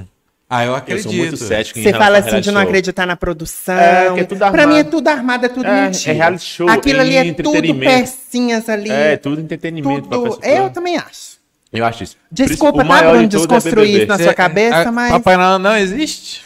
[0.51, 1.05] Ah, eu Eu acredito.
[1.09, 2.69] sou muito cético em Você fala assim de não show.
[2.69, 3.77] acreditar na produção.
[3.77, 4.69] É, que é tudo Pra armado.
[4.69, 6.13] mim é tudo armado, é tudo É, mentira.
[6.13, 8.91] é reality show, Aquilo ali é é tudo pecinhas ali.
[8.91, 10.09] É, tudo entretenimento.
[10.09, 10.39] pra tudo.
[10.45, 11.37] Eu também acho.
[11.73, 12.17] Eu acho isso.
[12.31, 16.43] Desculpa, tá, Bruno, é desconstruir isso na sua cabeça, a- mas- Papai Noel não existe?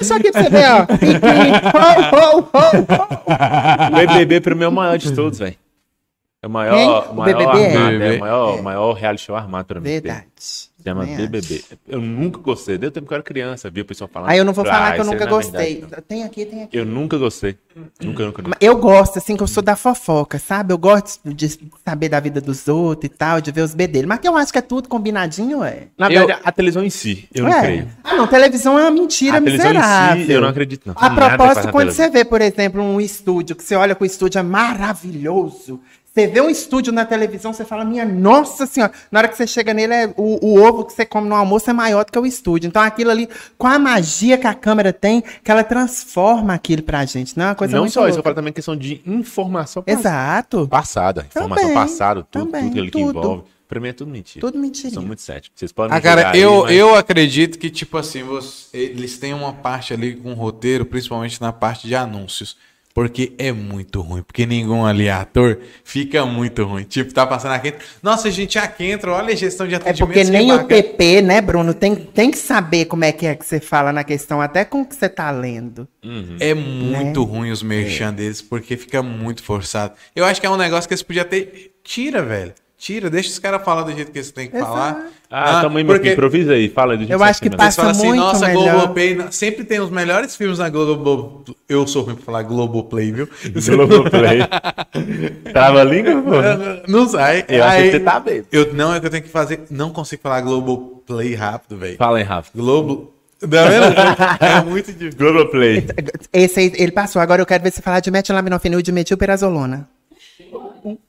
[0.00, 0.86] Isso aqui pra você ver, ó.
[3.90, 5.56] O BBB pra mim é o maior de todos, velho.
[6.42, 7.76] É o maior, o maior BBB é?
[7.76, 8.16] armado, é, BBB.
[8.16, 9.88] o maior, o maior reality show armado pra mim.
[9.88, 10.24] Verdade.
[10.82, 11.16] Se chama acho.
[11.16, 11.62] BBB.
[11.86, 12.78] Eu nunca gostei.
[12.78, 14.30] Deu tempo que eu era criança, vi o pessoal falando.
[14.30, 15.80] Aí eu não vou Ah, falar que eu nunca é gostei.
[15.80, 16.76] verdade, Tem aqui, tem aqui.
[16.78, 17.56] Eu nunca gostei.
[18.02, 18.56] Nunca, nunca, nunca.
[18.60, 20.72] Eu gosto, assim, que eu sou da fofoca, sabe?
[20.72, 21.48] Eu gosto de
[21.84, 24.08] saber da vida dos outros e tal, de ver os bedelhos.
[24.08, 25.88] Mas que eu acho que é tudo combinadinho, é.
[25.96, 27.60] Na Eu- verdade, a televisão em si, eu não é.
[27.60, 27.88] creio.
[28.02, 30.22] Ah, não, televisão é uma mentira a televisão miserável.
[30.22, 30.94] em si, eu não acredito, não.
[30.96, 34.38] A propósito, quando você vê, por exemplo, um estúdio, que você olha que o estúdio
[34.38, 35.80] é maravilhoso,
[36.12, 39.46] você vê um estúdio na televisão, você fala, minha nossa senhora, na hora que você
[39.46, 42.18] chega nele, é, o, o ovo que você come no almoço é maior do que
[42.18, 42.68] o estúdio.
[42.68, 47.04] Então aquilo ali, com a magia que a câmera tem, que ela transforma aquilo pra
[47.04, 48.22] gente, não é uma coisa Não muito só isso, eu louca.
[48.24, 50.66] falo também questão de informação Exato.
[50.68, 51.26] passada.
[51.28, 53.18] Informação Também, passada, tudo, também, tudo aquilo que tudo.
[53.18, 53.42] envolve.
[53.68, 54.44] Pra mim é tudo mentira.
[54.44, 54.92] Tudo mentira.
[54.94, 55.52] São muito céticos.
[55.56, 59.16] Vocês podem Ah, cara, julgar aí, eu, mas- eu acredito que, tipo assim, você- eles
[59.16, 62.56] têm uma parte ali com roteiro, principalmente na parte de anúncios.
[62.92, 64.22] Porque é muito ruim.
[64.22, 66.82] Porque nenhum ali é ator, fica muito ruim.
[66.82, 67.72] Tipo, tá passando aqui.
[68.02, 70.06] Nossa, gente, aqui entra, olha a gestão de É atendimento.
[70.08, 73.26] porque que nem o bacana." PP, né, Bruno, tem, tem que saber como é que
[73.26, 75.86] é que você fala na questão, até com o que você tá lendo.
[76.40, 76.54] É Né?
[76.54, 79.94] muito ruim os merchan deles, porque fica muito forçado.
[80.14, 81.72] Eu acho que é um negócio que eles podiam ter.
[81.84, 82.52] Tira, velho.
[82.80, 85.06] Tira, deixa os caras falar do jeito que eles têm que falar.
[85.30, 86.70] Ah, aí, meu porque improvisa aí.
[86.70, 88.72] Fala aí do jeito Eu que acho que Eles passa falam assim, muito nossa, melhor.
[88.72, 89.18] Globoplay.
[89.30, 91.44] Sempre tem os melhores filmes na Globo.
[91.68, 93.28] Eu sou ruim pra falar Globoplay, viu?
[93.66, 94.38] Globoplay.
[95.52, 96.90] Trava a língua, pô?
[96.90, 97.44] Não sai.
[97.48, 98.44] Eu acho Aí- que você tá bem.
[98.50, 99.60] Eu, não, é que eu tenho que fazer.
[99.70, 101.98] Não consigo falar Globoplay rápido, velho.
[101.98, 102.50] Fala aí, Rafa.
[102.56, 103.12] Globo.
[103.40, 104.42] Tá vendo?
[104.42, 105.18] É muito difícil.
[105.18, 105.86] Globoplay.
[106.32, 107.20] Esse aí, ele passou.
[107.20, 109.86] Agora eu quero ver você falar de metilaminofinil e de metilperazolona.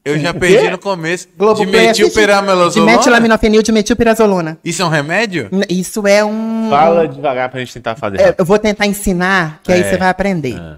[0.05, 1.27] Eu já perdi no começo.
[1.27, 2.91] De Globoplay assiste- De metilperamelozolona.
[2.91, 4.57] metilaminofinil de metilperazolona.
[4.63, 5.49] Isso é um remédio?
[5.51, 6.67] N- Isso é um...
[6.69, 8.17] Fala devagar pra gente tentar fazer.
[8.19, 8.39] É, rápido.
[8.39, 9.89] eu vou tentar ensinar, que aí É.
[9.89, 10.55] você vai aprender.
[10.57, 10.77] Ah.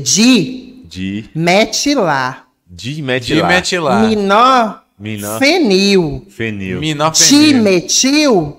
[0.00, 1.24] De De.
[1.34, 2.46] metilar.
[2.68, 3.48] De De metilar.
[3.48, 4.84] metilar.
[4.98, 6.26] Minofenil.
[6.30, 6.80] Fenil.
[6.80, 7.52] Minofenil.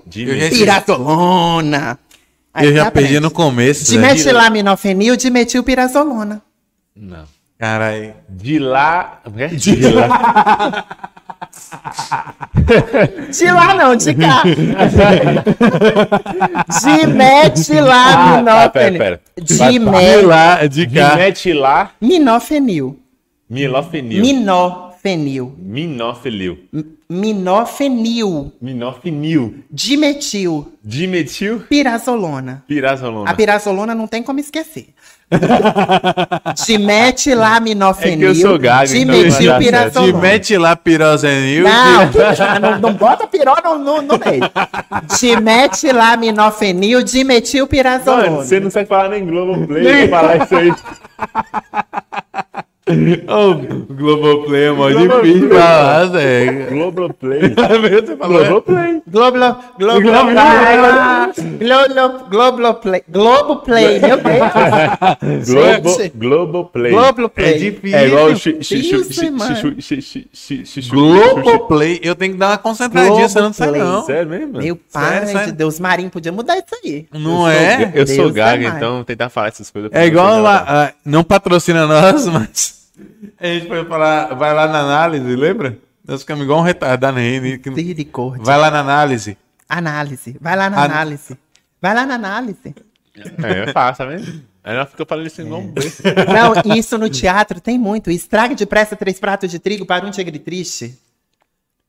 [0.05, 1.99] Dimetil Eu já- pirazolona.
[2.53, 3.19] Aí Eu você já perdi aprende.
[3.21, 3.85] no começo.
[3.91, 6.41] Dimetilaminofenil, dimetilpirazolona.
[6.95, 7.23] Não.
[7.57, 8.13] Caralho.
[8.29, 9.21] De lá.
[9.37, 9.47] é?
[9.47, 10.85] De lá.
[13.31, 14.43] De lá não, de cá.
[18.37, 19.21] Ah, tá, pera, pera.
[19.41, 21.93] Dime- lá, de De metilar.
[22.01, 22.99] Minofenil.
[23.49, 24.21] Milofenil.
[24.21, 25.55] Minofenil.
[25.59, 26.57] Minofenil.
[27.09, 28.51] Minofenil.
[28.61, 29.55] Minofenil.
[29.71, 30.73] Dimetil.
[30.83, 31.59] Dimetil.
[31.69, 32.63] Pirazolona.
[32.67, 33.29] Pirazolona.
[33.29, 34.87] A pirazolona não tem como esquecer.
[36.65, 38.29] Dimetilaminofenil.
[38.29, 39.59] É que eu sou gago, então dar Dimetil certo.
[39.59, 40.17] De pirazolona.
[40.19, 41.63] metilapirosenil.
[41.63, 42.11] Não,
[42.61, 44.43] não, não bota piró no, no, no meio.
[45.19, 48.29] Dimetilaminofenil, dimetil pirazolona.
[48.29, 50.73] Mano, você não sabe falar nem Globoplay pra falar isso aí.
[52.87, 55.33] O Globoplay é mó Globoplay.
[55.33, 56.69] difícil falar, velho.
[56.69, 57.41] Globoplay.
[58.05, 58.47] Você falou, é?
[58.47, 59.01] Globoplay.
[59.07, 60.03] Globlo, Globlo,
[61.59, 65.49] Globlo, Globoplay, Globoplay, meu Deus.
[65.49, 65.89] Globo.
[66.13, 66.91] Globoplay.
[66.91, 67.45] Globoplay.
[67.45, 67.97] É difícil.
[67.97, 68.27] É igual
[70.91, 71.99] Globoplay.
[72.03, 73.95] Eu tenho que dar uma concentradinha, você não sabe Globoplay.
[73.95, 74.05] não.
[74.05, 74.57] Sério mesmo?
[74.59, 75.51] Meu pai de.
[75.53, 77.07] Deus, Marinho podia mudar isso aí.
[77.11, 77.91] Não é?
[77.95, 78.77] Eu sou gaga, é mais.
[78.77, 79.89] então tentar falar essas coisas.
[79.91, 82.84] É igual lá, ah, não patrocina nós, mas
[83.39, 85.77] a gente foi falar, vai lá na análise, lembra?
[86.07, 88.43] Nós ficamos igual um retardado aí, que- Misericórdia.
[88.43, 89.37] Vai lá na análise.
[89.67, 90.37] Análise.
[90.39, 91.37] Vai lá na An- análise.
[91.81, 92.75] Vai lá na análise.
[93.43, 94.43] É, é fácil, tá vendo?
[94.63, 96.13] Aí ela fica falando isso igual um besta.
[96.25, 98.09] Não, isso no teatro tem muito.
[98.11, 100.97] Estraga depressa três pratos de trigo para um tigre triste.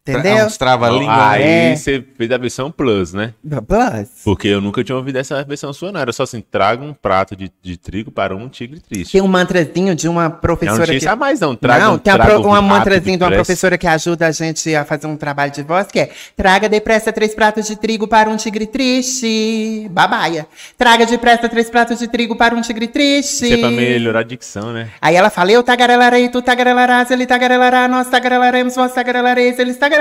[0.07, 0.47] Entendeu?
[0.47, 1.31] Uns trava-língua.
[1.31, 1.77] Aí É.
[1.77, 3.33] você fez a versão Plus, né?
[3.67, 4.09] Plus.
[4.25, 6.01] Porque eu nunca tinha ouvido essa versão sua, não.
[6.01, 9.13] Era só assim, traga um prato de, de trigo para um tigre triste.
[9.13, 11.05] Tem um mantrazinho de uma Não professora tinha que...
[11.05, 11.55] isso a mais, não.
[11.57, 13.87] Traga não, um, tem uma, traga pro- um uma rato mantrazinho de uma professora que
[13.87, 17.67] ajuda a gente a fazer um trabalho de voz, que é Traga depressa três pratos
[17.67, 19.89] de trigo para um tigre triste.
[19.91, 20.47] Babaia.
[20.77, 23.45] Traga depressa três pratos de trigo para um tigre triste.
[23.45, 24.89] Isso é pra melhorar a dicção, né?
[25.01, 29.96] Aí ela fala, eu tagarelarei, tu tagarelarás, ele tagarelará, nós tagarelaremos, vós tagarelarei, eles tagarelarão.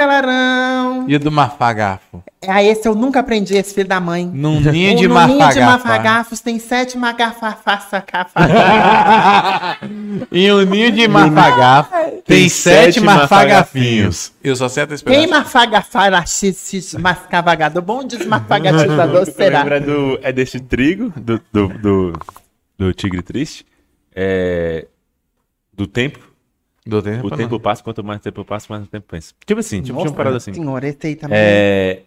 [1.08, 2.24] E do mafagafo?
[2.48, 4.26] Aí esse eu nunca aprendi, esse filho da mãe.
[4.26, 5.88] Num ninho de no ninho de mafagafo.
[5.88, 8.04] mafagafos tem sete magafafaça
[10.32, 11.92] E o ninho de mafagafo
[12.26, 14.34] tem sete sete mafagafinhos.
[14.44, 15.28] Eu só Quem esperar.
[15.28, 19.60] mafagafara xixi mascavagado bom desmafagatilizador será?
[19.60, 20.20] Lembra do.
[20.22, 22.14] É desse trigo, do, do, do,
[22.78, 23.66] do tigre triste.
[24.16, 24.88] É.
[25.74, 26.35] Do tempo.
[26.86, 27.38] Do tempo, O não.
[27.38, 29.34] tempo passa, quanto mais tempo passa, mais tempo pensa.
[29.46, 30.54] Tipo assim, tipo, Nossa, uma parada assim.
[30.54, 31.38] Senhora, esse aí também.
[31.40, 32.02] É.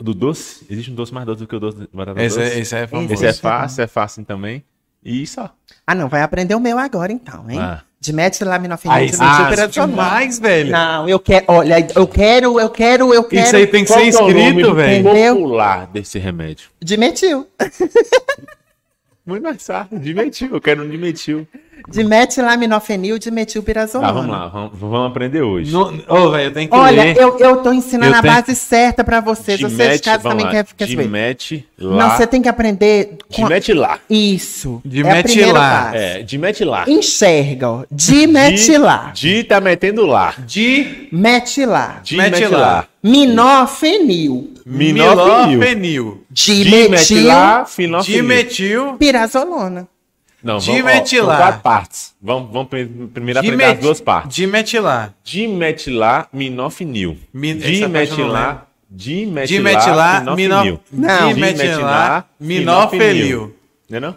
[0.00, 2.50] Do doce, existe um doce mais doce do que o doce de batata Esse doce.
[2.50, 3.14] é, esse é famoso.
[3.14, 4.64] Esse é é fácil, é fácil também.
[5.04, 5.52] E só.
[5.86, 7.58] Ah, não, vai aprender o meu agora então, hein?
[7.58, 7.82] Ah.
[8.00, 9.92] Dimetilaminofinil, Aí, dimetilpirazolona.
[9.92, 10.70] demais, velho.
[10.70, 13.98] Não, eu quero, olha, eu quero, eu quero, eu quero Isso aí tem que Qual
[14.00, 15.04] ser que é escrito, velho.
[15.04, 16.68] Popular desse remédio?
[16.80, 17.46] dimetil.
[19.26, 19.98] Muito mais fácil.
[19.98, 20.50] Dimetil.
[20.54, 21.46] Eu quero um dimetil.
[21.88, 24.08] Dimetilaminofenil, dimetilpirazolona.
[24.08, 24.48] Tá, vamos lá.
[24.48, 25.72] Vamos, vamos aprender hoje.
[25.72, 27.16] No- Ô, velho, eu tenho que Olha, ler.
[27.16, 29.60] eu, eu tô ensinando Eu a base certa pra vocês.
[29.60, 30.50] Você de Dimete, casa também lá.
[30.50, 31.02] quer, quer saber.
[31.02, 33.42] Dimete Não, você tem que aprender com...
[33.42, 33.98] Dimete lá.
[34.08, 34.82] Isso.
[34.84, 35.94] é Dimetilar.
[35.94, 36.26] É,
[36.64, 36.84] lá.
[36.88, 37.84] Enxerga, ó.
[37.90, 39.12] Dimetilar.
[39.12, 40.34] Di, di tá metendo lá.
[40.46, 42.00] De Metilar.
[42.02, 42.58] Di Mete mete lá.
[42.58, 42.84] lá.
[43.02, 44.54] Minofenil.
[44.66, 46.18] Minofenil.
[47.26, 48.22] Lá, finofenil.
[48.22, 48.94] Dimetil.
[48.98, 49.86] Pirazolona.
[50.42, 51.26] Não, Dimetilar.
[51.26, 52.14] Vamos, ó, quatro partes.
[52.22, 54.36] Vamos, vamos pri- primeiro aprender dimet- as duas partes.
[54.36, 55.12] Dimetilar.
[55.24, 57.16] Dimetilar, minofenil.
[57.34, 60.18] Mi- essa parte eu não Dimetilar, dimetilar, Dimetilar.
[60.20, 60.36] finofenil.
[60.36, 61.34] mino- Não.
[61.34, 62.26] Dimetilar.
[62.38, 63.56] Minofenil.
[63.90, 64.16] Não é não?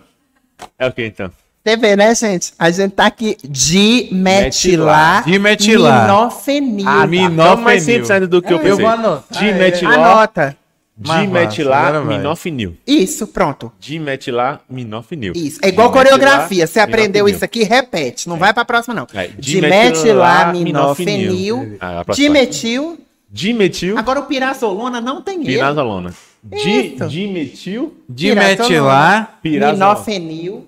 [0.77, 1.31] É o que então?
[1.64, 2.53] Você vê, né, gente?
[2.57, 3.38] A gente tá aqui.
[3.43, 5.23] Dimetilar.
[5.26, 6.07] Dimetilar.
[6.07, 6.88] Minofenil.
[6.88, 7.07] Ah, tá.
[7.07, 7.31] Minofenil.
[7.45, 8.84] Então, mais simples ainda do que eu Eu pensei.
[8.84, 9.39] vou anotar.
[9.43, 10.57] Dimetilar, Anota.
[10.98, 12.18] Mais dimetilar, fácil, agora vai.
[12.18, 12.78] minofenil.
[12.86, 13.72] Isso, pronto.
[13.80, 15.34] Dimetilar, minofenil.
[15.36, 15.60] Isso.
[15.64, 16.68] É igual coreografia.
[16.68, 18.28] Você aprendeu isso aqui, repete.
[18.30, 19.08] Não vai pra próxima, não.
[19.14, 21.78] É, Dimetilar, dimetilar, minofenil.
[21.80, 22.14] Ah, a.
[22.14, 23.00] Dimetil.
[23.34, 25.46] Dimetil, Agora o pirazolona não tem erro.
[25.46, 26.14] pirazolona.
[26.44, 29.40] Di, dimetil, Dimetilar.
[29.42, 29.74] pirazolona.
[29.96, 30.68] Minofenil.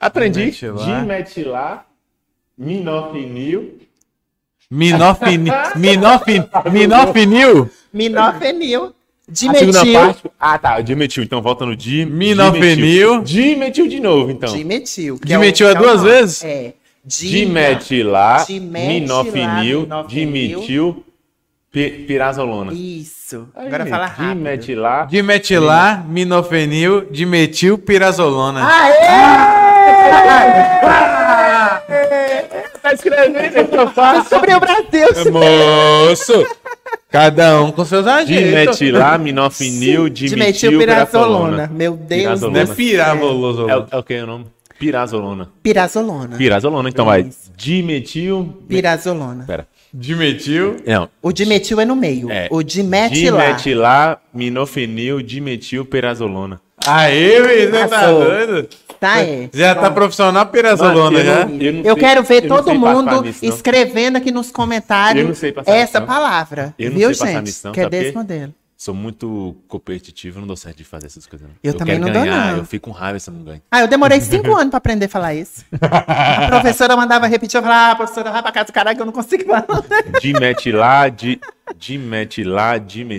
[0.00, 0.50] Aprendi.
[0.50, 1.86] Dimetilar,
[2.56, 3.78] minofenil.
[4.70, 5.52] Minofenil.
[5.76, 6.48] Minofenil.
[6.72, 7.70] Minofenil.
[7.92, 8.92] Minofenil.
[9.26, 9.92] Dimetil.
[9.92, 10.22] parte.
[10.38, 10.80] Ah, tá.
[10.80, 11.22] Dimetil.
[11.22, 12.04] Então volta no di.
[12.04, 13.22] Minofenil.
[13.22, 13.22] Dimetil.
[13.22, 14.54] Dimetil de novo, então.
[14.54, 15.18] Dimetil.
[15.18, 16.44] que Dimetil é que duas vezes?
[16.44, 16.74] É.
[17.06, 21.04] Di- Dimetilar, Dimetilar, minofenil, dimetil,
[21.70, 22.72] pi- pirazolona.
[22.72, 23.46] Isso.
[23.54, 24.38] Aí, Agora fala rápido.
[24.38, 25.06] Dimetilar.
[25.08, 26.08] Dimetilar.
[26.08, 27.06] Minofenil.
[27.10, 27.76] Dimetil.
[27.76, 28.60] Pirazolona.
[30.80, 31.10] Tá
[32.94, 34.28] escrevendo, é que eu faço.
[34.30, 35.32] Sobre o Brasil.
[35.32, 36.46] Moço!
[37.10, 38.44] Cada um com seus agentes.
[38.44, 40.28] Dimetilar, minofenil, dimetil,
[40.70, 41.68] Dimetil pirazolona.
[41.68, 41.70] pirazolona.
[41.72, 42.22] Meu Deus.
[42.22, 42.64] Pirazolona.
[42.64, 43.68] Não é piravoloso.
[43.70, 44.46] É, o- é o que é o nome?
[44.78, 45.48] Pirazolona.
[45.62, 46.36] Pirazolona.
[46.36, 47.28] Pirazolona, então vai.
[47.56, 48.54] Dimetil.
[48.68, 49.44] Pirazolona.
[49.46, 49.66] Pera.
[49.92, 50.76] Dimetil.
[50.84, 51.08] Não.
[51.22, 52.28] O dimetil é no meio.
[52.30, 52.48] É.
[52.50, 53.46] O dimetilar.
[53.54, 56.60] Dimetilar, minofenil, dimetil, pirazolona.
[56.86, 58.68] Aê, velho, você tá doido?
[59.00, 59.50] Tá, é.
[59.52, 64.30] Já tá profissional pirazolona, Mano, eu eu quero ver eu todo mundo nisso, escrevendo aqui
[64.30, 66.74] nos comentários essa palavra.
[66.78, 67.44] Eu não viu, sei gente?
[67.44, 68.54] nisso, não, que é desse modelo.
[68.76, 71.48] Sou muito competitivo, não dou certo de fazer essas coisas.
[71.48, 71.54] Não.
[71.62, 72.58] Eu também quero não dou, ganhar, não.
[72.58, 73.62] Eu fico com raiva se eu não ganho.
[73.70, 75.64] Ah, eu demorei cinco anos pra aprender a falar isso.
[75.80, 79.06] A professora mandava repetir, eu falava, ah, professora, vai pra casa do caralho que eu
[79.06, 79.64] não consigo falar.
[80.20, 81.40] Dimetilar, di, dimetilar, dime,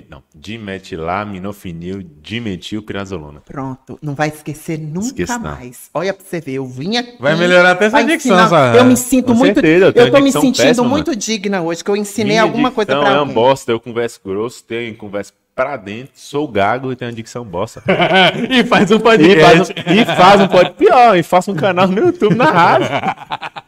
[0.09, 3.41] não, dimetilar, minofenil, dimetil, pirazolona.
[3.41, 5.39] Pronto, não vai esquecer nunca Esqueço, não.
[5.51, 5.89] mais.
[5.93, 7.15] Olha pra você ver, eu vim aqui.
[7.19, 8.47] Vai melhorar até essa dicção.
[8.47, 8.77] Sara.
[8.77, 9.55] Eu me sinto Com muito.
[9.55, 12.71] certeza, eu eu, tô me sentindo péssima, muito digna hoje, que eu ensinei Minha alguma
[12.71, 16.95] coisa pra é um bosta, eu converso grosso, tenho converso pra dentro, sou gago e
[16.95, 17.81] tenho uma dicção bosta.
[18.49, 19.41] e faz um E podcast.
[19.41, 22.87] faz, um, e faz um pode pior, e faço um canal no YouTube na rádio.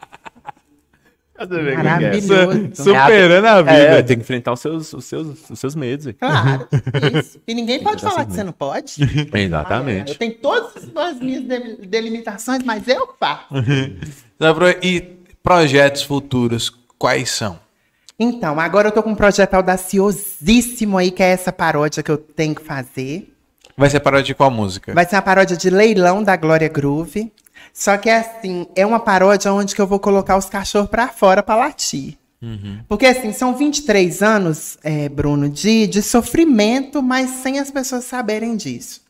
[1.38, 1.76] Que é.
[1.76, 2.70] Maravilhoso.
[2.84, 3.72] Superando a vida.
[3.78, 6.08] É, tem que enfrentar os seus, os seus, os seus medos.
[6.08, 6.14] aí.
[6.14, 6.68] Claro,
[7.20, 7.40] isso.
[7.48, 8.96] E ninguém pode falar que você não pode.
[9.34, 10.12] Exatamente.
[10.14, 13.46] Eu tenho todas as minhas de- delimitações, mas eu faço.
[14.84, 15.02] E
[15.42, 17.60] projetos futuros, quais são?
[18.20, 22.18] Então, agora eu tô com um projeto audaciosíssimo aí, que é essa paródia que eu
[22.18, 23.34] tenho que fazer.
[23.76, 24.94] Vai ser paródia de qual música?
[24.94, 27.32] Vai ser uma paródia de leilão da Glória Groove.
[27.80, 31.10] Só que é assim, é uma paródia onde que eu vou colocar os cachorros pra
[31.10, 32.18] fora pra latir.
[32.88, 38.56] Porque assim, são 23 anos, é, Bruno, de, de sofrimento, mas sem as pessoas saberem
[38.56, 39.02] disso.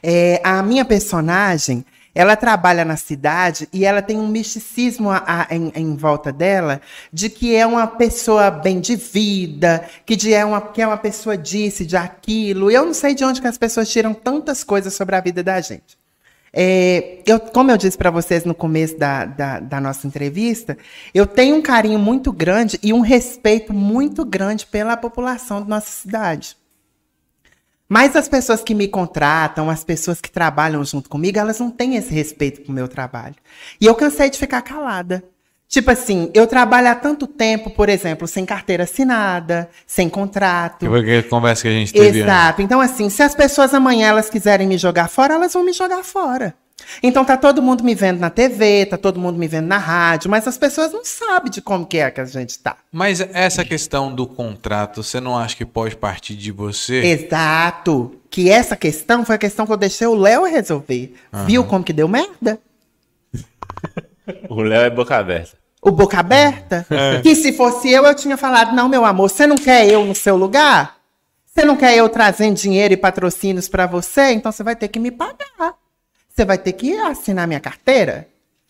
[0.00, 5.54] É, a minha personagem, ela trabalha na cidade e ela tem um misticismo a- a-
[5.54, 6.80] em, em volta dela
[7.12, 10.96] de que é uma pessoa bem de vida, que, de é uma, que é uma
[10.96, 12.70] pessoa disso, de aquilo.
[12.70, 15.60] Eu não sei de onde que as pessoas tiram tantas coisas sobre a vida da
[15.60, 15.99] gente.
[16.52, 20.76] É, eu, como eu disse para vocês no começo da, da, da nossa entrevista,
[21.14, 25.90] eu tenho um carinho muito grande e um respeito muito grande pela população da nossa
[25.90, 26.56] cidade.
[27.88, 31.96] Mas as pessoas que me contratam, as pessoas que trabalham junto comigo, elas não têm
[31.96, 33.34] esse respeito pro meu trabalho.
[33.80, 35.24] E eu cansei de ficar calada.
[35.70, 40.80] Tipo assim, eu trabalho há tanto tempo, por exemplo, sem carteira assinada, sem contrato.
[40.80, 42.22] Que foi aquela conversa que a gente teve antes.
[42.22, 42.60] Exato.
[42.60, 46.02] Então, assim, se as pessoas amanhã elas quiserem me jogar fora, elas vão me jogar
[46.02, 46.56] fora.
[47.02, 50.30] Então tá todo mundo me vendo na TV, tá todo mundo me vendo na rádio,
[50.30, 52.76] mas as pessoas não sabem de como que é que a gente tá.
[52.90, 56.96] Mas essa questão do contrato, você não acha que pode partir de você?
[57.04, 58.18] Exato.
[58.30, 61.14] Que essa questão foi a questão que eu deixei o Léo resolver.
[61.46, 62.58] Viu como que deu merda?
[64.48, 65.59] O Léo é boca aberta.
[65.82, 66.86] O boca aberta?
[67.22, 70.14] Que se fosse eu, eu tinha falado: não, meu amor, você não quer eu no
[70.14, 70.96] seu lugar?
[71.46, 74.32] Você não quer eu trazendo dinheiro e patrocínios pra você?
[74.32, 75.74] Então você vai ter que me pagar.
[76.28, 78.28] Você vai ter que assinar minha carteira.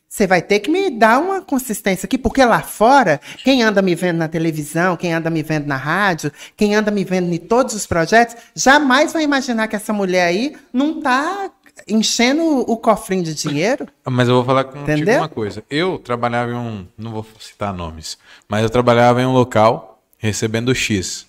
[0.09, 3.95] Você vai ter que me dar uma consistência aqui, porque lá fora, quem anda me
[3.95, 7.77] vendo na televisão, quem anda me vendo na rádio, quem anda me vendo em todos
[7.77, 11.49] os projetos, jamais vai imaginar que essa mulher aí não tá
[11.91, 13.87] enchendo o cofrinho de dinheiro.
[14.09, 15.19] Mas eu vou falar contigo Entendeu?
[15.19, 15.65] uma coisa.
[15.69, 16.87] Eu trabalhava em um.
[16.97, 18.17] Não vou citar nomes,
[18.49, 21.27] mas eu trabalhava em um local recebendo X.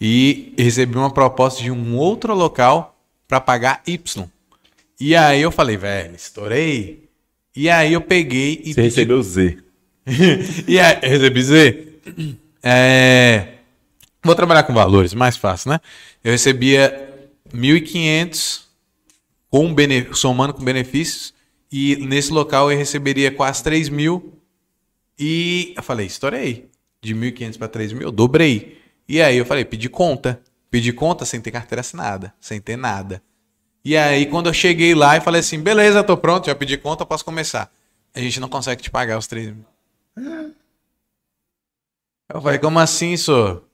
[0.00, 4.26] E recebi uma proposta de um outro local para pagar Y.
[5.00, 7.08] E aí eu falei, velho, estourei.
[7.54, 9.58] E aí eu peguei e Você recebeu Z.
[10.68, 11.88] e aí, recebi Z.
[12.62, 13.48] É,
[14.22, 15.80] vou trabalhar com valores, mais fácil, né?
[16.22, 17.08] Eu recebia
[17.52, 18.67] 1.500
[19.50, 19.74] com
[20.14, 21.34] somando com benefícios
[21.70, 24.32] e nesse local eu receberia quase 3 mil
[25.18, 26.68] e eu falei, estourei.
[27.00, 28.80] De 1.500 para 3 mil, dobrei.
[29.08, 30.40] E aí eu falei, pedi conta.
[30.70, 33.22] Pedi conta sem ter carteira assinada, sem ter nada.
[33.84, 37.06] E aí quando eu cheguei lá e falei assim, beleza, tô pronto, já pedi conta,
[37.06, 37.72] posso começar.
[38.14, 39.64] A gente não consegue te pagar os 3 mil.
[42.28, 43.64] Eu falei, como assim, senhor?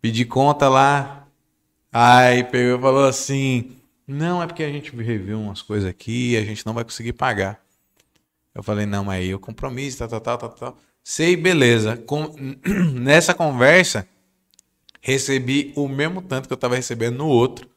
[0.00, 1.26] Pedi conta lá.
[1.92, 3.76] Aí pegou e falou assim:
[4.12, 7.12] Não, é porque a gente reviu umas coisas aqui e a gente não vai conseguir
[7.12, 7.62] pagar.
[8.52, 10.78] Eu falei, não, mas aí o compromisso, tal, tal, tal, tal, tal.
[11.04, 11.96] Sei, beleza.
[11.96, 12.34] Com-
[12.92, 14.08] Nessa conversa,
[15.00, 17.70] recebi o mesmo tanto que eu tava recebendo no outro.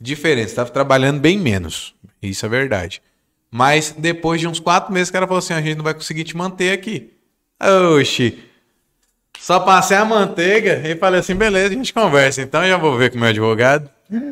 [0.00, 1.94] Diferente, estava trabalhando bem menos.
[2.20, 3.00] Isso é verdade.
[3.48, 6.24] Mas depois de uns quatro meses, o cara falou assim: a gente não vai conseguir
[6.24, 7.12] te manter aqui.
[7.98, 8.42] Oxi.
[9.46, 12.42] Só passei a manteiga e falei assim: beleza, a gente conversa.
[12.42, 13.88] Então eu já vou ver com o meu advogado.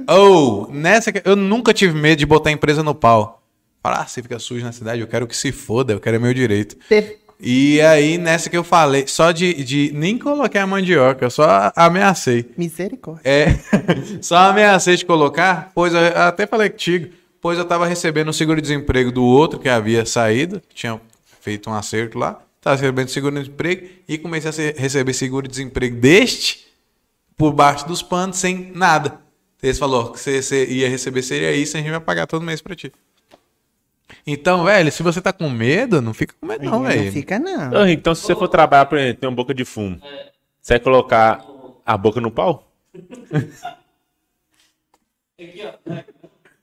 [0.08, 1.12] Ou, nessa.
[1.12, 3.40] que- Eu nunca tive medo de botar a empresa no pau.
[3.80, 6.34] Falar, ah, você fica sujo na cidade, eu quero que se foda, eu quero meu
[6.34, 6.74] direito.
[6.88, 9.62] Teve- E aí, nessa que eu falei, só de.
[9.62, 12.50] de nem coloquei a mandioca, eu só ameacei.
[12.58, 13.22] Misericórdia.
[13.24, 13.56] É,
[14.20, 17.10] só ameacei de colocar, pois eu até falei contigo,
[17.40, 21.00] pois eu tava recebendo o seguro-desemprego do outro que havia saído, que tinha
[21.40, 26.66] feito um acerto lá, tava recebendo seguro-desemprego e comecei a receber seguro-desemprego deste
[27.36, 29.20] por baixo dos panos sem nada.
[29.62, 32.60] Eles falou que você, você ia receber seria isso, a gente vai pagar todo mês
[32.60, 32.92] pra ti.
[34.26, 37.12] Então, velho, se você tá com medo, não fica com medo não, Não, velho.
[37.12, 37.82] fica, não.
[37.84, 40.00] Henrique, então se você for trabalhar, por exemplo, tem uma boca de fumo,
[40.60, 41.44] você vai colocar
[41.84, 42.70] a boca no pau?
[45.38, 45.72] Aqui, ó.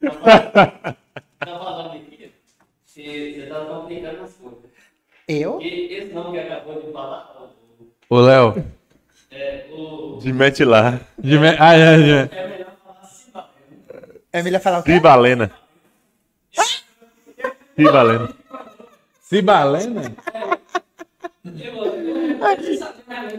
[0.01, 0.95] Tá
[1.45, 2.31] falando aqui,
[2.85, 4.60] você você tá complicando as coisas.
[5.33, 5.59] Eu?
[5.61, 7.49] Esse nome que acabou de falar,
[8.09, 8.63] Ô, Léo.
[9.31, 10.17] é o.
[10.21, 10.99] De mete lá.
[11.17, 12.29] de me- Ah, já, já.
[12.31, 13.49] É melhor falar Simba.
[14.33, 14.91] É melhor falar o quê?
[14.91, 15.51] Cibalena?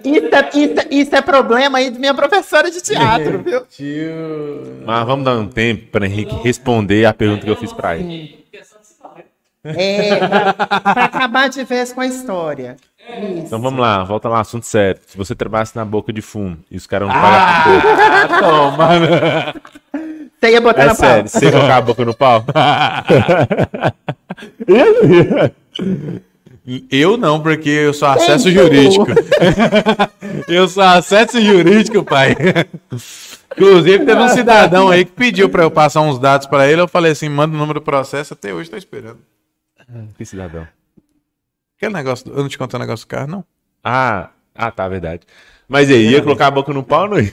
[0.05, 3.65] Isso é, isso, é- isso é problema aí de minha professora de teatro, viu?
[3.67, 4.83] Tio.
[4.85, 8.43] Mas vamos dar um tempo para Henrique responder a pergunta que eu fiz para ele.
[9.65, 12.77] É, pra, pra acabar de vez com a história.
[12.99, 13.47] Isso.
[13.47, 15.01] Então vamos lá, volta lá, assunto sério.
[15.07, 18.89] Se você trabalhasse na boca de fumo e os caras não Ah, toma.
[20.41, 21.29] Você ia botar é na sério, pauta.
[21.39, 22.45] você ia colocar a boca no pau?
[26.91, 29.07] Eu não, porque eu sou acesso jurídico.
[30.47, 32.37] eu sou acesso jurídico, pai.
[33.57, 36.81] Inclusive, teve um cidadão aí que pediu pra eu passar uns dados pra ele.
[36.81, 38.35] Eu falei assim: manda o número do processo.
[38.35, 39.19] Até hoje tô esperando.
[40.17, 40.67] Que cidadão.
[41.77, 42.31] Aquele negócio.
[42.31, 43.45] Eu não te contei o negócio do carro, não?
[43.83, 45.23] Ah, ah, tá, verdade.
[45.69, 47.33] Mas aí, ia colocar a boca no pau ou não ia?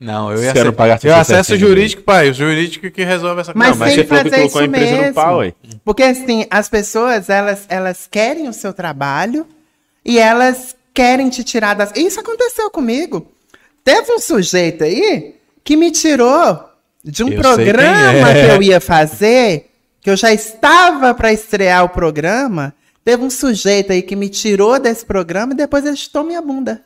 [0.00, 0.72] Não, eu Se ia acessar.
[0.72, 2.30] pagasse Eu acesso certinho, jurídico, pai.
[2.30, 4.60] O jurídico que resolve essa Mas Não, mas tem você que falou que fazer colocou
[4.60, 5.14] a isso empresa no mesmo.
[5.14, 5.54] pau, ué.
[5.84, 9.46] Porque assim, as pessoas, elas, elas querem o seu trabalho
[10.04, 11.92] e elas querem te tirar das...
[11.96, 13.30] Isso aconteceu comigo.
[13.84, 16.68] Teve um sujeito aí que me tirou
[17.02, 18.46] de um Eu sei programa é.
[18.46, 19.70] que eu ia fazer,
[20.04, 22.74] que eu já estava para estrear o programa.
[23.02, 26.82] Teve um sujeito aí que me tirou desse programa e depois ele chutou minha bunda.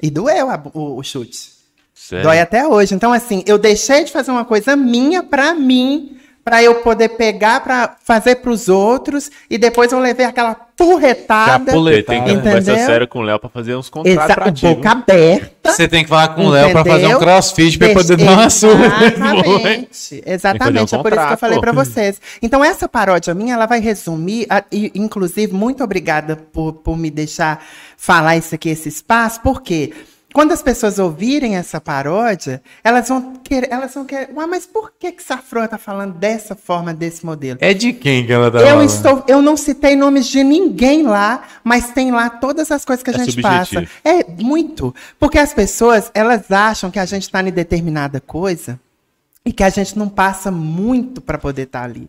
[0.00, 1.50] E doeu a o, o chute.
[1.92, 2.22] Sério?
[2.22, 2.94] Dói até hoje.
[2.94, 7.60] Então, assim, eu deixei de fazer uma coisa minha pra mim, pra eu poder pegar
[7.60, 11.66] pra fazer pros outros, e depois eu levei aquela porretada.
[11.66, 12.86] Capule- Você tem que ter uma conversa Entendeu?
[12.86, 14.90] séria com o Léo pra fazer uns contratos Exa ti, boca viu?
[14.90, 15.72] aberta.
[15.72, 17.00] Você tem que falar com o Léo pra entendeu?
[17.00, 19.06] fazer um crossfit pra ele poder dar uma surra.
[19.06, 20.22] Exatamente.
[20.26, 20.94] Exatamente.
[20.94, 21.60] um é por isso que eu falei pô.
[21.60, 22.20] pra vocês.
[22.42, 27.10] Então, essa paródia minha, ela vai resumir, a- e, inclusive, muito obrigada por, por me
[27.10, 27.62] deixar
[27.96, 29.92] falar isso aqui, esse espaço, porque
[30.32, 34.92] quando as pessoas ouvirem essa paródia, elas vão querer, elas vão querer, Ué, mas por
[34.98, 37.58] que que Safroa tá falando dessa forma, desse modelo?
[37.60, 38.88] É de quem que ela tá Eu, falando?
[38.88, 43.10] estou, eu não citei nomes de ninguém lá, mas tem lá todas as coisas que
[43.10, 43.64] a É gente passa.
[43.66, 44.00] subjetivo.
[44.04, 44.94] É muito.
[45.18, 48.78] Porque as pessoas, elas acham que a gente está em determinada coisa
[49.44, 52.08] e que a gente não passa muito para poder estar ali.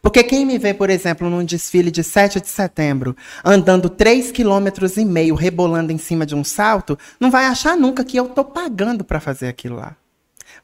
[0.00, 4.96] Porque quem me vê, por exemplo, num desfile de 7 de setembro, andando 3,5 quilômetros
[4.96, 8.44] e meio, rebolando em cima de um salto, não vai achar nunca que eu estou
[8.44, 9.96] pagando para fazer aquilo lá.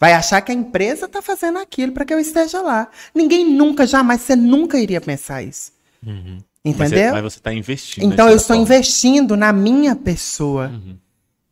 [0.01, 2.89] Vai achar que a empresa está fazendo aquilo para que eu esteja lá.
[3.15, 5.73] Ninguém nunca, jamais, você nunca iria pensar isso.
[6.07, 6.39] Uhum.
[6.65, 7.12] Você- Entendeu?
[7.15, 8.05] Mas você tá investindo.
[8.12, 8.62] Então eu estou forma.
[8.62, 10.70] investindo na minha pessoa.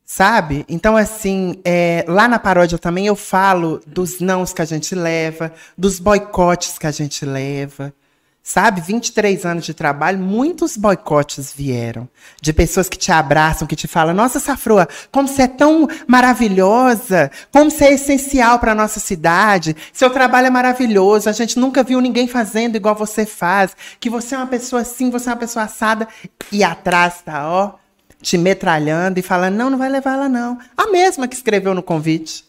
[0.08, 0.64] Sabe?
[0.68, 5.52] Então, assim, é, lá na paródia também eu falo dos nãos que a gente leva,
[5.76, 7.92] dos boicotes que a gente leva.
[8.40, 8.80] Sabe?
[8.80, 12.08] 23 anos de trabalho, muitos boicotes vieram.
[12.40, 17.28] De pessoas que te abraçam, que te falam: Nossa, Safroa, como você é tão maravilhosa,
[17.50, 22.00] como você é essencial para nossa cidade, seu trabalho é maravilhoso, a gente nunca viu
[22.00, 25.64] ninguém fazendo igual você faz, que você é uma pessoa assim, você é uma pessoa
[25.64, 26.06] assada.
[26.52, 27.85] E atrás tá, ó,
[28.20, 30.58] te metralhando e falando: Não, não vai levar ela, não.
[30.76, 32.44] A mesma que escreveu no convite.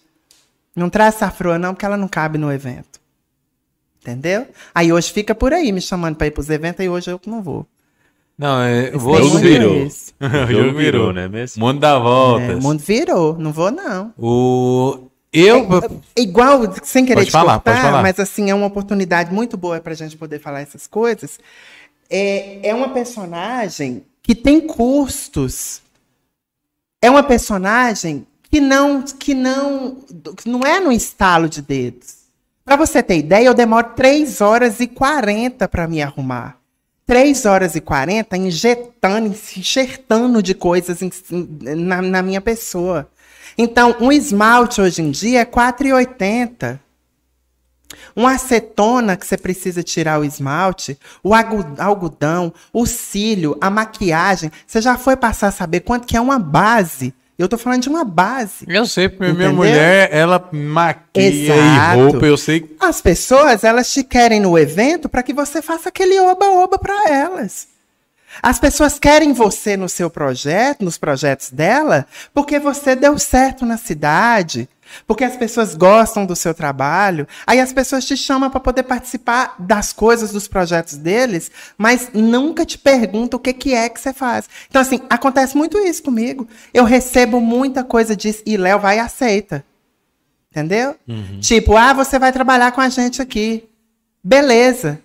[0.75, 2.99] Não traz Safroa, não, porque ela não cabe no evento.
[3.99, 4.47] Entendeu?
[4.73, 7.29] Aí hoje fica por aí me chamando para ir pros eventos e hoje eu que
[7.29, 7.65] não vou.
[8.37, 9.31] Não, é, jogo você...
[9.31, 9.75] tem virou.
[9.75, 10.13] isso.
[10.21, 11.65] O jogo virou, né mesmo?
[11.65, 12.55] Mundo dá É, voltas.
[12.55, 14.13] o mundo virou, não vou não.
[14.17, 15.09] O...
[15.33, 15.67] Eu...
[16.15, 18.01] É igual, sem querer Pode te falar, pode cortar, falar.
[18.01, 21.39] mas assim, é uma oportunidade muito boa pra gente poder falar essas coisas.
[22.09, 25.81] É, é uma personagem que tem custos.
[27.01, 29.99] É uma personagem que não, que não,
[30.35, 32.17] que não é no estalo de dedos.
[32.65, 36.57] Pra você ter ideia, eu demoro 3 horas e 40 pra me arrumar.
[37.05, 41.11] 3 horas e 40 injetando, enxertando de coisas em-
[41.61, 43.09] na, na minha pessoa.
[43.57, 46.77] Então, um esmalte hoje em dia é 4,80.
[48.15, 54.51] Uma acetona que você precisa tirar o esmalte, o algodão, o cílio, a maquiagem.
[54.65, 57.13] Você já foi passar a saber quanto que é uma base?
[57.37, 58.65] Eu tô falando de uma base.
[58.67, 61.99] Eu sei, porque minha mulher, ela maquia Exato.
[61.99, 62.75] e roupa, eu sei.
[62.79, 67.67] As pessoas, elas te querem no evento para que você faça aquele oba-oba para elas.
[68.41, 73.77] As pessoas querem você no seu projeto, nos projetos dela, porque você deu certo na
[73.77, 74.67] cidade,
[75.05, 77.27] porque as pessoas gostam do seu trabalho.
[77.45, 82.65] Aí as pessoas te chamam para poder participar das coisas, dos projetos deles, mas nunca
[82.65, 84.49] te perguntam o que, que é que você faz.
[84.69, 86.47] Então, assim, acontece muito isso comigo.
[86.73, 89.63] Eu recebo muita coisa disso e Léo vai e aceita.
[90.51, 90.95] Entendeu?
[91.39, 93.67] Tipo, ah, você vai trabalhar com a gente aqui.
[94.23, 94.99] Beleza.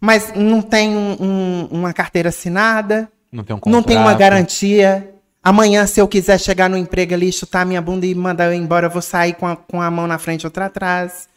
[0.00, 4.18] Mas não tem um- um- uma carteira assinada, Não tem um não tem uma contrato.
[4.18, 5.13] garantia.
[5.44, 8.86] Amanhã, se eu quiser chegar no emprego ali, chutar minha bunda e mandar eu embora,
[8.86, 11.28] eu vou sair com a, com a mão na frente outra atrás.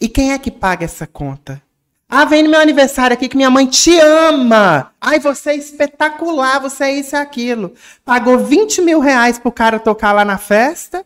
[0.00, 1.60] E quem é que paga essa conta?
[2.08, 4.92] Ah, vem no meu aniversário aqui que minha mãe te ama.
[5.00, 7.74] Ai, você é espetacular, você é isso e aquilo.
[8.04, 11.04] Pagou 20 mil reais pro cara tocar lá na festa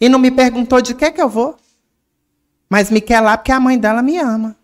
[0.00, 1.56] e não me perguntou de que que eu vou.
[2.68, 4.56] Mas me quer lá porque a mãe dela me ama.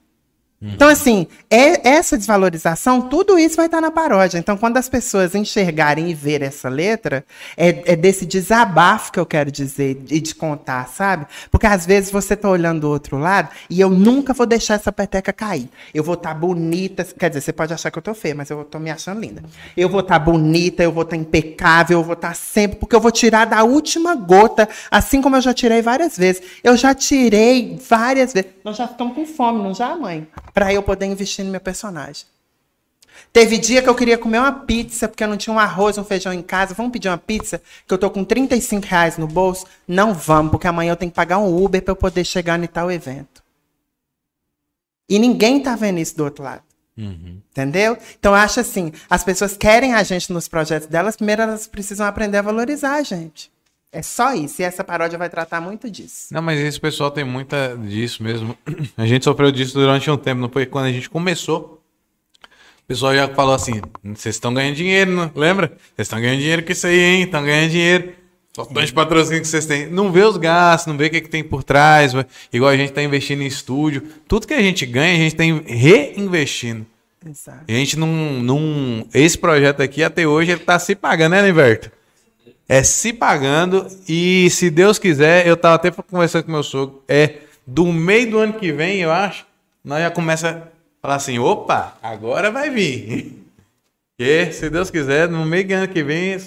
[0.61, 4.39] Então, assim, é essa desvalorização, tudo isso vai estar na paródia.
[4.39, 7.25] Então, quando as pessoas enxergarem e ver essa letra,
[7.57, 11.27] é, é desse desabafo que eu quero dizer e de contar, sabe?
[11.49, 14.91] Porque às vezes você tá olhando do outro lado e eu nunca vou deixar essa
[14.91, 15.69] peteca cair.
[15.95, 18.65] Eu vou estar bonita, quer dizer, você pode achar que eu tô feia, mas eu
[18.65, 19.45] tô me achando linda.
[19.77, 23.13] Eu vou estar bonita, eu vou estar impecável, eu vou estar sempre, porque eu vou
[23.13, 26.43] tirar da última gota, assim como eu já tirei várias vezes.
[26.65, 28.51] Eu já tirei várias vezes.
[28.65, 30.27] Nós já ficamos com fome, não já, mãe?
[30.59, 32.27] Pra eu poder investir no meu personagem.
[33.33, 36.03] Teve dia que eu queria comer uma pizza, porque eu não tinha um arroz, um
[36.03, 36.75] feijão em casa.
[36.75, 37.63] Vamos pedir uma pizza?
[37.87, 39.67] Que eu tô com 35 reais no bolso?
[39.87, 42.67] Não vamos, porque amanhã eu tenho que pagar um Uber pra eu poder chegar em
[42.67, 43.41] tal evento.
[45.09, 46.65] E ninguém tá vendo isso do outro lado.
[46.97, 47.97] Entendeu?
[48.19, 52.05] Então, eu acho assim: as pessoas querem a gente nos projetos delas, primeiro elas precisam
[52.05, 53.49] aprender a valorizar a gente.
[53.91, 54.61] É só isso.
[54.61, 56.33] E essa paródia vai tratar muito disso.
[56.33, 58.57] Não, mas esse pessoal tem muita disso mesmo.
[58.97, 61.83] A gente sofreu disso durante um tempo, não foi quando a gente começou.
[62.85, 65.31] O pessoal já falou assim: vocês estão ganhando dinheiro, não?
[65.35, 65.69] lembra?
[65.95, 67.23] Vocês estão ganhando dinheiro com isso aí, hein?
[67.23, 68.13] Estão ganhando dinheiro.
[68.55, 69.87] Só tanto de patrocínio que vocês têm.
[69.87, 72.13] Não vê os gastos, não vê o que, que tem por trás.
[72.53, 74.03] Igual a gente tá investindo em estúdio.
[74.27, 76.85] Tudo que a gente ganha, a gente tem reinvestindo.
[77.25, 77.65] Exato.
[77.69, 79.07] E a gente não, não.
[79.15, 81.91] Esse projeto aqui, até hoje, ele tá se pagando, né, Liberto?
[82.69, 83.87] É se pagando.
[84.07, 87.03] E se Deus quiser, eu tava até conversando com meu sogro.
[87.09, 89.47] É do meio do ano que vem, eu acho,
[89.85, 93.35] nós já começa a falar assim: opa, agora vai vir.
[94.21, 96.39] E se Deus quiser, no meio do ano que vem,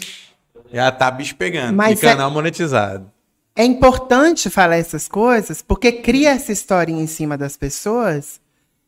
[0.74, 1.74] Já tá bicho pegando.
[1.74, 3.10] Mas e é- canal monetizado.
[3.56, 8.42] É importante falar essas coisas porque cria essa historinha em cima das pessoas.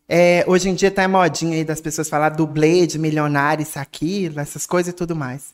[0.08, 4.40] É, hoje em dia tá modinha aí das pessoas falar dublê de milionário, isso, aquilo,
[4.40, 5.54] essas coisas e tudo mais.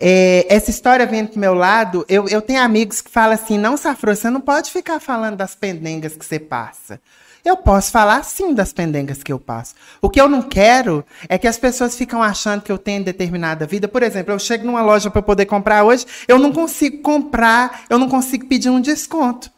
[0.00, 3.76] É, essa história vem pro meu lado, eu, eu tenho amigos que falam assim, não,
[3.76, 7.00] Safro, você não pode ficar falando das pendengas que você passa.
[7.44, 9.74] Eu posso falar sim das pendengas que eu passo.
[10.00, 13.66] O que eu não quero é que as pessoas ficam achando que eu tenho determinada
[13.66, 13.88] vida.
[13.88, 17.98] Por exemplo, eu chego numa loja para poder comprar hoje, eu não consigo comprar, eu
[17.98, 19.50] não consigo pedir um desconto.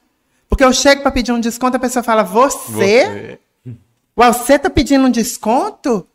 [0.48, 3.38] Porque eu chego para pedir um desconto, a pessoa fala: Você?
[4.16, 6.06] Ué, você tá pedindo um desconto?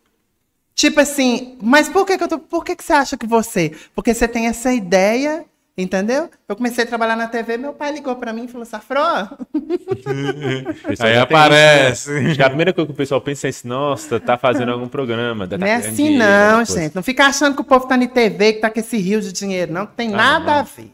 [0.80, 2.38] Tipo assim, mas por que, que eu tô.
[2.38, 3.70] Por que, que você acha que você?
[3.94, 5.44] Porque você tem essa ideia,
[5.76, 6.30] entendeu?
[6.48, 9.28] Eu comecei a trabalhar na TV, meu pai ligou para mim e falou: pessoal
[11.00, 12.18] Aí aparece.
[12.22, 12.44] isso, né?
[12.46, 15.46] A primeira coisa que o pessoal pensa é assim, nossa, tá fazendo algum programa.
[15.46, 16.96] Tá não é assim dinheiro, não, gente.
[16.96, 19.34] Não fica achando que o povo tá na TV, que tá com esse rio de
[19.34, 20.90] dinheiro, não, que tem nada a ver.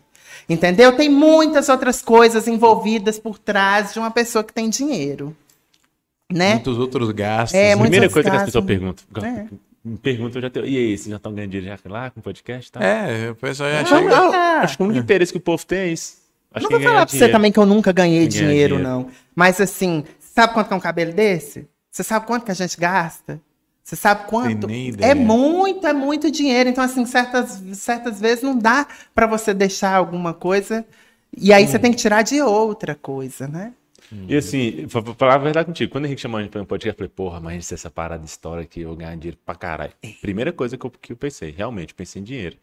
[0.48, 0.96] Entendeu?
[0.96, 5.32] Tem muitas outras coisas envolvidas por trás de uma pessoa que tem dinheiro.
[6.32, 6.54] Né?
[6.54, 7.54] Muitos outros gastos.
[7.56, 7.76] É, né?
[7.76, 9.04] muito- Primeira Muitos coisa que as gastos, pessoas perguntam.
[9.22, 9.46] É.
[9.86, 10.66] Me perguntam, eu já tenho.
[10.66, 12.72] E aí, vocês já estão ganhando dinheiro já lá com podcast?
[12.72, 12.80] Tá?
[12.84, 14.08] É, o pessoal já Não, chega.
[14.10, 16.16] não, Acho que o único interesse que o povo tem é isso.
[16.52, 18.78] Acho não que vou falar pra você também que eu nunca ganhei dinheiro, dinheiro.
[18.78, 19.06] não.
[19.34, 21.68] Mas assim, sabe quanto que é um cabelo desse?
[21.90, 23.40] Você sabe quanto que a gente gasta?
[23.82, 24.66] Você sabe quanto?
[25.00, 26.68] É muito, é muito dinheiro.
[26.68, 30.84] Então, assim, certas, certas vezes não dá pra você deixar alguma coisa.
[31.36, 31.68] E aí Hum.
[31.68, 33.72] você tem que tirar de outra coisa, né?
[34.28, 36.64] E assim, pra, falar a verdade contigo, quando o Henrique chamou a gente pra um
[36.64, 39.92] podcast, eu falei, porra, mas essa parada de história aqui, eu ganhar dinheiro pra caralho.
[40.20, 42.56] Primeira coisa que eu, que eu pensei, realmente, eu pensei em dinheiro.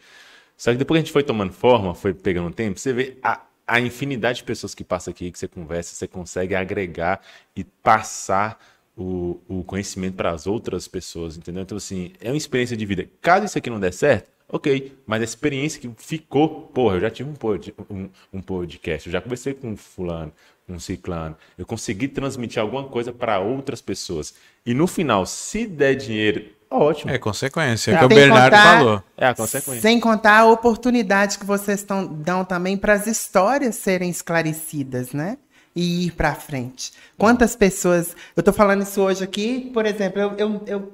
[0.55, 3.41] Só que depois que a gente foi tomando forma, foi pegando tempo, você vê a,
[3.67, 7.21] a infinidade de pessoas que passam aqui, que você conversa, você consegue agregar
[7.55, 8.59] e passar
[8.95, 11.63] o, o conhecimento para as outras pessoas, entendeu?
[11.63, 13.07] Então, assim, é uma experiência de vida.
[13.21, 17.09] Caso isso aqui não der certo, ok, mas a experiência que ficou, porra, eu já
[17.09, 20.31] tive um, pod, um, um podcast, eu já conversei com fulano,
[20.67, 24.33] um ciclano, eu consegui transmitir alguma coisa para outras pessoas.
[24.65, 27.11] E no final, se der dinheiro, ótimo.
[27.11, 27.91] É consequência.
[27.91, 29.03] É o que o Bernardo contar- falou.
[29.17, 29.81] É a consequência.
[29.81, 35.37] Sem contar a oportunidade que vocês tão, dão também para as histórias serem esclarecidas, né?
[35.75, 36.93] E ir para frente.
[37.17, 38.15] Quantas pessoas.
[38.35, 40.31] Eu tô falando isso hoje aqui, por exemplo, eu.
[40.37, 40.93] Eu, eu,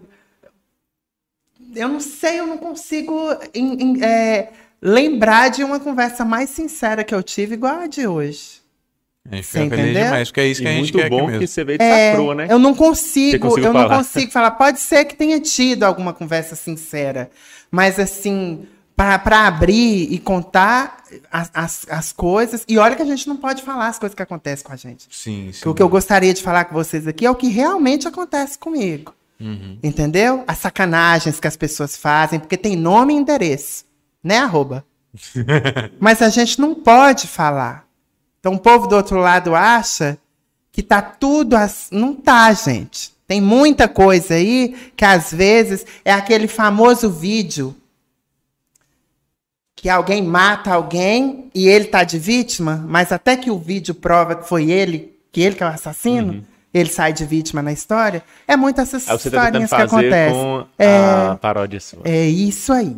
[1.75, 3.13] eu não sei, eu não consigo
[3.53, 4.51] em- em, é,
[4.81, 8.58] lembrar de uma conversa mais sincera que eu tive, igual a de hoje.
[9.31, 10.03] A gente Você fica feliz entendeu?
[10.05, 11.39] demais, porque é isso E que a gente muito quer aqui bom mesmo.
[11.41, 12.47] que você veio de É, safroa, né?
[12.49, 13.97] Eu não consigo, eu não falar.
[13.97, 14.51] consigo falar.
[14.51, 17.29] Pode ser que tenha tido alguma conversa sincera,
[17.71, 18.65] mas assim,
[18.95, 22.65] para abrir e contar as, as, as coisas.
[22.67, 25.07] E olha que a gente não pode falar as coisas que acontecem com a gente.
[25.11, 25.69] Sim, sim.
[25.69, 29.13] O que eu gostaria de falar com vocês aqui é o que realmente acontece comigo.
[29.39, 29.77] Uhum.
[29.81, 30.43] Entendeu?
[30.45, 33.85] As sacanagens que as pessoas fazem, porque tem nome e endereço,
[34.21, 34.83] né, arroba?
[35.99, 37.85] Mas a gente não pode falar.
[38.39, 40.17] Então o povo do outro lado acha
[40.71, 41.95] que tá tudo assim.
[41.95, 43.11] Não tá, gente.
[43.27, 47.75] Tem muita coisa aí que às vezes é aquele famoso vídeo
[49.75, 54.35] que alguém mata alguém e ele tá de vítima, mas até que o vídeo prova
[54.35, 56.43] que foi ele, que ele que é o assassino,
[56.73, 58.23] ele sai de vítima na história.
[58.47, 60.33] É muito essas tentando historinhas que acontecem.
[60.33, 60.97] com É.
[61.31, 62.01] a paródia sua.
[62.03, 62.95] É isso aí.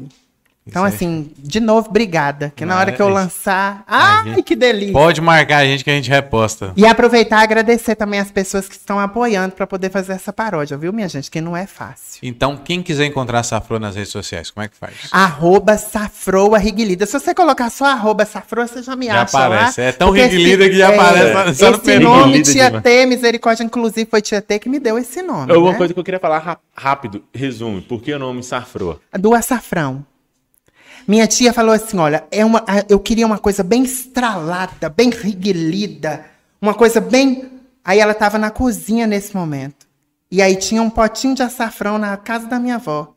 [0.65, 2.53] Então, Isso assim, de novo, obrigada.
[2.55, 3.83] Que na hora que eu Mas- lançar.
[3.87, 4.93] Ai, que delícia!
[4.93, 6.71] Pode marcar a gente que a gente reposta.
[6.77, 10.77] E aproveitar e agradecer também as pessoas que estão apoiando para poder fazer essa paródia,
[10.77, 11.31] viu, minha gente?
[11.31, 12.19] Que não é fácil.
[12.21, 14.93] Então, quem quiser encontrar a Safro nas redes sociais, como é que faz?
[15.11, 17.07] Arroba Safroa Riguilida.
[17.07, 19.81] Se você colocar só arroba Safroa, você já me Já acha aparece.
[19.81, 19.87] lá.
[19.87, 22.01] É tão Riguilida que já aparece lá- só no Esse perfil.
[22.07, 22.83] nome, Riguilida Tia demais.
[22.83, 25.51] T, misericórdia, inclusive foi Tia T que me deu esse nome.
[25.51, 25.77] Uma né?
[25.77, 28.99] coisa que eu queria falar rápido, resumo, por que o nome Safroa?
[29.17, 30.05] do açafrão.
[31.07, 36.25] Minha tia falou assim: olha, é uma, eu queria uma coisa bem estralada, bem riguelida,
[36.61, 37.51] uma coisa bem.
[37.83, 39.87] Aí ela estava na cozinha nesse momento.
[40.29, 43.13] E aí tinha um potinho de açafrão na casa da minha avó.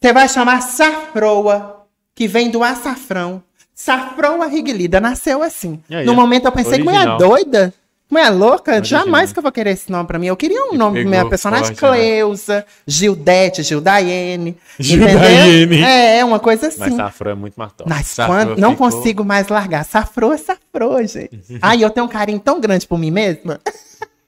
[0.00, 3.42] Você vai chamar safroa, que vem do açafrão.
[3.74, 5.82] Safroa riguelida, nasceu assim.
[5.90, 7.18] Aí, no momento eu pensei, mulher Original.
[7.18, 7.74] doida?
[8.10, 8.72] Mulher louca?
[8.74, 9.04] Original.
[9.04, 10.26] Jamais que eu vou querer esse nome pra mim.
[10.26, 12.06] Eu queria um nome pra minha personagem, forte, né?
[12.06, 14.56] Cleusa, Gildete, Gildaiene.
[14.78, 15.64] Gildaiene.
[15.76, 15.86] entendeu?
[15.88, 16.96] É, uma coisa Mas assim.
[16.96, 17.84] Safroa é muito top.
[17.88, 19.84] Mas Safrou quando, não ficou- consigo mais largar.
[19.84, 21.40] Safrou, safrou, gente.
[21.62, 23.58] Ai, eu tenho um carinho tão grande por mim mesma.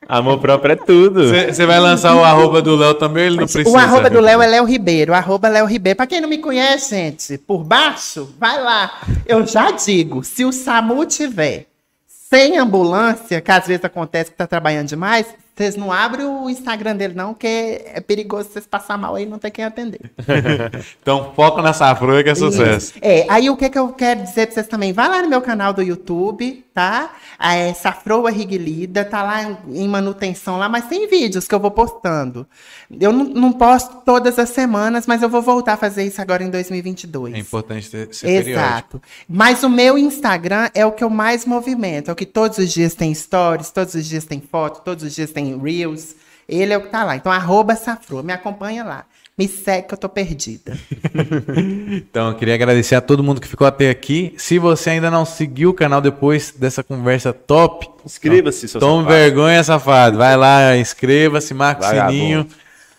[0.07, 1.27] Amor próprio é tudo.
[1.27, 3.69] Você vai lançar o arroba do Léo também, ele não precisa.
[3.69, 5.11] O arroba do Léo é Léo Ribeiro.
[5.11, 5.97] O arroba Léo Ribeiro.
[5.97, 8.99] Pra quem não me conhece, gente, por baixo, vai lá.
[9.25, 11.67] Eu já digo, se o SAMU tiver
[12.07, 16.95] sem ambulância, que às vezes acontece que tá trabalhando demais, Vocês não abrem o Instagram
[16.95, 19.99] dele, não, porque é perigoso vocês passar mal aí e não ter quem atender.
[20.99, 22.91] Então foca na Safroa que é sucesso.
[22.91, 22.99] Isso.
[23.03, 24.91] É, aí o que, que eu quero dizer pra vocês também?
[24.91, 27.13] Vai lá no meu canal do YouTube, tá?
[27.39, 32.47] É Safroa Riglida, tá lá em, manutenção lá, mas tem vídeos que eu vou postando.
[32.89, 36.43] Eu não, não posto todas as semanas, mas eu vou voltar a fazer isso agora
[36.43, 37.33] em 2022.
[37.33, 38.59] É importante ter, ser periódico.
[38.59, 39.01] Exato.
[39.29, 42.09] Mas o meu Instagram é o que eu mais movimento.
[42.09, 45.13] É o que todos os dias tem stories, todos os dias tem foto, todos os
[45.13, 46.15] dias tem reels.
[46.47, 47.15] Ele é o que tá lá.
[47.15, 48.23] Então, arroba Safroa.
[48.23, 49.05] Me acompanha lá.
[49.37, 50.77] Me segue que eu tô perdida.
[51.89, 54.33] Então, eu queria agradecer a todo mundo que ficou até aqui.
[54.37, 59.15] Se você ainda não seguiu o canal depois dessa conversa top, Inscreva-se, seu tome safado.
[59.15, 60.17] vergonha, safado.
[60.17, 62.47] Vai lá, inscreva-se, marca o sininho.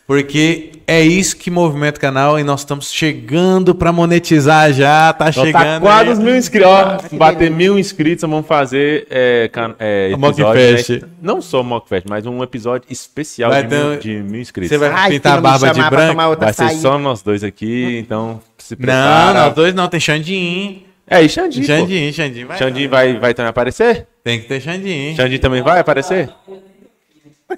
[0.07, 5.11] Porque é isso que movimenta o canal e nós estamos chegando pra monetizar já.
[5.15, 5.63] Tá Então chegando.
[5.65, 6.69] tá quase os mil inscritos.
[6.71, 10.91] Ó, bater mil inscritos, vamos fazer é, can- é, episódio, Fest.
[10.91, 11.01] né?
[11.23, 14.69] Não só Mock Fest, mas um episódio especial de, ter- mil, de mil inscritos.
[14.69, 16.13] Você vai Ai, pintar a não barba de chamar pra branco?
[16.13, 16.81] tomar outra Vai ser saída.
[16.83, 19.41] só nós dois aqui, então se Não, prepara.
[19.47, 19.89] nós dois não.
[19.89, 20.83] Tem Xandinho.
[21.09, 21.65] É, e Xandinho.
[21.67, 22.47] Xandinho, Xandinho.
[22.49, 24.07] Vai, Xandinho vai, vai também aparecer?
[24.23, 25.17] Tem que ter Xandinho.
[25.17, 26.29] Xandinho também vai aparecer?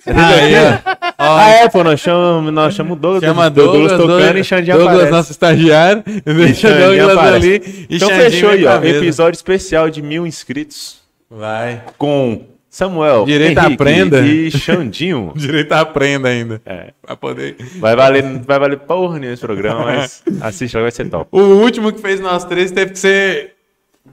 [0.06, 0.96] Aí, ó.
[1.18, 4.36] Ó, Ah, é, pô, nós chamamos, nós chamamos o Douglas, Chama Douglas, Douglas, tocando Douglas,
[4.36, 5.12] e Xandinho Douglas aparece.
[5.16, 6.02] nosso estagiário.
[6.24, 7.46] Deixa Xandinho Douglas aparece.
[7.46, 7.86] ali.
[7.90, 8.80] Então fechou aí, ó.
[8.80, 8.96] mesa.
[8.98, 10.98] Episódio especial de mil inscritos
[11.30, 11.82] Vai.
[11.96, 14.20] com Samuel, Direito à Henrique prenda.
[14.20, 15.32] e Xandinho.
[15.36, 16.60] Direito à prenda ainda.
[16.66, 16.88] É.
[17.00, 17.56] Pra poder.
[17.78, 21.26] Vai valer, vai valer porra nenhuma esse programa, mas assiste lá, vai ser top.
[21.32, 23.55] O último que fez nós três teve que ser.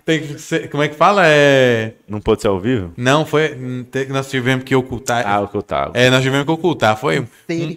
[0.05, 0.69] Tem que ser.
[0.69, 1.21] Como é que fala?
[1.25, 1.93] É.
[2.07, 2.91] Não pode ser ao vivo?
[2.97, 3.55] Não, foi.
[4.09, 5.23] Nós tivemos que ocultar.
[5.25, 5.91] Ah, o que eu tava.
[5.93, 6.97] É, nós tivemos que ocultar.
[6.97, 7.25] Foi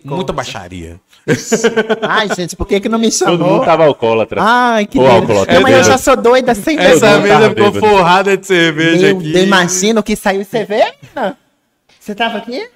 [0.04, 1.00] muita baixaria.
[2.02, 3.64] Ai, gente, por que, que não me Todo mundo chamou?
[3.64, 4.40] tava alcoólatra.
[4.42, 5.18] Ai, que delícia.
[5.20, 7.80] alcoólatra, Não, eu já sou doida sem Essa mesa tava ficou bêbado.
[7.80, 9.32] forrada de cerveja Meu aqui.
[9.32, 10.46] Deus, imagina o que saiu.
[10.52, 11.36] Menina?
[11.98, 12.68] Você tava aqui?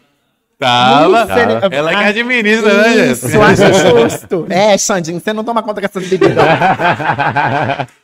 [0.59, 1.27] Tava.
[1.27, 1.79] Misericórdia.
[1.79, 4.47] Ela que administra, né, Isso, acho justo.
[4.51, 6.37] É, Xandinho, você não toma conta dessas bebidas.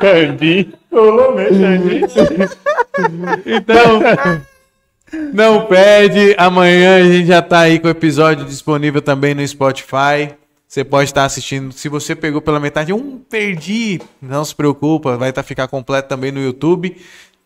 [0.00, 0.72] Xandinho.
[0.92, 2.08] Rolou mesmo, Xandinho.
[3.46, 4.00] Então,
[5.32, 6.34] não perde.
[6.38, 10.34] Amanhã a gente já tá aí com o episódio disponível também no Spotify.
[10.66, 11.72] Você pode estar assistindo.
[11.72, 14.00] Se você pegou pela metade, um perdi.
[14.20, 16.96] Não se preocupa, vai estar ficar completo também no YouTube.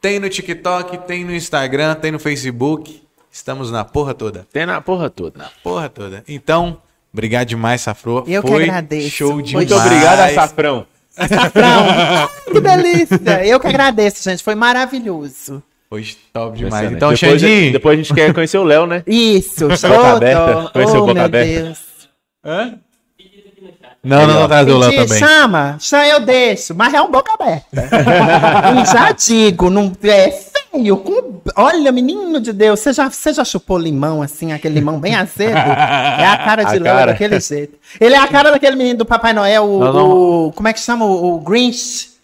[0.00, 3.02] Tem no TikTok, tem no Instagram, tem no Facebook.
[3.30, 4.46] Estamos na porra toda.
[4.52, 5.50] Tem na porra toda.
[5.62, 6.24] Porra toda.
[6.26, 6.80] Então,
[7.12, 8.24] obrigado demais, Safro.
[8.26, 9.10] Eu que Foi agradeço.
[9.10, 9.68] Show demais.
[9.68, 12.28] Muito obrigado, Açafrão.
[12.48, 13.44] Que delícia.
[13.44, 14.42] Eu que agradeço, gente.
[14.42, 15.62] Foi maravilhoso.
[15.90, 16.92] Foi top demais.
[16.92, 17.72] Então, depois, Xandinho.
[17.72, 19.02] depois a gente quer conhecer o Léo, né?
[19.06, 19.68] Isso.
[19.68, 20.70] Boca aberta.
[20.72, 21.62] Conheceu oh, Boca meu aberta?
[21.62, 21.78] Deus.
[22.44, 22.78] Hã?
[24.02, 25.18] Não, não, não, tá do Léo também.
[25.18, 27.66] chama, chama eu deixo, mas é um boca aberta.
[28.90, 30.30] Já digo, não é
[30.96, 35.14] com- olha, menino de Deus, você já, você já chupou limão assim, aquele limão bem
[35.14, 35.56] azedo?
[35.56, 37.06] É a cara de A Léo cara.
[37.12, 37.74] daquele jeito.
[38.00, 40.10] Ele é a cara daquele menino do Papai Noel, o, Não, não.
[40.46, 41.04] o- como é que chama?
[41.04, 42.16] O, o Grinch.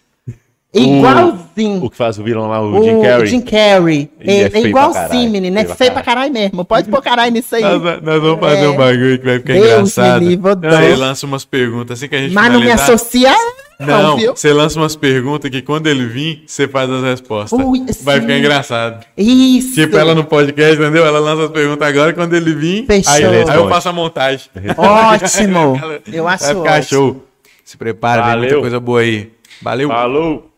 [0.77, 1.85] Igualzinho.
[1.85, 3.27] O que faz o vilão lá, o, O Jim Carrey.
[3.27, 4.09] Jim Carrey.
[4.19, 5.57] Ele É, é igualzinho, menino.
[5.57, 6.65] É Feio pra feio pra caralho mesmo.
[6.65, 7.61] Pode pôr caralho nisso aí.
[7.61, 8.69] Nós, nós vamos fazer É.
[8.69, 10.21] um bagulho que vai ficar Deus engraçado.
[10.21, 10.97] me livre, eu Você dou.
[10.97, 13.33] lança umas perguntas assim que a gente Mas não me associa
[13.79, 17.59] não, você lança umas perguntas que quando ele vir, você faz as respostas.
[17.59, 19.05] Ui, vai ficar engraçado.
[19.17, 19.73] Isso.
[19.73, 21.05] Tipo, ela no podcast, entendeu?
[21.05, 22.85] Ela lança as perguntas agora quando ele vir.
[22.85, 23.13] Fechou.
[23.13, 24.49] Aí, aí eu faço a montagem.
[24.77, 25.79] Ótimo.
[26.11, 26.83] Eu acho Vai ficar ótimo.
[26.89, 27.25] show.
[27.63, 28.61] Se prepara, vem muita Valeu.
[28.61, 29.31] coisa boa aí.
[29.61, 29.89] Valeu.
[29.89, 30.51] Falou.